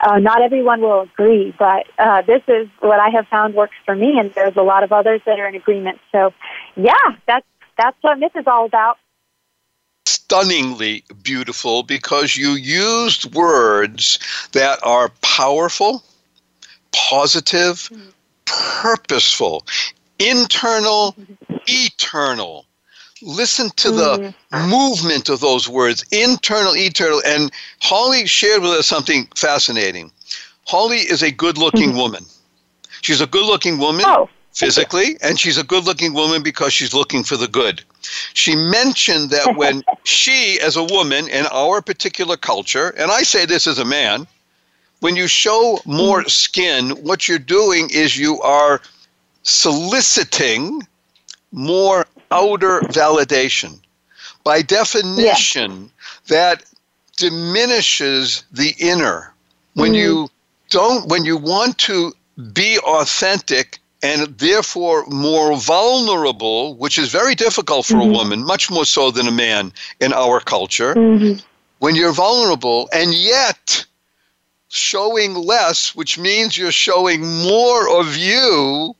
uh, 0.00 0.18
not 0.18 0.42
everyone 0.42 0.80
will 0.80 1.02
agree, 1.02 1.54
but 1.58 1.86
uh, 1.98 2.22
this 2.22 2.42
is 2.48 2.68
what 2.80 2.98
I 2.98 3.10
have 3.10 3.28
found 3.28 3.54
works 3.54 3.76
for 3.84 3.94
me, 3.94 4.18
and 4.18 4.32
there's 4.34 4.56
a 4.56 4.62
lot 4.62 4.82
of 4.82 4.92
others 4.92 5.20
that 5.26 5.38
are 5.38 5.46
in 5.46 5.54
agreement. 5.54 6.00
So, 6.10 6.32
yeah, 6.76 6.94
that's 7.26 7.46
that's 7.78 7.96
what 8.02 8.18
MITH 8.18 8.36
is 8.36 8.46
all 8.46 8.66
about. 8.66 8.98
Stunningly 10.06 11.04
beautiful 11.22 11.82
because 11.82 12.36
you 12.36 12.50
used 12.50 13.34
words 13.34 14.18
that 14.52 14.78
are 14.82 15.10
powerful, 15.22 16.02
positive, 16.92 17.90
purposeful, 18.44 19.64
internal, 20.18 21.16
eternal. 21.66 22.66
Listen 23.24 23.70
to 23.76 23.90
the 23.90 24.34
mm. 24.52 24.68
movement 24.68 25.30
of 25.30 25.40
those 25.40 25.66
words, 25.66 26.04
internal, 26.12 26.76
eternal. 26.76 27.22
And 27.26 27.50
Holly 27.80 28.26
shared 28.26 28.60
with 28.60 28.72
us 28.72 28.86
something 28.86 29.26
fascinating. 29.34 30.12
Holly 30.66 30.98
is 30.98 31.22
a 31.22 31.30
good 31.30 31.56
looking 31.56 31.90
mm-hmm. 31.90 31.98
woman. 31.98 32.26
She's 33.00 33.22
a 33.22 33.26
good 33.26 33.46
looking 33.46 33.78
woman 33.78 34.04
Oh, 34.06 34.28
physically, 34.52 35.16
and 35.22 35.40
she's 35.40 35.58
a 35.58 35.64
good 35.64 35.84
looking 35.84 36.12
woman 36.12 36.42
because 36.42 36.72
she's 36.72 36.94
looking 36.94 37.24
for 37.24 37.36
the 37.36 37.48
good. 37.48 37.82
She 38.34 38.54
mentioned 38.54 39.30
that 39.30 39.56
when 39.56 39.82
she, 40.04 40.58
as 40.60 40.76
a 40.76 40.84
woman 40.84 41.28
in 41.28 41.46
our 41.50 41.80
particular 41.80 42.36
culture, 42.36 42.90
and 42.98 43.10
I 43.10 43.22
say 43.22 43.46
this 43.46 43.66
as 43.66 43.78
a 43.78 43.84
man, 43.84 44.26
when 45.00 45.16
you 45.16 45.28
show 45.28 45.80
more 45.86 46.20
mm-hmm. 46.20 46.28
skin, 46.28 46.90
what 47.04 47.26
you're 47.26 47.38
doing 47.38 47.88
is 47.90 48.16
you 48.16 48.40
are 48.42 48.80
soliciting 49.42 50.86
more 51.52 52.06
outer 52.34 52.80
validation. 52.80 53.78
By 54.42 54.60
definition, 54.60 55.90
that 56.28 56.64
diminishes 57.16 58.44
the 58.52 58.74
inner. 58.78 59.32
When 59.74 59.92
mm-hmm. 59.92 59.94
you 59.94 60.28
don't, 60.70 61.08
when 61.08 61.24
you 61.24 61.36
want 61.36 61.78
to 61.78 62.12
be 62.52 62.78
authentic 62.80 63.78
and 64.02 64.36
therefore 64.38 65.06
more 65.06 65.56
vulnerable, 65.56 66.74
which 66.74 66.98
is 66.98 67.10
very 67.10 67.34
difficult 67.34 67.86
for 67.86 67.96
a 67.96 68.00
mm-hmm. 68.00 68.12
woman, 68.12 68.44
much 68.44 68.70
more 68.70 68.84
so 68.84 69.10
than 69.10 69.26
a 69.26 69.32
man 69.32 69.72
in 70.00 70.12
our 70.12 70.40
culture, 70.40 70.94
mm-hmm. 70.94 71.40
when 71.78 71.94
you're 71.94 72.12
vulnerable 72.12 72.88
and 72.92 73.14
yet 73.14 73.86
showing 74.68 75.34
less, 75.34 75.94
which 75.94 76.18
means 76.18 76.58
you're 76.58 76.72
showing 76.72 77.22
more 77.42 77.88
of 78.00 78.16
you, 78.16 78.94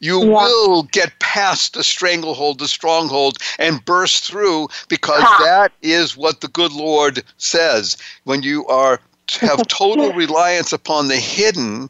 you 0.00 0.20
Yeah. 0.20 0.26
will 0.26 0.82
get 0.84 1.18
past 1.18 1.74
the 1.74 1.84
stranglehold, 1.84 2.58
the 2.58 2.68
stronghold, 2.68 3.38
and 3.58 3.84
burst 3.84 4.24
through 4.24 4.68
because 4.88 5.22
Ha. 5.22 5.38
that 5.44 5.72
is 5.82 6.16
what 6.16 6.40
the 6.40 6.48
good 6.48 6.72
Lord 6.72 7.22
says. 7.38 7.96
When 8.24 8.42
you 8.42 8.66
are 8.66 9.00
have 9.40 9.66
total 9.68 10.12
reliance 10.12 10.72
upon 10.72 11.08
the 11.08 11.16
hidden, 11.16 11.88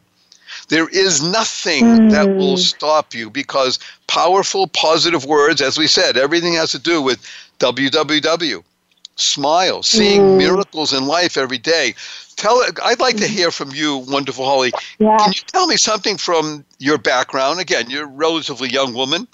there 0.68 0.88
is 0.88 1.22
nothing 1.22 2.08
that 2.10 2.26
will 2.36 2.56
hmm. 2.56 2.62
stop 2.62 3.14
you 3.14 3.28
because 3.30 3.78
powerful, 4.06 4.66
positive 4.68 5.24
words, 5.24 5.60
as 5.60 5.78
we 5.78 5.86
said, 5.86 6.16
everything 6.16 6.54
has 6.54 6.70
to 6.72 6.78
do 6.78 7.02
with 7.02 7.24
www. 7.58 8.62
Smile, 9.16 9.82
seeing 9.82 10.36
miracles 10.38 10.92
in 10.92 11.06
life 11.06 11.36
every 11.36 11.58
day. 11.58 11.94
Tell 12.36 12.64
I'd 12.82 12.98
like 12.98 13.16
to 13.18 13.28
hear 13.28 13.50
from 13.50 13.70
you, 13.70 13.98
wonderful 13.98 14.44
Holly. 14.44 14.72
Yeah. 14.98 15.16
Can 15.18 15.32
you 15.32 15.40
tell 15.46 15.66
me 15.68 15.76
something 15.76 16.16
from 16.16 16.64
your 16.78 16.98
background? 16.98 17.60
Again, 17.60 17.90
you're 17.90 18.04
a 18.04 18.08
relatively 18.08 18.68
young 18.68 18.92
woman, 18.92 19.28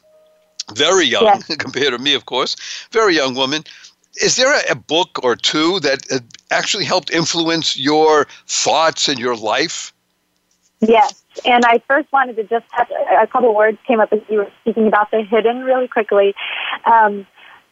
very 0.75 1.07
young 1.07 1.25
Yes. 1.25 1.47
compared 1.59 1.93
to 1.93 1.99
me, 1.99 2.15
of 2.15 2.27
course, 2.27 2.57
very 2.93 3.17
young 3.17 3.35
woman. 3.35 3.65
Is 4.21 4.37
there 4.37 4.53
a, 4.53 4.73
a 4.73 4.75
book 4.75 5.19
or 5.23 5.35
two 5.35 5.81
that 5.81 6.23
actually 6.51 6.85
helped 6.85 7.11
influence 7.11 7.79
your 7.79 8.27
thoughts 8.47 9.09
and 9.09 9.19
your 9.19 9.37
life? 9.37 9.95
Yes, 10.81 11.23
and 11.45 11.65
I 11.65 11.83
first 11.87 12.11
wanted 12.13 12.37
to 12.37 12.45
just 12.45 12.65
touch 12.71 12.91
a 12.91 13.27
couple 13.27 13.55
words 13.55 13.79
came 13.87 14.01
up 14.01 14.13
as 14.13 14.21
you 14.29 14.39
were 14.39 14.51
speaking 14.63 14.87
about 14.87 15.11
the 15.11 15.23
hidden 15.23 15.63
really 15.63 15.89
quickly. 15.89 16.35
Um, 16.87 17.27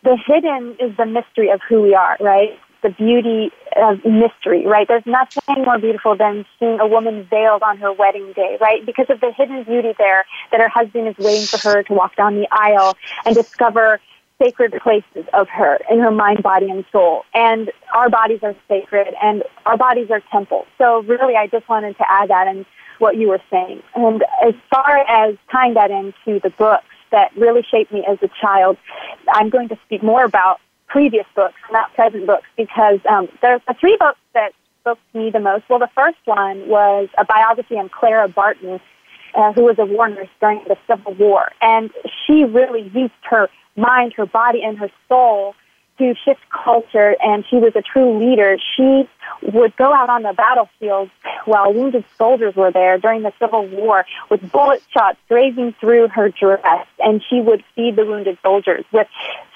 the 0.05 0.16
hidden 0.26 0.76
is 0.80 0.96
the 0.96 1.07
mystery 1.07 1.51
of 1.51 1.61
who 1.68 1.82
we 1.82 1.94
are, 1.94 2.16
right? 2.20 2.59
The 2.82 2.90
beauty 2.90 3.51
of 3.76 4.05
mystery, 4.05 4.64
right? 4.64 4.86
There's 4.86 5.07
nothing 5.07 5.64
more 5.64 5.78
beautiful 5.78 6.16
than 6.16 6.46
seeing 6.59 6.78
a 6.80 6.86
woman 6.86 7.26
veiled 7.28 7.62
on 7.62 7.78
her 7.78 7.92
wedding 7.92 8.32
day, 8.34 8.57
right? 8.61 8.84
Because 8.86 9.07
of 9.11 9.20
the 9.20 9.32
hidden 9.36 9.64
beauty 9.64 9.94
there 9.99 10.24
that 10.53 10.61
her 10.61 10.68
husband 10.68 11.09
is 11.09 11.16
waiting 11.18 11.46
for 11.46 11.59
her 11.59 11.82
to 11.82 11.92
walk 11.92 12.14
down 12.16 12.36
the 12.36 12.46
aisle 12.53 12.96
and 13.24 13.34
discover 13.34 14.01
sacred 14.40 14.72
places 14.80 15.26
of 15.32 15.49
her 15.49 15.78
in 15.90 15.99
her 15.99 16.12
mind, 16.12 16.42
body, 16.42 16.70
and 16.70 16.84
soul. 16.92 17.24
And 17.34 17.72
our 17.92 18.09
bodies 18.09 18.40
are 18.42 18.55
sacred 18.68 19.09
and 19.20 19.42
our 19.66 19.76
bodies 19.76 20.11
are 20.11 20.22
temples. 20.30 20.66
So 20.78 21.03
really, 21.03 21.34
I 21.34 21.49
just 21.49 21.68
wanted 21.68 21.96
to 21.99 22.05
add 22.09 22.30
that 22.30 22.46
in 22.46 22.64
what 23.01 23.16
you 23.16 23.28
were 23.28 23.40
saying. 23.51 23.82
And 23.94 24.24
as 24.46 24.55
far 24.70 24.99
as 25.09 25.36
tying 25.51 25.74
that 25.74 25.90
into 25.90 26.40
the 26.40 26.51
books 26.51 26.84
that 27.11 27.36
really 27.36 27.62
shaped 27.62 27.92
me 27.92 28.04
as 28.09 28.18
a 28.22 28.28
child, 28.40 28.76
I'm 29.32 29.50
going 29.50 29.68
to 29.68 29.78
speak 29.86 30.02
more 30.02 30.24
about 30.24 30.61
previous 30.86 31.26
books, 31.34 31.61
not 31.70 31.92
present 31.94 32.26
books, 32.26 32.46
because 32.56 33.00
um, 33.09 33.28
there's 33.42 33.61
the 33.68 33.74
three 33.74 33.96
books 33.98 34.18
that 34.34 34.52
spoke 34.80 34.98
to 35.12 35.18
me 35.18 35.30
the 35.30 35.40
most. 35.40 35.64
Well, 35.68 35.78
the 35.78 35.90
first 35.94 36.18
one 36.24 36.68
was 36.68 37.09
a 37.18 37.24
biography 37.24 37.76
on 37.76 37.88
Clara 37.88 38.28
Barton, 38.28 38.80
uh, 39.34 39.52
who 39.52 39.64
was 39.64 39.78
a 39.78 39.84
war 39.84 40.09
nurse 40.09 40.28
during 40.40 40.64
the 40.66 40.76
Civil 40.86 41.14
War. 41.14 41.52
And 41.61 41.90
she 42.26 42.44
really 42.44 42.90
used 42.94 43.12
her 43.22 43.48
mind, 43.76 44.14
her 44.16 44.26
body, 44.26 44.62
and 44.62 44.78
her 44.78 44.90
soul 45.09 45.54
to 45.98 46.14
shift 46.24 46.40
culture, 46.50 47.16
and 47.22 47.44
she 47.48 47.56
was 47.56 47.72
a 47.74 47.82
true 47.82 48.18
leader. 48.18 48.56
She 48.76 49.09
would 49.42 49.76
go 49.76 49.92
out 49.92 50.10
on 50.10 50.22
the 50.22 50.32
battlefield 50.32 51.10
while 51.44 51.72
wounded 51.72 52.04
soldiers 52.16 52.54
were 52.54 52.70
there 52.70 52.98
during 52.98 53.22
the 53.22 53.32
Civil 53.38 53.66
War 53.68 54.04
with 54.30 54.50
bullet 54.52 54.82
shots 54.92 55.18
grazing 55.28 55.74
through 55.80 56.08
her 56.08 56.28
dress, 56.28 56.86
and 56.98 57.22
she 57.28 57.40
would 57.40 57.64
feed 57.74 57.96
the 57.96 58.04
wounded 58.04 58.38
soldiers 58.42 58.84
with 58.92 59.06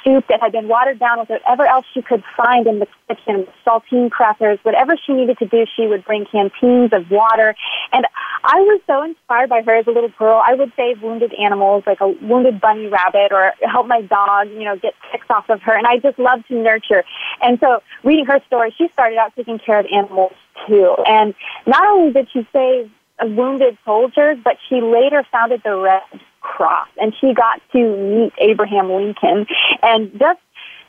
soup 0.05 0.27
that 0.29 0.41
had 0.41 0.53
been 0.53 0.69
watered 0.69 0.99
down 0.99 1.19
with 1.21 1.29
whatever 1.29 1.67
else 1.67 1.87
she 1.93 2.03
could 2.03 2.23
find 2.37 2.67
in 2.67 2.81
the 2.81 2.87
kitchen, 3.09 3.47
saltine 3.67 4.11
crackers, 4.11 4.59
whatever 4.63 4.97
she 4.97 5.13
needed 5.13 5.39
to 5.39 5.47
do, 5.47 5.65
she 5.77 5.87
would 5.87 6.05
bring 6.05 6.27
canteens 6.27 6.93
of 6.93 7.11
water. 7.11 7.55
And 7.93 8.07
I 8.45 8.61
was 8.61 8.81
so 8.87 9.03
inspired 9.03 9.49
by 9.49 9.63
her 9.63 9.77
as 9.77 9.87
a 9.87 9.91
little 9.91 10.11
girl. 10.19 10.43
I 10.45 10.55
would 10.55 10.73
save 10.77 11.03
wounded 11.03 11.33
animals, 11.35 11.85
like 11.87 12.01
a 12.01 12.09
wounded 12.09 12.61
bunny 12.61 12.87
rabbit, 12.89 13.33
or 13.33 13.53
help 13.63 13.87
my 13.87 14.03
dog, 14.03 14.49
you 14.51 14.65
know, 14.65 14.77
get 14.77 14.95
ticks 15.11 15.27
off 15.31 15.49
of 15.49 15.63
her. 15.63 15.77
And 15.77 15.87
I 15.87 15.99
just 15.99 16.19
loved 16.19 16.49
to 16.49 16.55
nurture. 16.55 17.05
And 17.41 17.59
so, 17.61 17.83
reading 18.03 18.27
her 18.27 18.41
story, 18.47 18.75
she 18.77 18.89
started 18.89 19.19
out 19.19 19.33
taking 19.37 19.59
care 19.65 19.81
of 19.81 19.87
animals 19.93 20.33
too. 20.67 20.95
And 21.07 21.35
not 21.67 21.87
only 21.87 22.13
did 22.13 22.29
she 22.33 22.47
save 22.53 22.91
wounded 23.23 23.79
soldiers, 23.85 24.39
but 24.43 24.57
she 24.69 24.81
later 24.81 25.25
founded 25.31 25.63
the 25.65 25.77
Red 25.77 26.03
Cross, 26.41 26.89
and 27.01 27.15
she 27.21 27.35
got 27.35 27.61
to 27.73 27.79
meet 27.79 28.33
Abraham 28.39 28.91
Lincoln, 28.91 29.47
and 29.83 30.11
just 30.19 30.41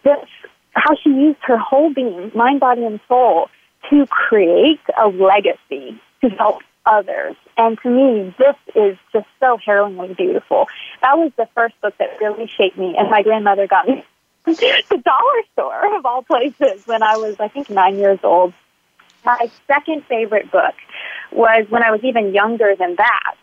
just 0.03 0.25
how 0.71 0.95
she 0.95 1.09
used 1.09 1.39
her 1.43 1.57
whole 1.57 1.93
being, 1.93 2.31
mind, 2.33 2.59
body, 2.59 2.83
and 2.83 2.99
soul, 3.07 3.49
to 3.89 4.05
create 4.07 4.81
a 4.97 5.07
legacy 5.07 5.99
to 6.21 6.29
help 6.29 6.61
others. 6.85 7.35
And 7.57 7.77
to 7.83 7.89
me, 7.89 8.35
this 8.37 8.55
is 8.75 8.97
just 9.13 9.27
so 9.39 9.57
harrowingly 9.63 10.15
beautiful. 10.15 10.67
That 11.01 11.17
was 11.17 11.31
the 11.37 11.47
first 11.53 11.79
book 11.81 11.93
that 11.99 12.19
really 12.19 12.47
shaped 12.47 12.77
me, 12.77 12.95
and 12.97 13.09
my 13.09 13.21
grandmother 13.21 13.67
got 13.67 13.87
me 13.87 14.03
the 14.45 15.01
dollar 15.05 15.43
store 15.53 15.97
of 15.97 16.05
all 16.05 16.23
places 16.23 16.85
when 16.85 17.01
I 17.01 17.15
was, 17.17 17.35
I 17.39 17.47
think, 17.47 17.69
nine 17.69 17.97
years 17.97 18.19
old. 18.23 18.53
My 19.25 19.49
second 19.67 20.03
favorite 20.05 20.51
book 20.51 20.75
was 21.31 21.65
when 21.69 21.83
I 21.83 21.91
was 21.91 22.01
even 22.03 22.33
younger 22.33 22.75
than 22.77 22.95
that. 22.95 23.35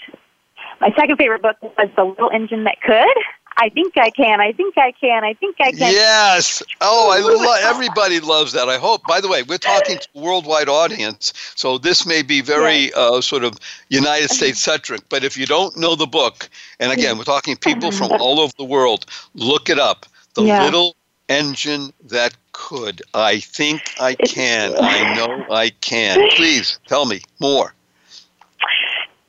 My 0.81 0.91
second 0.97 1.17
favorite 1.17 1.43
book 1.43 1.57
was 1.63 1.89
The 1.97 2.05
Little 2.05 2.31
Engine 2.31 2.65
That 2.65 2.81
Could. 2.83 3.17
I 3.57 3.69
think 3.69 3.99
I 3.99 4.11
can. 4.11 4.41
I 4.41 4.53
think 4.53 4.79
I 4.79 4.93
can. 4.93 5.23
I 5.23 5.35
think 5.35 5.57
I 5.61 5.73
can. 5.73 5.93
Yes. 5.93 6.63
Oh, 6.81 7.11
I 7.11 7.19
love. 7.19 7.59
Everybody 7.63 8.19
loves 8.21 8.53
that. 8.53 8.69
I 8.71 8.79
hope. 8.79 9.03
By 9.07 9.21
the 9.21 9.29
way, 9.29 9.43
we're 9.43 9.59
talking 9.59 9.99
to 9.99 10.09
a 10.15 10.21
worldwide 10.21 10.69
audience, 10.69 11.33
so 11.57 11.77
this 11.77 12.07
may 12.07 12.23
be 12.23 12.41
very 12.41 12.91
uh, 12.95 13.21
sort 13.21 13.45
of 13.45 13.59
United 13.89 14.31
States 14.31 14.61
centric. 14.61 15.03
But 15.11 15.25
if 15.25 15.37
you 15.37 15.45
don't 15.45 15.77
know 15.77 15.95
the 15.95 16.07
book, 16.07 16.49
and 16.79 16.91
again, 16.91 17.19
we're 17.19 17.25
talking 17.25 17.57
people 17.57 17.91
from 17.91 18.13
all 18.21 18.41
over 18.41 18.53
the 18.57 18.65
world, 18.65 19.05
look 19.35 19.69
it 19.69 19.79
up. 19.79 20.07
The 20.35 20.45
Yeah. 20.45 20.65
little 20.65 20.97
engine 21.29 21.93
that 22.05 22.35
could. 22.61 23.03
I 23.15 23.41
think 23.41 23.95
I 23.99 24.15
can. 24.15 24.75
I 24.81 25.15
know 25.15 25.47
I 25.51 25.71
can. 25.71 26.29
Please 26.31 26.79
tell 26.87 27.07
me 27.07 27.23
more. 27.41 27.75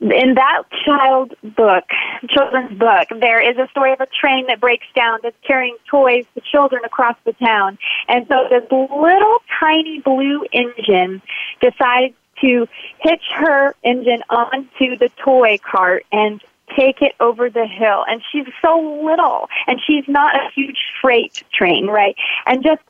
In 0.00 0.34
that 0.34 0.62
child 0.84 1.32
book, 1.42 1.84
children's 2.28 2.76
book, 2.76 3.08
there 3.20 3.40
is 3.40 3.56
a 3.56 3.68
story 3.68 3.92
of 3.92 4.00
a 4.00 4.06
train 4.06 4.46
that 4.48 4.60
breaks 4.60 4.86
down 4.96 5.20
that's 5.22 5.36
carrying 5.46 5.76
toys 5.88 6.24
to 6.34 6.40
children 6.40 6.82
across 6.84 7.16
the 7.24 7.32
town. 7.34 7.78
And 8.08 8.26
so 8.26 8.48
this 8.50 8.64
little 8.70 9.38
tiny 9.60 10.00
blue 10.00 10.44
engine 10.52 11.22
decides 11.60 12.14
to 12.40 12.66
hitch 12.98 13.22
her 13.36 13.74
engine 13.84 14.24
onto 14.28 14.98
the 14.98 15.08
toy 15.18 15.58
cart 15.58 16.04
and 16.10 16.42
take 16.76 17.02
it 17.02 17.14
over 17.20 17.50
the 17.50 17.66
hill. 17.66 18.04
And 18.08 18.22
she's 18.30 18.46
so 18.60 19.02
little, 19.04 19.48
and 19.66 19.80
she's 19.86 20.04
not 20.08 20.34
a 20.34 20.50
huge 20.54 20.78
freight 21.00 21.42
train, 21.52 21.86
right? 21.86 22.16
And 22.46 22.62
just 22.62 22.82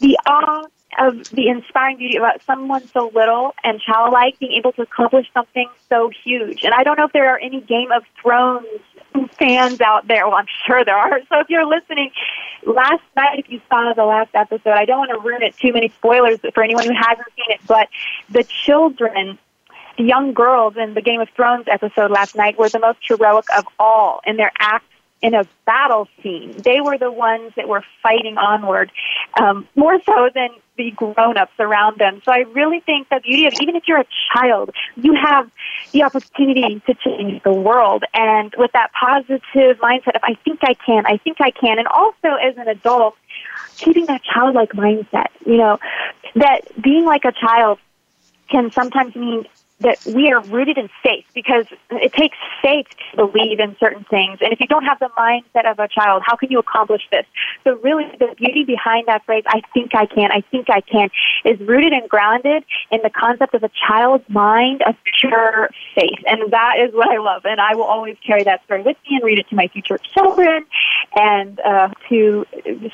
the 0.00 0.18
awe 0.26 0.64
of 0.98 1.24
the 1.30 1.48
inspiring 1.48 1.98
beauty 1.98 2.16
about 2.16 2.42
someone 2.44 2.86
so 2.88 3.10
little 3.14 3.54
and 3.62 3.80
childlike 3.80 4.38
being 4.38 4.52
able 4.52 4.72
to 4.72 4.82
accomplish 4.82 5.26
something 5.34 5.68
so 5.88 6.10
huge. 6.24 6.64
And 6.64 6.72
I 6.72 6.84
don't 6.84 6.96
know 6.96 7.04
if 7.04 7.12
there 7.12 7.28
are 7.28 7.38
any 7.38 7.60
Game 7.60 7.92
of 7.92 8.02
Thrones 8.22 8.66
fans 9.38 9.80
out 9.80 10.06
there. 10.08 10.26
Well, 10.26 10.36
I'm 10.36 10.46
sure 10.66 10.84
there 10.84 10.96
are. 10.96 11.20
So 11.28 11.40
if 11.40 11.50
you're 11.50 11.66
listening, 11.66 12.10
last 12.64 13.02
night, 13.16 13.38
if 13.38 13.50
you 13.50 13.60
saw 13.68 13.92
the 13.94 14.04
last 14.04 14.30
episode, 14.34 14.72
I 14.72 14.84
don't 14.84 14.98
want 14.98 15.10
to 15.10 15.18
ruin 15.18 15.42
it 15.42 15.56
too 15.56 15.72
many 15.72 15.88
spoilers 15.88 16.38
for 16.54 16.62
anyone 16.62 16.84
who 16.84 16.94
hasn't 16.94 17.26
seen 17.36 17.46
it, 17.48 17.60
but 17.66 17.88
the 18.30 18.44
children 18.44 19.38
the 19.96 20.04
young 20.04 20.32
girls 20.32 20.76
in 20.76 20.94
the 20.94 21.02
Game 21.02 21.20
of 21.20 21.28
Thrones 21.30 21.66
episode 21.68 22.10
last 22.10 22.36
night 22.36 22.58
were 22.58 22.68
the 22.68 22.78
most 22.78 22.98
heroic 23.02 23.46
of 23.56 23.64
all 23.78 24.20
in 24.26 24.36
their 24.36 24.52
acts 24.58 24.86
in 25.22 25.34
a 25.34 25.44
battle 25.64 26.06
scene. 26.22 26.52
They 26.58 26.80
were 26.80 26.98
the 26.98 27.10
ones 27.10 27.52
that 27.56 27.68
were 27.68 27.82
fighting 28.02 28.36
onward, 28.36 28.92
um, 29.40 29.66
more 29.74 29.98
so 30.04 30.30
than 30.34 30.50
the 30.76 30.90
grown-ups 30.90 31.54
around 31.58 31.98
them. 31.98 32.20
So 32.24 32.32
I 32.32 32.40
really 32.52 32.80
think 32.80 33.08
the 33.08 33.20
beauty 33.20 33.46
of 33.46 33.54
even 33.60 33.76
if 33.76 33.84
you're 33.88 34.00
a 34.00 34.06
child, 34.34 34.70
you 34.96 35.14
have 35.14 35.50
the 35.92 36.02
opportunity 36.02 36.82
to 36.86 36.94
change 36.94 37.42
the 37.42 37.52
world. 37.52 38.04
And 38.12 38.54
with 38.58 38.72
that 38.72 38.90
positive 38.92 39.78
mindset 39.78 40.16
of 40.16 40.22
I 40.22 40.34
think 40.44 40.60
I 40.62 40.74
can, 40.74 41.06
I 41.06 41.16
think 41.16 41.38
I 41.40 41.50
can, 41.50 41.78
and 41.78 41.88
also 41.88 42.34
as 42.34 42.56
an 42.58 42.68
adult, 42.68 43.16
keeping 43.76 44.06
that 44.06 44.22
childlike 44.22 44.72
mindset. 44.72 45.28
You 45.46 45.56
know, 45.56 45.78
that 46.34 46.60
being 46.80 47.06
like 47.06 47.24
a 47.24 47.32
child 47.32 47.78
can 48.50 48.70
sometimes 48.70 49.16
mean 49.16 49.46
that 49.80 49.98
we 50.06 50.32
are 50.32 50.40
rooted 50.40 50.78
in 50.78 50.88
faith 51.02 51.26
because 51.34 51.66
it 51.90 52.12
takes 52.14 52.36
faith 52.62 52.86
to 53.14 53.26
believe 53.26 53.60
in 53.60 53.76
certain 53.78 54.04
things. 54.04 54.38
And 54.40 54.52
if 54.52 54.60
you 54.60 54.66
don't 54.66 54.84
have 54.84 54.98
the 54.98 55.10
mindset 55.18 55.70
of 55.70 55.78
a 55.78 55.86
child, 55.86 56.22
how 56.24 56.34
can 56.34 56.50
you 56.50 56.58
accomplish 56.58 57.02
this? 57.10 57.26
So 57.64 57.76
really 57.76 58.04
the 58.18 58.34
beauty 58.36 58.64
behind 58.64 59.06
that 59.08 59.26
phrase, 59.26 59.44
I 59.46 59.60
think 59.74 59.94
I 59.94 60.06
can, 60.06 60.32
I 60.32 60.40
think 60.50 60.70
I 60.70 60.80
can, 60.80 61.10
is 61.44 61.60
rooted 61.60 61.92
and 61.92 62.08
grounded 62.08 62.64
in 62.90 63.00
the 63.02 63.10
concept 63.10 63.54
of 63.54 63.64
a 63.64 63.70
child's 63.86 64.26
mind 64.30 64.82
of 64.82 64.94
pure 65.20 65.68
faith. 65.94 66.20
And 66.26 66.52
that 66.52 66.76
is 66.80 66.94
what 66.94 67.08
I 67.08 67.18
love. 67.18 67.44
And 67.44 67.60
I 67.60 67.74
will 67.74 67.84
always 67.84 68.16
carry 68.26 68.44
that 68.44 68.64
story 68.64 68.82
with 68.82 68.96
me 69.10 69.16
and 69.16 69.24
read 69.24 69.38
it 69.38 69.48
to 69.50 69.56
my 69.56 69.68
future 69.68 69.98
children 69.98 70.64
and 71.14 71.60
uh, 71.60 71.90
to 72.08 72.46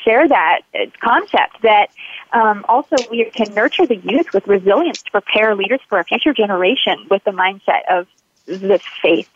share 0.04 0.26
that 0.26 0.62
concept 1.00 1.62
that 1.62 1.90
um, 2.32 2.64
also 2.68 2.96
we 3.10 3.24
can 3.30 3.54
nurture 3.54 3.86
the 3.86 3.96
youth 3.96 4.32
with 4.32 4.48
resilience 4.48 5.02
to 5.02 5.10
prepare 5.12 5.54
leaders 5.54 5.80
for 5.88 6.00
a 6.00 6.04
future 6.04 6.32
generation 6.32 6.71
with 7.10 7.24
the 7.24 7.30
mindset 7.30 7.82
of 7.90 8.06
this 8.46 8.82
faith. 9.00 9.28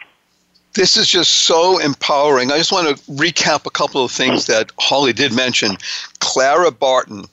This 0.75 0.97
is 0.97 1.09
just 1.09 1.33
so 1.47 1.79
empowering. 1.79 2.53
I 2.53 2.59
just 2.59 2.71
want 2.71 2.87
to 2.87 3.03
recap 3.05 3.65
a 3.67 3.71
couple 3.71 4.05
of 4.05 4.11
things 4.11 4.47
that 4.47 4.71
Holly 4.79 5.15
did 5.15 5.35
mention. 5.35 5.79
Clara 6.19 6.71
Barton. 6.71 7.25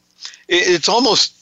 It's 0.47 0.87
almost 0.87 1.35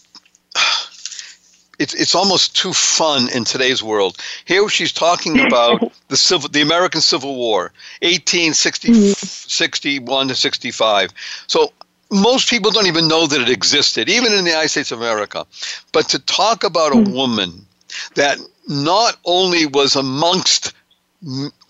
it's 1.79 1.93
it's 1.93 2.15
almost 2.15 2.55
too 2.55 2.73
fun 2.73 3.29
in 3.29 3.43
today's 3.43 3.83
world. 3.83 4.17
Here 4.45 4.67
she's 4.67 4.91
talking 4.91 5.39
about 5.45 5.91
the 6.07 6.17
civil 6.17 6.49
the 6.49 6.61
American 6.61 7.01
Civil 7.01 7.35
War, 7.35 7.71
1860 8.01 9.13
61 9.13 10.27
to 10.29 10.35
65. 10.35 11.11
So 11.45 11.71
most 12.09 12.49
people 12.49 12.71
don't 12.71 12.87
even 12.87 13.07
know 13.07 13.27
that 13.27 13.41
it 13.41 13.49
existed, 13.49 14.09
even 14.09 14.33
in 14.33 14.43
the 14.43 14.49
United 14.49 14.69
States 14.69 14.91
of 14.91 14.99
America. 14.99 15.45
But 15.91 16.09
to 16.09 16.19
talk 16.19 16.63
about 16.63 16.93
a 16.93 16.97
hmm. 16.97 17.13
woman 17.13 17.65
that 18.15 18.37
not 18.67 19.17
only 19.25 19.65
was 19.65 19.95
amongst 19.95 20.73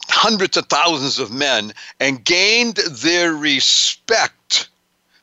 hundreds 0.09 0.57
of 0.57 0.65
thousands 0.67 1.19
of 1.19 1.32
men 1.32 1.74
and 1.99 2.24
gained 2.24 2.76
their 2.76 3.34
respect 3.34 4.69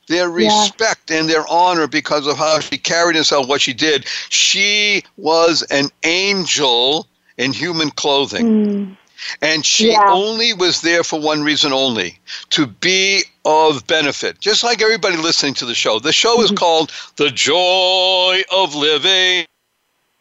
their 0.09 0.29
respect 0.29 1.09
yeah. 1.09 1.19
and 1.19 1.29
their 1.29 1.47
honor 1.47 1.87
because 1.87 2.27
of 2.27 2.35
how 2.35 2.59
she 2.59 2.77
carried 2.77 3.15
herself, 3.15 3.47
what 3.47 3.61
she 3.61 3.73
did. 3.73 4.05
She 4.29 5.03
was 5.17 5.61
an 5.69 5.89
angel 6.03 7.07
in 7.37 7.53
human 7.53 7.91
clothing. 7.91 8.45
Mm. 8.45 8.97
And 9.41 9.65
she 9.65 9.91
yeah. 9.91 10.09
only 10.09 10.53
was 10.53 10.81
there 10.81 11.03
for 11.03 11.19
one 11.19 11.43
reason 11.43 11.71
only 11.71 12.17
to 12.51 12.65
be 12.65 13.23
of 13.45 13.85
benefit. 13.85 14.39
Just 14.39 14.63
like 14.63 14.81
everybody 14.81 15.17
listening 15.17 15.53
to 15.55 15.65
the 15.65 15.75
show. 15.75 15.99
The 15.99 16.13
show 16.13 16.41
is 16.41 16.47
mm-hmm. 16.47 16.57
called 16.57 16.91
The 17.17 17.29
Joy 17.29 18.41
of 18.51 18.75
Living. 18.75 19.45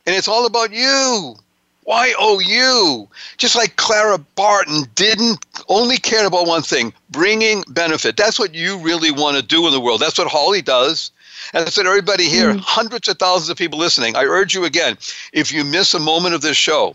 And 0.09 0.17
it's 0.17 0.27
all 0.27 0.47
about 0.47 0.73
you. 0.73 1.37
Why 1.83 2.15
oh 2.19 2.39
you? 2.39 3.07
Just 3.37 3.55
like 3.55 3.77
Clara 3.77 4.17
Barton 4.17 4.85
didn't 4.95 5.45
only 5.69 5.99
cared 5.99 6.25
about 6.25 6.47
one 6.47 6.63
thing, 6.63 6.95
bringing 7.11 7.63
benefit. 7.69 8.17
That's 8.17 8.39
what 8.39 8.55
you 8.55 8.79
really 8.79 9.11
want 9.11 9.37
to 9.37 9.43
do 9.43 9.67
in 9.67 9.73
the 9.73 9.81
world. 9.81 10.01
That's 10.01 10.17
what 10.17 10.29
Holly 10.29 10.63
does. 10.63 11.11
And 11.53 11.67
I 11.67 11.69
said, 11.69 11.85
everybody 11.85 12.27
here, 12.27 12.55
mm. 12.55 12.59
hundreds 12.61 13.07
of 13.09 13.19
thousands 13.19 13.51
of 13.51 13.59
people 13.59 13.79
listening, 13.79 14.17
I 14.17 14.25
urge 14.25 14.55
you 14.55 14.65
again, 14.65 14.97
if 15.35 15.53
you 15.53 15.63
miss 15.63 15.93
a 15.93 15.99
moment 15.99 16.35
of 16.35 16.41
this 16.41 16.57
show, 16.57 16.95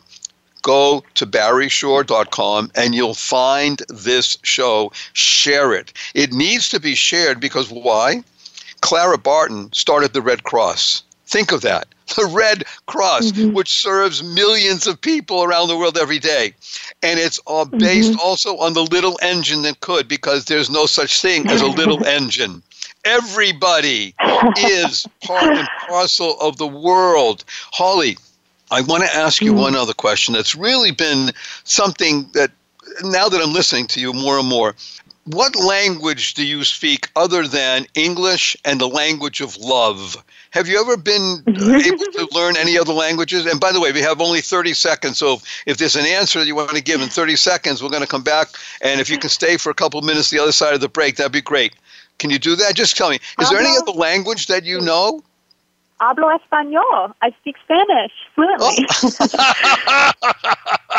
go 0.63 1.03
to 1.13 1.27
barryshore.com 1.27 2.71
and 2.73 2.95
you'll 2.95 3.13
find 3.13 3.83
this 3.89 4.39
show. 4.41 4.91
Share 5.13 5.71
it. 5.71 5.93
It 6.15 6.33
needs 6.33 6.67
to 6.69 6.79
be 6.79 6.95
shared 6.95 7.39
because 7.39 7.69
why? 7.69 8.23
Clara 8.81 9.19
Barton 9.19 9.71
started 9.71 10.13
the 10.13 10.21
Red 10.23 10.41
Cross. 10.45 11.03
Think 11.33 11.51
of 11.51 11.61
that. 11.61 11.87
The 12.15 12.25
Red 12.25 12.65
Cross, 12.85 13.31
mm-hmm. 13.31 13.53
which 13.53 13.81
serves 13.81 14.21
millions 14.21 14.85
of 14.85 15.01
people 15.01 15.43
around 15.43 15.67
the 15.67 15.77
world 15.77 15.97
every 15.97 16.19
day. 16.19 16.53
And 17.01 17.19
it's 17.19 17.39
all 17.47 17.65
mm-hmm. 17.65 17.79
based 17.79 18.11
mm-hmm. 18.11 18.27
also 18.27 18.57
on 18.57 18.73
the 18.73 18.83
little 18.83 19.17
engine 19.21 19.63
that 19.63 19.79
could, 19.79 20.07
because 20.07 20.45
there's 20.45 20.69
no 20.69 20.85
such 20.85 21.21
thing 21.21 21.49
as 21.49 21.61
a 21.61 21.67
little 21.67 22.05
engine. 22.05 22.61
Everybody 23.03 24.13
is 24.57 25.07
part 25.23 25.57
and 25.57 25.67
parcel 25.87 26.37
of 26.39 26.57
the 26.57 26.67
world. 26.67 27.45
Holly, 27.71 28.17
I 28.69 28.81
want 28.81 29.03
to 29.03 29.15
ask 29.15 29.41
you 29.41 29.53
mm. 29.53 29.61
one 29.61 29.75
other 29.75 29.93
question 29.93 30.35
that's 30.35 30.55
really 30.55 30.91
been 30.91 31.31
something 31.63 32.29
that 32.33 32.51
now 33.01 33.27
that 33.29 33.41
I'm 33.41 33.53
listening 33.53 33.87
to 33.87 33.99
you 33.99 34.13
more 34.13 34.37
and 34.37 34.47
more, 34.47 34.75
what 35.25 35.55
language 35.55 36.33
do 36.33 36.45
you 36.45 36.63
speak 36.63 37.09
other 37.15 37.47
than 37.47 37.87
English 37.95 38.57
and 38.65 38.79
the 38.79 38.89
language 38.89 39.41
of 39.41 39.57
love? 39.57 40.23
Have 40.53 40.67
you 40.67 40.79
ever 40.79 40.97
been 40.97 41.43
uh, 41.47 41.51
able 41.83 42.05
to 42.05 42.27
learn 42.31 42.57
any 42.57 42.77
other 42.77 42.93
languages? 42.93 43.47
And 43.47 43.59
by 43.59 43.71
the 43.71 43.81
way, 43.81 43.91
we 43.91 44.01
have 44.01 44.21
only 44.21 44.39
30 44.39 44.73
seconds, 44.73 45.17
so 45.17 45.41
if 45.65 45.77
there's 45.77 45.95
an 45.95 46.05
answer 46.05 46.39
that 46.39 46.45
you 46.45 46.53
want 46.55 46.69
to 46.69 46.81
give 46.81 47.01
in 47.01 47.09
30 47.09 47.35
seconds, 47.37 47.81
we're 47.81 47.89
going 47.89 48.03
to 48.03 48.07
come 48.07 48.23
back. 48.23 48.49
And 48.81 49.01
if 49.01 49.09
you 49.09 49.17
can 49.17 49.31
stay 49.31 49.57
for 49.57 49.71
a 49.71 49.73
couple 49.73 49.99
of 49.99 50.05
minutes 50.05 50.29
the 50.29 50.37
other 50.37 50.51
side 50.51 50.75
of 50.75 50.81
the 50.81 50.89
break, 50.89 51.15
that'd 51.15 51.31
be 51.31 51.41
great. 51.41 51.73
Can 52.19 52.29
you 52.29 52.37
do 52.37 52.55
that? 52.55 52.75
Just 52.75 52.95
tell 52.95 53.09
me. 53.09 53.17
Is 53.39 53.49
there 53.49 53.59
any 53.59 53.75
other 53.75 53.93
language 53.93 54.45
that 54.47 54.63
you 54.63 54.79
know? 54.79 55.23
hablo 55.99 56.37
español. 56.37 57.13
I 57.21 57.31
speak 57.41 57.55
Spanish 57.63 58.11
fluently. 58.35 58.85
Oh. 58.91 60.11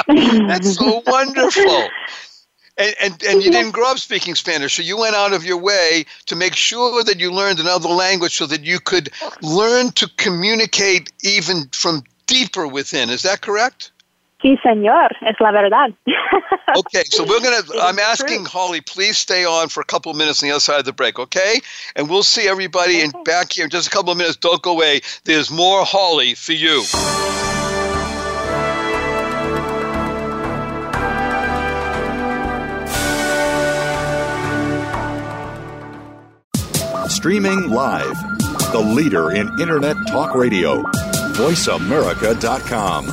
That's 0.48 0.76
so 0.76 1.02
wonderful. 1.06 1.88
And, 2.76 2.94
and, 3.00 3.22
and 3.22 3.42
you 3.42 3.52
didn't 3.52 3.70
grow 3.70 3.90
up 3.90 3.98
speaking 3.98 4.34
Spanish, 4.34 4.74
so 4.74 4.82
you 4.82 4.98
went 4.98 5.14
out 5.14 5.32
of 5.32 5.44
your 5.44 5.58
way 5.58 6.06
to 6.26 6.34
make 6.34 6.56
sure 6.56 7.04
that 7.04 7.20
you 7.20 7.30
learned 7.30 7.60
another 7.60 7.88
language 7.88 8.36
so 8.36 8.46
that 8.46 8.64
you 8.64 8.80
could 8.80 9.10
learn 9.42 9.92
to 9.92 10.10
communicate 10.16 11.12
even 11.22 11.68
from 11.72 12.02
deeper 12.26 12.66
within. 12.66 13.10
Is 13.10 13.22
that 13.22 13.42
correct? 13.42 13.92
Sí, 14.42 14.58
señor, 14.62 15.08
es 15.22 15.36
la 15.40 15.52
verdad. 15.52 15.94
okay, 16.76 17.02
so 17.04 17.24
we're 17.24 17.40
going 17.40 17.62
to, 17.62 17.80
I'm 17.80 17.98
asking 17.98 18.40
true. 18.40 18.46
Holly, 18.46 18.80
please 18.82 19.16
stay 19.16 19.46
on 19.46 19.70
for 19.70 19.80
a 19.80 19.86
couple 19.86 20.10
of 20.10 20.18
minutes 20.18 20.42
on 20.42 20.48
the 20.48 20.52
other 20.52 20.60
side 20.60 20.80
of 20.80 20.84
the 20.84 20.92
break, 20.92 21.18
okay? 21.18 21.60
And 21.96 22.10
we'll 22.10 22.22
see 22.24 22.46
everybody 22.46 22.96
okay. 22.96 23.04
in 23.04 23.22
back 23.24 23.52
here 23.52 23.64
in 23.64 23.70
just 23.70 23.86
a 23.86 23.90
couple 23.90 24.12
of 24.12 24.18
minutes. 24.18 24.36
Don't 24.36 24.60
go 24.60 24.72
away. 24.72 25.00
There's 25.24 25.50
more 25.50 25.82
Holly 25.84 26.34
for 26.34 26.52
you. 26.52 26.82
Streaming 37.24 37.70
live, 37.70 38.20
the 38.70 38.78
leader 38.78 39.30
in 39.30 39.48
Internet 39.58 39.96
Talk 40.08 40.34
Radio, 40.34 40.82
VoiceAmerica.com. 41.32 43.06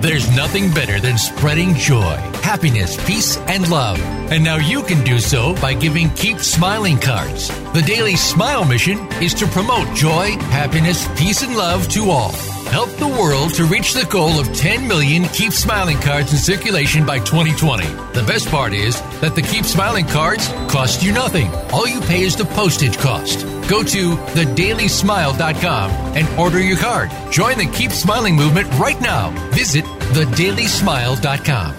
There's 0.00 0.34
nothing 0.34 0.72
better 0.72 0.98
than 0.98 1.18
spreading 1.18 1.74
joy, 1.74 2.16
happiness, 2.42 2.96
peace, 3.06 3.36
and 3.40 3.70
love. 3.70 4.00
And 4.32 4.42
now 4.42 4.56
you 4.56 4.82
can 4.82 5.04
do 5.04 5.18
so 5.18 5.54
by 5.56 5.74
giving 5.74 6.08
Keep 6.14 6.38
Smiling 6.38 6.98
cards. 6.98 7.48
The 7.74 7.82
Daily 7.86 8.16
Smile 8.16 8.64
mission 8.64 8.96
is 9.22 9.34
to 9.34 9.46
promote 9.46 9.94
joy, 9.94 10.38
happiness, 10.48 11.06
peace, 11.18 11.42
and 11.42 11.54
love 11.54 11.86
to 11.90 12.08
all. 12.08 12.32
Help 12.70 12.90
the 12.90 13.08
world 13.08 13.52
to 13.54 13.64
reach 13.64 13.94
the 13.94 14.06
goal 14.06 14.38
of 14.38 14.46
10 14.54 14.86
million 14.86 15.24
Keep 15.24 15.52
Smiling 15.52 15.98
cards 15.98 16.32
in 16.32 16.38
circulation 16.38 17.04
by 17.04 17.18
2020. 17.18 17.84
The 18.14 18.24
best 18.28 18.48
part 18.48 18.72
is 18.72 19.00
that 19.20 19.34
the 19.34 19.42
Keep 19.42 19.64
Smiling 19.64 20.06
cards 20.06 20.46
cost 20.68 21.02
you 21.02 21.10
nothing. 21.10 21.52
All 21.72 21.88
you 21.88 22.00
pay 22.00 22.22
is 22.22 22.36
the 22.36 22.44
postage 22.44 22.96
cost. 22.96 23.40
Go 23.68 23.82
to 23.82 24.14
thedailysmile.com 24.14 25.90
and 26.16 26.28
order 26.38 26.60
your 26.60 26.76
card. 26.76 27.10
Join 27.32 27.58
the 27.58 27.66
Keep 27.66 27.90
Smiling 27.90 28.36
movement 28.36 28.68
right 28.78 29.00
now. 29.00 29.30
Visit 29.50 29.84
thedailysmile.com. 29.84 31.74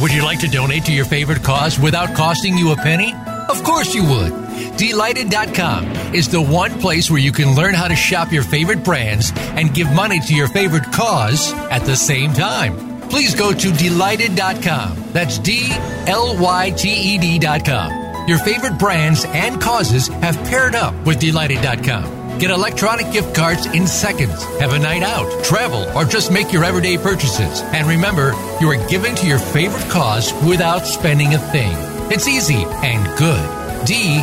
Would 0.00 0.14
you 0.14 0.24
like 0.24 0.40
to 0.40 0.48
donate 0.48 0.86
to 0.86 0.94
your 0.94 1.04
favorite 1.04 1.42
cause 1.42 1.78
without 1.78 2.14
costing 2.14 2.56
you 2.56 2.72
a 2.72 2.76
penny? 2.76 3.12
Of 3.50 3.62
course 3.64 3.94
you 3.94 4.02
would. 4.04 4.32
Dlyted.com 4.78 6.01
is 6.14 6.28
the 6.28 6.40
one 6.40 6.78
place 6.80 7.10
where 7.10 7.20
you 7.20 7.32
can 7.32 7.54
learn 7.54 7.74
how 7.74 7.88
to 7.88 7.96
shop 7.96 8.32
your 8.32 8.42
favorite 8.42 8.84
brands 8.84 9.32
and 9.36 9.74
give 9.74 9.92
money 9.92 10.20
to 10.20 10.34
your 10.34 10.48
favorite 10.48 10.84
cause 10.92 11.52
at 11.70 11.84
the 11.84 11.96
same 11.96 12.32
time. 12.32 12.92
Please 13.08 13.34
go 13.34 13.52
to 13.52 13.68
Dlyted.com. 13.68 15.12
That's 15.12 15.38
D 15.38 15.68
L 16.06 16.36
Y 16.38 16.70
T 16.70 16.88
E 16.90 17.18
D.com. 17.18 18.28
Your 18.28 18.38
favorite 18.38 18.78
brands 18.78 19.24
and 19.26 19.60
causes 19.60 20.08
have 20.08 20.36
paired 20.44 20.74
up 20.74 20.94
with 21.04 21.20
Dlyted.com. 21.20 22.38
Get 22.38 22.50
electronic 22.50 23.12
gift 23.12 23.34
cards 23.34 23.66
in 23.66 23.86
seconds. 23.86 24.42
Have 24.58 24.72
a 24.72 24.78
night 24.78 25.02
out, 25.02 25.44
travel, 25.44 25.84
or 25.96 26.04
just 26.04 26.32
make 26.32 26.52
your 26.52 26.64
everyday 26.64 26.96
purchases. 26.96 27.62
And 27.62 27.86
remember, 27.86 28.32
you 28.60 28.70
are 28.70 28.88
giving 28.88 29.14
to 29.16 29.26
your 29.26 29.38
favorite 29.38 29.88
cause 29.90 30.32
without 30.44 30.86
spending 30.86 31.34
a 31.34 31.38
thing. 31.38 31.72
It's 32.10 32.26
easy 32.26 32.64
and 32.82 33.18
good. 33.18 33.86
D 33.86 34.22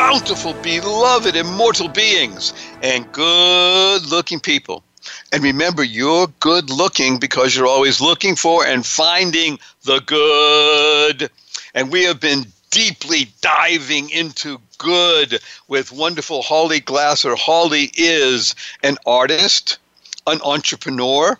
bountiful, 0.00 0.54
beloved, 0.62 1.36
immortal 1.36 1.86
beings, 1.86 2.54
and 2.82 3.12
good 3.12 4.06
looking 4.06 4.40
people. 4.40 4.82
And 5.30 5.42
remember, 5.42 5.84
you're 5.84 6.26
good 6.40 6.70
looking 6.70 7.18
because 7.18 7.54
you're 7.54 7.66
always 7.66 8.00
looking 8.00 8.34
for 8.34 8.64
and 8.64 8.86
finding 8.86 9.58
the 9.84 10.00
good. 10.06 11.30
And 11.74 11.92
we 11.92 12.04
have 12.04 12.18
been 12.18 12.46
deeply 12.70 13.30
diving 13.42 14.08
into 14.08 14.58
good 14.78 15.38
with 15.68 15.92
wonderful 15.92 16.40
Holly 16.40 16.80
Glasser. 16.80 17.36
Holly 17.36 17.90
is 17.94 18.54
an 18.82 18.96
artist, 19.04 19.76
an 20.26 20.40
entrepreneur, 20.42 21.38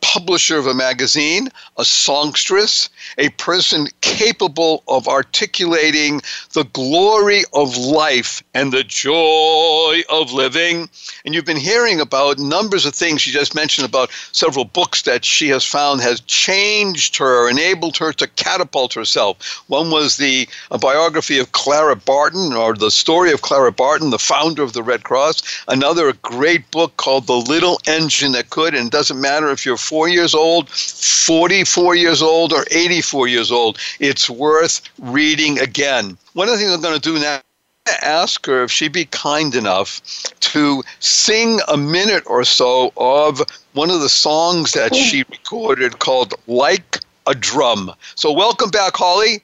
publisher 0.00 0.58
of 0.58 0.66
a 0.66 0.74
magazine, 0.74 1.48
a 1.76 1.84
songstress, 1.84 2.88
a 3.18 3.28
person 3.30 3.86
capable 4.00 4.82
of 4.88 5.08
articulating 5.08 6.20
the 6.52 6.64
glory 6.72 7.42
of 7.52 7.76
life 7.76 8.42
and 8.54 8.72
the 8.72 8.84
joy 8.84 10.02
of 10.10 10.32
living. 10.32 10.88
And 11.24 11.34
you've 11.34 11.44
been 11.44 11.56
hearing 11.56 12.00
about 12.00 12.38
numbers 12.38 12.86
of 12.86 12.94
things 12.94 13.22
she 13.22 13.30
just 13.30 13.54
mentioned 13.54 13.86
about 13.86 14.10
several 14.32 14.64
books 14.64 15.02
that 15.02 15.24
she 15.24 15.48
has 15.48 15.64
found 15.64 16.00
has 16.00 16.20
changed 16.22 17.16
her, 17.16 17.48
enabled 17.48 17.96
her 17.98 18.12
to 18.14 18.26
catapult 18.28 18.94
herself. 18.94 19.62
One 19.68 19.90
was 19.90 20.16
the 20.16 20.48
biography 20.80 21.38
of 21.38 21.52
Clara 21.52 21.96
Barton, 21.96 22.52
or 22.52 22.74
the 22.74 22.90
story 22.90 23.32
of 23.32 23.42
Clara 23.42 23.72
Barton, 23.72 24.10
the 24.10 24.18
founder 24.18 24.62
of 24.62 24.72
the 24.72 24.82
Red 24.82 25.02
Cross. 25.04 25.42
Another 25.68 26.12
great 26.14 26.70
book 26.70 26.96
called 26.96 27.26
The 27.26 27.34
Little 27.34 27.80
Engine 27.86 28.32
That 28.32 28.50
Could, 28.50 28.74
and 28.74 28.86
it 28.86 28.92
doesn't 28.92 29.20
matter 29.20 29.50
if 29.50 29.64
you're 29.64 29.76
four 29.76 30.08
years 30.08 30.34
old, 30.34 30.68
44 30.70 31.94
years 31.94 32.22
old, 32.22 32.52
or 32.52 32.64
84 32.90 33.28
years 33.28 33.52
old. 33.52 33.78
It's 34.00 34.28
worth 34.28 34.80
reading 34.98 35.60
again. 35.60 36.18
One 36.32 36.48
of 36.48 36.54
the 36.54 36.58
things 36.58 36.72
I'm 36.72 36.80
going 36.80 36.98
to 36.98 37.00
do 37.00 37.18
now 37.20 37.40
ask 38.02 38.46
her 38.46 38.64
if 38.64 38.70
she'd 38.70 38.92
be 38.92 39.04
kind 39.06 39.54
enough 39.54 40.00
to 40.40 40.82
sing 40.98 41.60
a 41.68 41.76
minute 41.76 42.24
or 42.26 42.44
so 42.44 42.92
of 42.96 43.42
one 43.72 43.90
of 43.90 44.00
the 44.00 44.08
songs 44.08 44.72
that 44.72 44.94
she 44.94 45.24
recorded 45.30 46.00
called 46.00 46.34
Like 46.48 46.98
a 47.26 47.34
Drum. 47.34 47.92
So, 48.16 48.32
welcome 48.32 48.70
back, 48.70 48.96
Holly. 48.96 49.42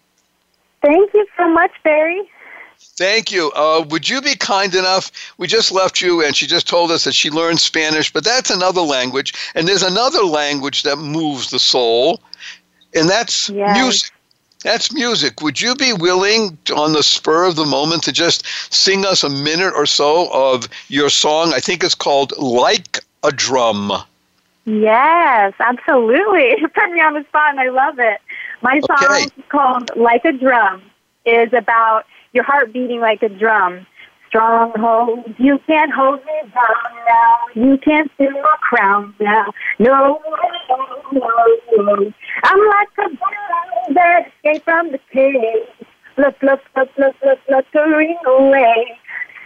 Thank 0.82 1.14
you 1.14 1.26
so 1.36 1.48
much, 1.48 1.70
Barry. 1.84 2.28
Thank 2.78 3.30
you. 3.30 3.52
Uh, 3.52 3.84
would 3.88 4.08
you 4.08 4.20
be 4.20 4.34
kind 4.34 4.74
enough? 4.74 5.10
We 5.38 5.46
just 5.46 5.70
left 5.70 6.00
you, 6.00 6.24
and 6.24 6.34
she 6.34 6.46
just 6.46 6.66
told 6.66 6.90
us 6.90 7.04
that 7.04 7.14
she 7.14 7.30
learned 7.30 7.60
Spanish, 7.60 8.12
but 8.12 8.24
that's 8.24 8.50
another 8.50 8.80
language. 8.80 9.34
And 9.54 9.68
there's 9.68 9.82
another 9.82 10.22
language 10.22 10.82
that 10.82 10.96
moves 10.96 11.50
the 11.50 11.58
soul, 11.58 12.20
and 12.96 13.08
that's 13.08 13.48
Yes. 13.50 13.76
music. 13.78 14.10
That's 14.62 14.92
music. 14.92 15.42
Would 15.42 15.60
you 15.60 15.74
be 15.76 15.92
willing, 15.92 16.58
on 16.74 16.92
the 16.92 17.02
spur 17.02 17.44
of 17.44 17.54
the 17.54 17.66
moment, 17.66 18.02
to 18.04 18.12
just 18.12 18.44
sing 18.74 19.04
us 19.06 19.22
a 19.22 19.28
minute 19.28 19.74
or 19.76 19.86
so 19.86 20.28
of 20.32 20.68
your 20.88 21.08
song? 21.08 21.52
I 21.54 21.60
think 21.60 21.84
it's 21.84 21.94
called 21.94 22.32
Like 22.38 22.98
a 23.22 23.30
Drum. 23.30 23.92
Yes, 24.64 25.52
absolutely. 25.60 26.56
You 26.58 26.68
put 26.68 26.90
me 26.90 27.00
on 27.00 27.14
the 27.14 27.22
spot 27.24 27.50
and 27.50 27.60
I 27.60 27.68
love 27.68 27.98
it. 28.00 28.20
My 28.62 28.80
song 28.80 28.98
Okay. 29.04 29.28
called 29.50 29.90
Like 29.96 30.24
a 30.24 30.32
Drum 30.32 30.82
is 31.24 31.52
about 31.52 32.06
your 32.32 32.42
heart 32.44 32.72
beating 32.72 33.00
like 33.00 33.22
a 33.22 33.28
drum. 33.28 33.86
Stronghold, 34.28 35.34
you 35.38 35.58
can't 35.66 35.92
hold 35.92 36.20
me 36.24 36.50
down 36.52 37.04
now. 37.06 37.36
You 37.54 37.78
can't 37.78 38.10
steal 38.14 38.32
my 38.32 38.56
crown 38.60 39.14
now. 39.20 39.52
No, 39.78 40.20
no, 40.26 40.90
no, 41.12 41.56
no. 41.76 42.12
I'm 42.42 42.66
like 42.68 42.88
a 42.98 43.08
bird 43.10 43.94
that 43.94 44.26
escaped 44.26 44.64
from 44.64 44.92
the 44.92 44.98
cage. 45.12 45.86
Look, 46.18 46.36
look, 46.42 46.60
look, 46.76 46.88
look, 46.98 47.14
look, 47.24 47.38
fluttering 47.46 48.16
away. 48.26 48.98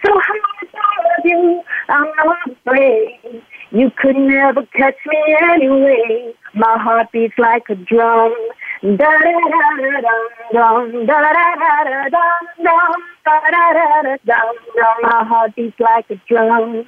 So 0.05 0.11
high 0.15 0.39
above 0.63 1.25
you, 1.25 1.63
I'm 1.89 2.11
not 2.15 2.37
afraid. 2.49 3.43
You 3.71 3.91
could 3.97 4.15
never 4.15 4.65
catch 4.75 4.95
me 5.05 5.37
anyway. 5.43 6.33
My 6.55 6.77
heart 6.77 7.11
beats 7.11 7.35
like 7.37 7.69
a 7.69 7.75
drum. 7.75 8.33
Da 8.81 8.89
da 8.97 9.07
da 9.13 9.17
da 9.77 10.01
dum 10.01 10.91
dum, 10.91 11.05
da 11.05 11.21
da 11.21 11.31
da 11.33 11.83
da 11.83 12.09
dum 12.09 12.43
dum, 12.65 13.03
da 13.25 13.39
da 13.51 13.73
da 13.73 14.01
da 14.01 14.17
dum 14.25 14.55
dum. 14.75 14.97
My 15.03 15.23
heart 15.23 15.55
beats 15.55 15.79
like 15.79 16.09
a 16.09 16.15
drum. 16.27 16.85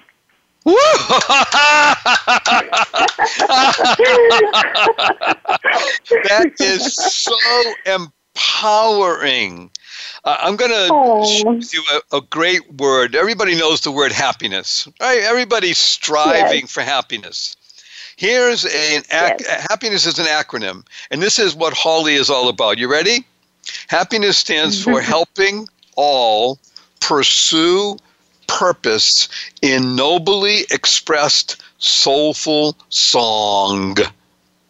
That 6.10 6.52
is 6.60 6.96
so 6.96 7.36
empowering. 7.86 9.72
Uh, 10.24 10.38
I'm 10.40 10.56
going 10.56 10.72
to 10.72 10.88
Oh. 10.92 11.44
with 11.46 11.74
you 11.74 11.84
a, 11.92 12.18
a 12.18 12.22
great 12.22 12.74
word. 12.76 13.16
Everybody 13.16 13.56
knows 13.56 13.82
the 13.82 13.92
word 13.92 14.12
happiness, 14.12 14.88
right? 15.02 15.22
Everybody's 15.24 15.78
striving 15.78 16.62
Yes. 16.62 16.72
for 16.72 16.82
happiness. 16.82 17.56
Here's 18.16 18.66
an 18.66 19.04
ac- 19.12 19.46
happiness 19.70 20.06
is 20.06 20.20
an 20.20 20.26
acronym, 20.26 20.86
and 21.12 21.22
this 21.22 21.40
is 21.40 21.56
what 21.56 21.74
Holly 21.74 22.16
is 22.16 22.30
all 22.30 22.50
about. 22.50 22.78
You 22.78 22.90
ready? 22.90 23.26
Happiness 23.88 24.38
stands 24.38 24.84
for 24.84 25.02
helping 25.14 25.68
all 25.96 26.60
pursue 27.00 27.98
purpose 28.48 29.28
in 29.62 29.96
nobly 29.96 30.66
expressed 30.72 31.62
soulful 31.80 32.78
song. 32.90 33.98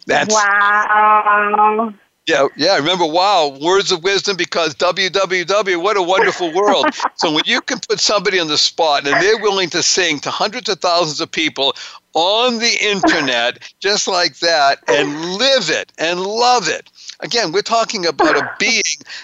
That's 0.06 0.34
wow. 0.34 1.94
yeah, 2.26 2.48
yeah. 2.56 2.76
Remember, 2.76 3.06
wow, 3.06 3.56
words 3.60 3.92
of 3.92 4.02
wisdom 4.02 4.36
because 4.36 4.74
www. 4.74 5.82
What 5.82 5.96
a 5.96 6.02
wonderful 6.02 6.52
world. 6.52 6.86
so 7.14 7.32
when 7.32 7.44
you 7.46 7.60
can 7.60 7.78
put 7.88 8.00
somebody 8.00 8.38
on 8.38 8.48
the 8.48 8.58
spot 8.58 9.06
and 9.06 9.22
they're 9.22 9.38
willing 9.38 9.70
to 9.70 9.82
sing 9.82 10.20
to 10.20 10.30
hundreds 10.30 10.68
of 10.68 10.80
thousands 10.80 11.20
of 11.20 11.30
people 11.30 11.74
on 12.14 12.58
the 12.58 12.78
internet 12.80 13.58
just 13.80 14.08
like 14.08 14.38
that 14.38 14.78
and 14.88 15.34
live 15.34 15.70
it 15.70 15.92
and 15.98 16.20
love 16.20 16.68
it. 16.68 16.90
Again, 17.20 17.52
we're 17.52 17.62
talking 17.62 18.06
about 18.06 18.36
a 18.36 18.50
being 18.58 18.82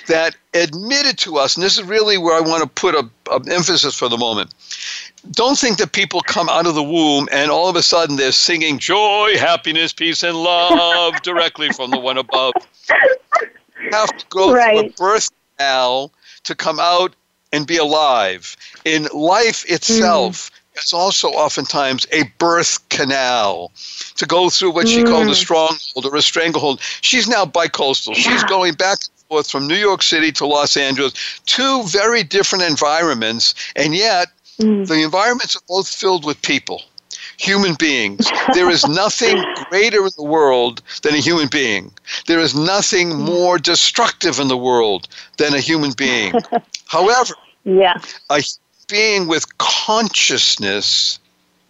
that 0.09 0.37
admitted 0.55 1.19
to 1.19 1.39
us, 1.39 1.57
and 1.57 1.65
this 1.65 1.79
is 1.79 1.85
really 1.85 2.19
where 2.19 2.37
I 2.37 2.41
want 2.41 2.63
to 2.63 2.69
put 2.69 2.95
a, 2.95 3.09
a 3.31 3.41
emphasis 3.51 3.95
for 3.95 4.09
the 4.09 4.19
moment 4.19 4.53
don't 5.31 5.59
think 5.59 5.79
that 5.79 5.93
people 5.93 6.21
come 6.23 6.49
out 6.49 6.67
of 6.67 6.75
the 6.75 6.83
womb 6.83 7.29
and 7.31 7.51
all 7.51 7.69
of 7.69 7.77
a 7.77 7.83
sudden 7.83 8.17
they're 8.17 8.33
singing 8.33 8.79
joy, 8.79 9.37
happiness, 9.37 9.93
peace, 9.93 10.23
and 10.23 10.37
love 10.37 11.21
directly 11.23 11.71
from 11.71 11.91
the 11.91 11.99
one 11.99 12.19
above. 12.19 12.55
You 13.83 13.91
have 13.93 14.17
to 14.17 14.27
go 14.31 14.51
through 14.51 14.81
a 14.81 14.89
birth 14.91 15.31
canal 15.57 16.13
to 16.45 16.55
come 16.55 16.81
out 16.81 17.15
and 17.53 17.67
be 17.67 17.77
alive. 17.77 18.57
In 18.85 19.09
life 19.13 19.65
mm-hmm. 19.65 19.75
itself, 19.75 20.51
it's 20.81 20.93
also 20.93 21.29
oftentimes 21.29 22.07
a 22.13 22.25
birth 22.39 22.89
canal 22.89 23.73
to 24.17 24.27
go 24.27 24.51
through 24.51 24.73
what 24.73 24.89
she 24.89 25.03
called 25.03 25.29
a 25.29 25.31
mm. 25.31 25.35
stronghold 25.35 26.07
or 26.07 26.17
a 26.17 26.23
stranglehold. 26.23 26.81
She's 27.03 27.29
now 27.29 27.45
bicoastal. 27.45 28.15
She's 28.15 28.43
going 28.45 28.75
back 28.75 28.99
and 29.03 29.29
forth 29.29 29.51
from 29.51 29.67
New 29.67 29.77
York 29.77 30.03
City 30.03 30.33
to 30.33 30.47
Los 30.47 30.77
Angeles, 30.77 31.13
two 31.47 31.83
very 31.85 32.23
different 32.23 32.65
environments, 32.65 33.55
and 33.77 33.95
yet 33.95 34.29
mm. 34.59 34.87
the 34.87 35.03
environments 35.03 35.55
are 35.57 35.63
both 35.69 35.89
filled 35.89 36.25
with 36.25 36.41
people, 36.43 36.83
human 37.37 37.75
beings. 37.75 38.31
There 38.55 38.71
is 38.71 38.87
nothing 39.03 39.43
greater 39.69 40.05
in 40.05 40.13
the 40.17 40.25
world 40.25 40.83
than 41.03 41.15
a 41.15 41.19
human 41.19 41.49
being. 41.49 41.93
There 42.27 42.41
is 42.41 42.55
nothing 42.55 43.11
mm. 43.11 43.27
more 43.27 43.59
destructive 43.59 44.41
in 44.41 44.49
the 44.49 44.57
world 44.57 45.09
than 45.37 45.55
a 45.55 45.61
human 45.61 45.93
being. 45.93 46.33
However, 46.87 47.35
Yeah. 47.65 48.01
a 48.31 48.43
being 48.91 49.29
with 49.29 49.47
consciousness 49.59 51.19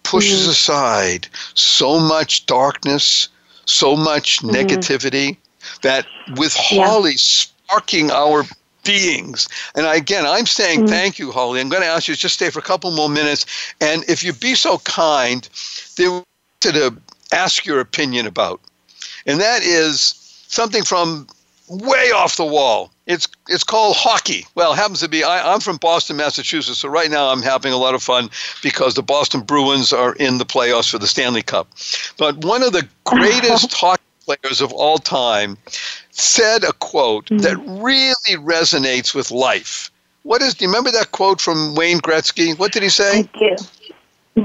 pushes 0.02 0.46
Mm-hmm. 0.46 0.48
aside 0.48 1.28
so 1.54 1.98
much 2.00 2.46
darkness, 2.46 3.28
so 3.66 3.96
much 3.96 4.40
Mm-hmm. 4.50 4.82
negativity 4.82 5.36
that 5.82 6.06
with 6.36 6.54
Yeah. 6.70 6.94
Holly 6.94 7.16
sparking 7.16 8.10
our 8.10 8.44
beings. 8.84 9.48
And 9.74 9.86
again, 9.86 10.26
I'm 10.26 10.46
saying 10.46 10.82
Mm-hmm. 10.82 10.86
thank 10.86 11.18
you, 11.18 11.30
Holly. 11.30 11.60
I'm 11.60 11.68
going 11.68 11.82
to 11.82 11.88
ask 11.88 12.08
you 12.08 12.14
to 12.14 12.20
just 12.20 12.34
stay 12.34 12.50
for 12.50 12.58
a 12.58 12.62
couple 12.62 12.90
more 12.90 13.08
minutes. 13.10 13.46
And 13.80 14.04
if 14.08 14.22
you'd 14.24 14.40
be 14.40 14.54
so 14.54 14.78
kind, 14.78 15.48
to 15.96 16.96
ask 17.32 17.66
your 17.66 17.80
opinion 17.80 18.26
about. 18.26 18.60
And 19.26 19.40
that 19.40 19.62
is 19.62 20.14
something 20.48 20.84
from 20.84 21.26
way 21.70 22.10
off 22.10 22.36
the 22.36 22.44
wall. 22.44 22.90
It's 23.06 23.28
it's 23.48 23.64
called 23.64 23.96
hockey. 23.96 24.46
Well, 24.54 24.72
it 24.72 24.76
happens 24.76 25.00
to 25.00 25.08
be 25.08 25.24
I, 25.24 25.52
I'm 25.52 25.60
from 25.60 25.76
Boston, 25.76 26.16
Massachusetts, 26.16 26.78
so 26.78 26.88
right 26.88 27.10
now 27.10 27.28
I'm 27.28 27.42
having 27.42 27.72
a 27.72 27.76
lot 27.76 27.94
of 27.94 28.02
fun 28.02 28.28
because 28.62 28.94
the 28.94 29.02
Boston 29.02 29.40
Bruins 29.40 29.92
are 29.92 30.14
in 30.14 30.38
the 30.38 30.44
playoffs 30.44 30.90
for 30.90 30.98
the 30.98 31.06
Stanley 31.06 31.42
Cup. 31.42 31.68
But 32.18 32.44
one 32.44 32.62
of 32.62 32.72
the 32.72 32.86
greatest 33.04 33.72
hockey 33.72 34.02
players 34.26 34.60
of 34.60 34.72
all 34.72 34.98
time 34.98 35.56
said 36.10 36.64
a 36.64 36.72
quote 36.74 37.26
mm-hmm. 37.26 37.38
that 37.38 37.56
really 37.82 38.44
resonates 38.44 39.14
with 39.14 39.30
life. 39.30 39.90
What 40.22 40.42
is? 40.42 40.54
Do 40.54 40.64
you 40.64 40.68
remember 40.68 40.90
that 40.90 41.12
quote 41.12 41.40
from 41.40 41.74
Wayne 41.74 42.00
Gretzky? 42.00 42.58
What 42.58 42.72
did 42.72 42.82
he 42.82 42.86
I 42.86 42.90
say? 42.90 43.22
do. 43.38 43.56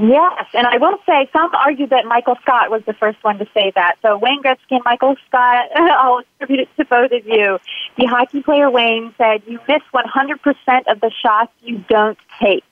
Yes, 0.02 0.46
and 0.52 0.66
I 0.66 0.76
will 0.76 0.98
say 1.06 1.28
some 1.32 1.54
argue 1.54 1.86
that 1.86 2.04
Michael 2.04 2.36
Scott 2.42 2.70
was 2.70 2.82
the 2.84 2.92
first 2.92 3.22
one 3.24 3.38
to 3.38 3.46
say 3.54 3.72
that. 3.74 3.96
So 4.02 4.18
Wayne 4.18 4.42
Gretzky 4.42 4.72
and 4.72 4.84
Michael 4.84 5.16
Scott, 5.26 5.70
I'll 5.74 6.18
attribute 6.18 6.60
it 6.60 6.68
to 6.76 6.84
both 6.84 7.12
of 7.12 7.26
you. 7.26 7.58
The 7.96 8.04
hockey 8.04 8.42
player 8.42 8.70
Wayne 8.70 9.14
said, 9.16 9.42
"You 9.46 9.58
miss 9.66 9.82
100% 9.94 10.82
of 10.88 11.00
the 11.00 11.10
shots 11.22 11.52
you 11.62 11.82
don't 11.88 12.18
take." 12.38 12.64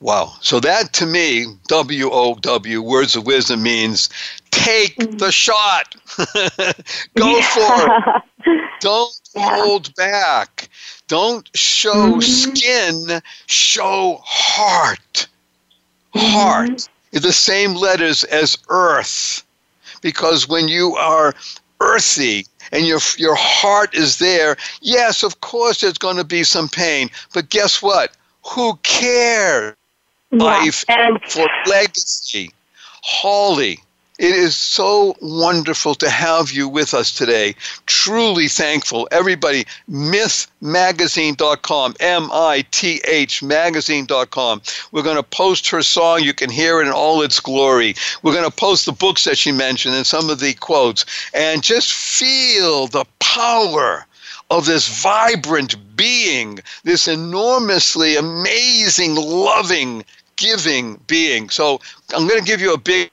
Wow. 0.00 0.32
So 0.40 0.60
that 0.60 0.92
to 0.94 1.06
me, 1.06 1.46
W 1.68 2.10
O 2.10 2.34
W, 2.36 2.82
words 2.82 3.16
of 3.16 3.26
wisdom 3.26 3.62
means 3.62 4.08
take 4.50 4.96
mm-hmm. 4.96 5.18
the 5.18 5.30
shot. 5.32 5.94
Go 7.14 7.42
for 7.42 7.86
it. 7.86 8.22
Don't 8.80 9.20
Yeah. 9.34 9.62
hold 9.62 9.94
back. 9.94 10.68
Don't 11.08 11.48
show 11.54 12.18
mm-hmm. 12.18 12.20
skin, 12.20 13.22
show 13.46 14.20
heart. 14.22 15.28
Heart 16.14 16.88
is 17.12 17.22
the 17.22 17.32
same 17.32 17.74
letters 17.74 18.24
as 18.24 18.58
earth. 18.68 19.42
Because 20.00 20.48
when 20.48 20.68
you 20.68 20.94
are 20.96 21.34
earthy 21.80 22.46
and 22.72 22.86
your 22.86 23.00
your 23.16 23.34
heart 23.36 23.94
is 23.94 24.18
there, 24.18 24.56
yes, 24.80 25.22
of 25.22 25.40
course 25.40 25.80
there's 25.80 25.98
going 25.98 26.16
to 26.16 26.24
be 26.24 26.44
some 26.44 26.68
pain, 26.68 27.10
but 27.32 27.48
guess 27.48 27.82
what? 27.82 28.16
Who 28.42 28.78
cares? 28.82 29.74
life 30.38 30.84
and 30.88 31.20
for 31.24 31.46
legacy. 31.66 32.50
Holly, 33.02 33.80
it 34.18 34.34
is 34.36 34.56
so 34.56 35.16
wonderful 35.20 35.96
to 35.96 36.08
have 36.08 36.52
you 36.52 36.68
with 36.68 36.94
us 36.94 37.12
today. 37.12 37.56
Truly 37.86 38.46
thankful. 38.46 39.08
Everybody, 39.10 39.64
mithmagazine.com, 39.90 41.96
M 41.98 42.30
I 42.32 42.64
T 42.70 43.00
H 43.08 43.42
magazine.com. 43.42 44.62
We're 44.92 45.02
going 45.02 45.16
to 45.16 45.24
post 45.24 45.68
her 45.70 45.82
song. 45.82 46.22
You 46.22 46.32
can 46.32 46.48
hear 46.48 46.80
it 46.80 46.86
in 46.86 46.92
all 46.92 47.22
its 47.22 47.40
glory. 47.40 47.96
We're 48.22 48.34
going 48.34 48.48
to 48.48 48.56
post 48.56 48.86
the 48.86 48.92
books 48.92 49.24
that 49.24 49.36
she 49.36 49.50
mentioned 49.50 49.96
and 49.96 50.06
some 50.06 50.30
of 50.30 50.38
the 50.38 50.54
quotes 50.54 51.04
and 51.34 51.64
just 51.64 51.92
feel 51.92 52.86
the 52.86 53.06
power 53.18 54.06
of 54.50 54.66
this 54.66 55.02
vibrant 55.02 55.74
being, 55.96 56.60
this 56.84 57.08
enormously 57.08 58.14
amazing, 58.14 59.16
loving, 59.16 60.04
giving 60.36 61.00
being. 61.06 61.50
So 61.50 61.80
I'm 62.14 62.28
going 62.28 62.40
to 62.40 62.46
give 62.46 62.60
you 62.60 62.72
a 62.72 62.78
big 62.78 63.10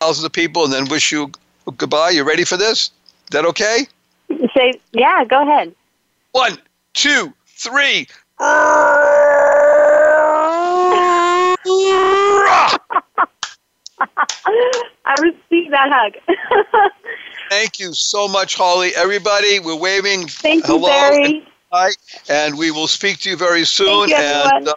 thousands 0.00 0.24
of 0.24 0.32
people 0.32 0.64
and 0.64 0.72
then 0.72 0.86
wish 0.86 1.12
you 1.12 1.30
goodbye. 1.76 2.10
You 2.10 2.24
ready 2.24 2.44
for 2.44 2.56
this? 2.56 2.90
Is 3.24 3.30
that 3.30 3.44
okay? 3.46 3.86
say, 4.54 4.72
"Yeah, 4.92 5.24
go 5.24 5.42
ahead." 5.42 5.74
One, 6.32 6.58
two, 6.94 7.32
three. 7.46 8.06
I 8.38 8.74
received 15.20 15.72
that 15.72 15.90
hug. 15.90 16.12
Thank 17.50 17.78
you 17.78 17.94
so 17.94 18.28
much, 18.28 18.56
Holly. 18.56 18.92
Everybody, 18.94 19.60
we're 19.60 19.76
waving 19.76 20.28
Thank 20.28 20.68
you, 20.68 20.80
Barry. 20.80 21.46
and 21.72 21.96
and 22.28 22.58
we 22.58 22.70
will 22.70 22.88
speak 22.88 23.18
to 23.20 23.30
you 23.30 23.36
very 23.36 23.64
soon. 23.64 24.08
Thank 24.08 24.10
you, 24.10 24.50
and 24.56 24.68
uh, 24.68 24.74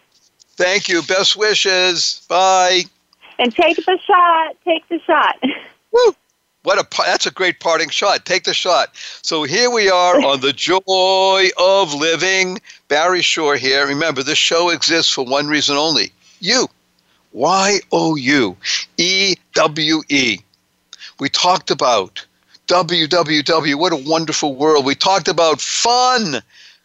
thank 0.55 0.87
you. 0.87 1.01
Best 1.01 1.35
wishes. 1.35 2.25
Bye. 2.29 2.83
And 3.39 3.55
take 3.55 3.77
the 3.77 3.97
shot. 4.05 4.55
Take 4.65 4.87
the 4.89 4.99
shot. 4.99 5.41
Woo! 5.91 6.15
What 6.63 6.77
a 6.77 7.03
that's 7.03 7.25
a 7.25 7.31
great 7.31 7.61
parting 7.61 7.89
shot. 7.89 8.25
Take 8.25 8.43
the 8.43 8.53
shot. 8.53 8.89
So 9.21 9.43
here 9.43 9.69
we 9.71 9.89
are 9.89 10.21
on 10.21 10.41
the 10.41 10.51
joy 10.51 11.47
of 11.57 11.93
living. 11.93 12.59
Barry 12.89 13.21
Shore 13.21 13.55
here. 13.55 13.87
Remember, 13.87 14.23
this 14.23 14.37
show 14.37 14.69
exists 14.69 15.11
for 15.13 15.23
one 15.23 15.47
reason 15.47 15.77
only: 15.77 16.11
you. 16.41 16.67
Y 17.31 17.79
O 17.93 18.15
U 18.15 18.57
E 18.97 19.35
W 19.53 20.01
E. 20.09 20.39
We 21.19 21.29
talked 21.29 21.71
about 21.71 22.25
www. 22.67 23.75
What 23.75 23.93
a 23.93 24.09
wonderful 24.09 24.55
world. 24.55 24.85
We 24.85 24.95
talked 24.95 25.29
about 25.29 25.61
fun. 25.61 26.41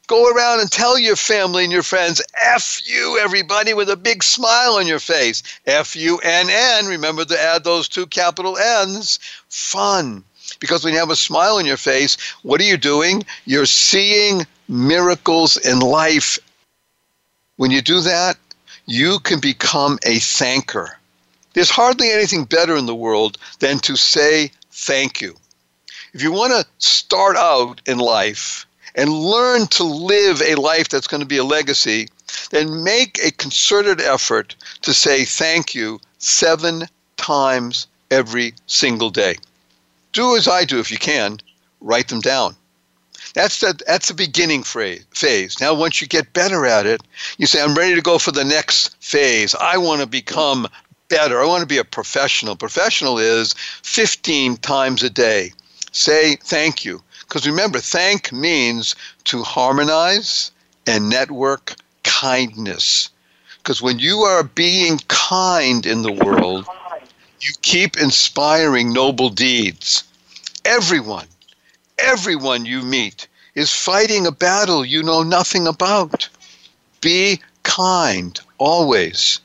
Go 0.06 0.30
around 0.30 0.60
and 0.60 0.70
tell 0.70 0.98
your 0.98 1.16
family 1.16 1.64
and 1.64 1.72
your 1.72 1.82
friends, 1.82 2.20
F 2.42 2.82
you, 2.86 3.18
everybody, 3.18 3.72
with 3.72 3.88
a 3.88 3.96
big 3.96 4.22
smile 4.22 4.74
on 4.74 4.86
your 4.86 4.98
face. 4.98 5.42
F 5.66 5.96
U 5.96 6.18
N 6.18 6.48
N. 6.50 6.86
Remember 6.86 7.24
to 7.24 7.40
add 7.40 7.64
those 7.64 7.88
two 7.88 8.06
capital 8.06 8.58
N's. 8.58 9.18
Fun. 9.48 10.22
Because 10.60 10.84
when 10.84 10.92
you 10.92 11.00
have 11.00 11.10
a 11.10 11.16
smile 11.16 11.56
on 11.56 11.64
your 11.64 11.78
face, 11.78 12.18
what 12.42 12.60
are 12.60 12.64
you 12.64 12.76
doing? 12.76 13.24
You're 13.46 13.64
seeing 13.64 14.46
miracles 14.68 15.56
in 15.56 15.80
life. 15.80 16.38
When 17.56 17.70
you 17.70 17.80
do 17.80 18.00
that, 18.00 18.36
you 18.84 19.20
can 19.20 19.40
become 19.40 19.98
a 20.04 20.16
thanker. 20.16 20.88
There's 21.54 21.70
hardly 21.70 22.10
anything 22.10 22.44
better 22.44 22.76
in 22.76 22.84
the 22.84 22.94
world 22.94 23.38
than 23.60 23.78
to 23.80 23.96
say 23.96 24.50
thank 24.70 25.22
you. 25.22 25.34
If 26.12 26.22
you 26.22 26.30
want 26.30 26.52
to 26.52 26.66
start 26.78 27.36
out 27.36 27.80
in 27.86 27.98
life 27.98 28.66
and 28.94 29.12
learn 29.12 29.66
to 29.68 29.84
live 29.84 30.40
a 30.42 30.54
life 30.54 30.88
that's 30.88 31.06
going 31.06 31.20
to 31.20 31.26
be 31.26 31.38
a 31.38 31.44
legacy, 31.44 32.08
then 32.50 32.82
make 32.82 33.18
a 33.22 33.32
concerted 33.32 34.00
effort 34.00 34.54
to 34.82 34.94
say 34.94 35.24
thank 35.24 35.74
you 35.74 36.00
seven 36.18 36.88
times 37.16 37.86
every 38.10 38.54
single 38.66 39.10
day. 39.10 39.36
Do 40.12 40.36
as 40.36 40.46
I 40.46 40.64
do 40.64 40.78
if 40.78 40.90
you 40.90 40.98
can, 40.98 41.38
write 41.80 42.08
them 42.08 42.20
down. 42.20 42.56
That's 43.34 43.60
the, 43.60 43.78
that's 43.86 44.08
the 44.08 44.14
beginning 44.14 44.62
phase. 44.62 45.60
Now, 45.60 45.74
once 45.74 46.00
you 46.00 46.06
get 46.06 46.32
better 46.34 46.66
at 46.66 46.86
it, 46.86 47.02
you 47.36 47.46
say, 47.46 47.60
I'm 47.60 47.74
ready 47.74 47.94
to 47.96 48.00
go 48.00 48.18
for 48.18 48.30
the 48.30 48.44
next 48.44 48.96
phase. 49.02 49.54
I 49.56 49.76
want 49.76 50.02
to 50.02 50.06
become 50.06 50.68
better. 51.08 51.40
I 51.40 51.46
want 51.46 51.62
to 51.62 51.66
be 51.66 51.78
a 51.78 51.84
professional. 51.84 52.54
Professional 52.54 53.18
is 53.18 53.54
15 53.82 54.56
times 54.58 55.02
a 55.02 55.10
day. 55.10 55.52
Say 55.90 56.36
thank 56.36 56.84
you. 56.84 57.02
Because 57.28 57.46
remember, 57.46 57.78
thank 57.78 58.32
means 58.32 58.94
to 59.24 59.42
harmonize 59.42 60.50
and 60.86 61.08
network 61.08 61.74
kindness. 62.02 63.10
Because 63.58 63.80
when 63.80 63.98
you 63.98 64.18
are 64.20 64.44
being 64.44 64.98
kind 65.08 65.86
in 65.86 66.02
the 66.02 66.12
world, 66.12 66.66
you 67.40 67.52
keep 67.62 67.96
inspiring 67.96 68.92
noble 68.92 69.30
deeds. 69.30 70.04
Everyone, 70.64 71.26
everyone 71.98 72.66
you 72.66 72.82
meet 72.82 73.26
is 73.54 73.72
fighting 73.72 74.26
a 74.26 74.32
battle 74.32 74.84
you 74.84 75.02
know 75.02 75.22
nothing 75.22 75.66
about. 75.66 76.28
Be 77.00 77.40
kind 77.62 78.38
always. 78.58 79.40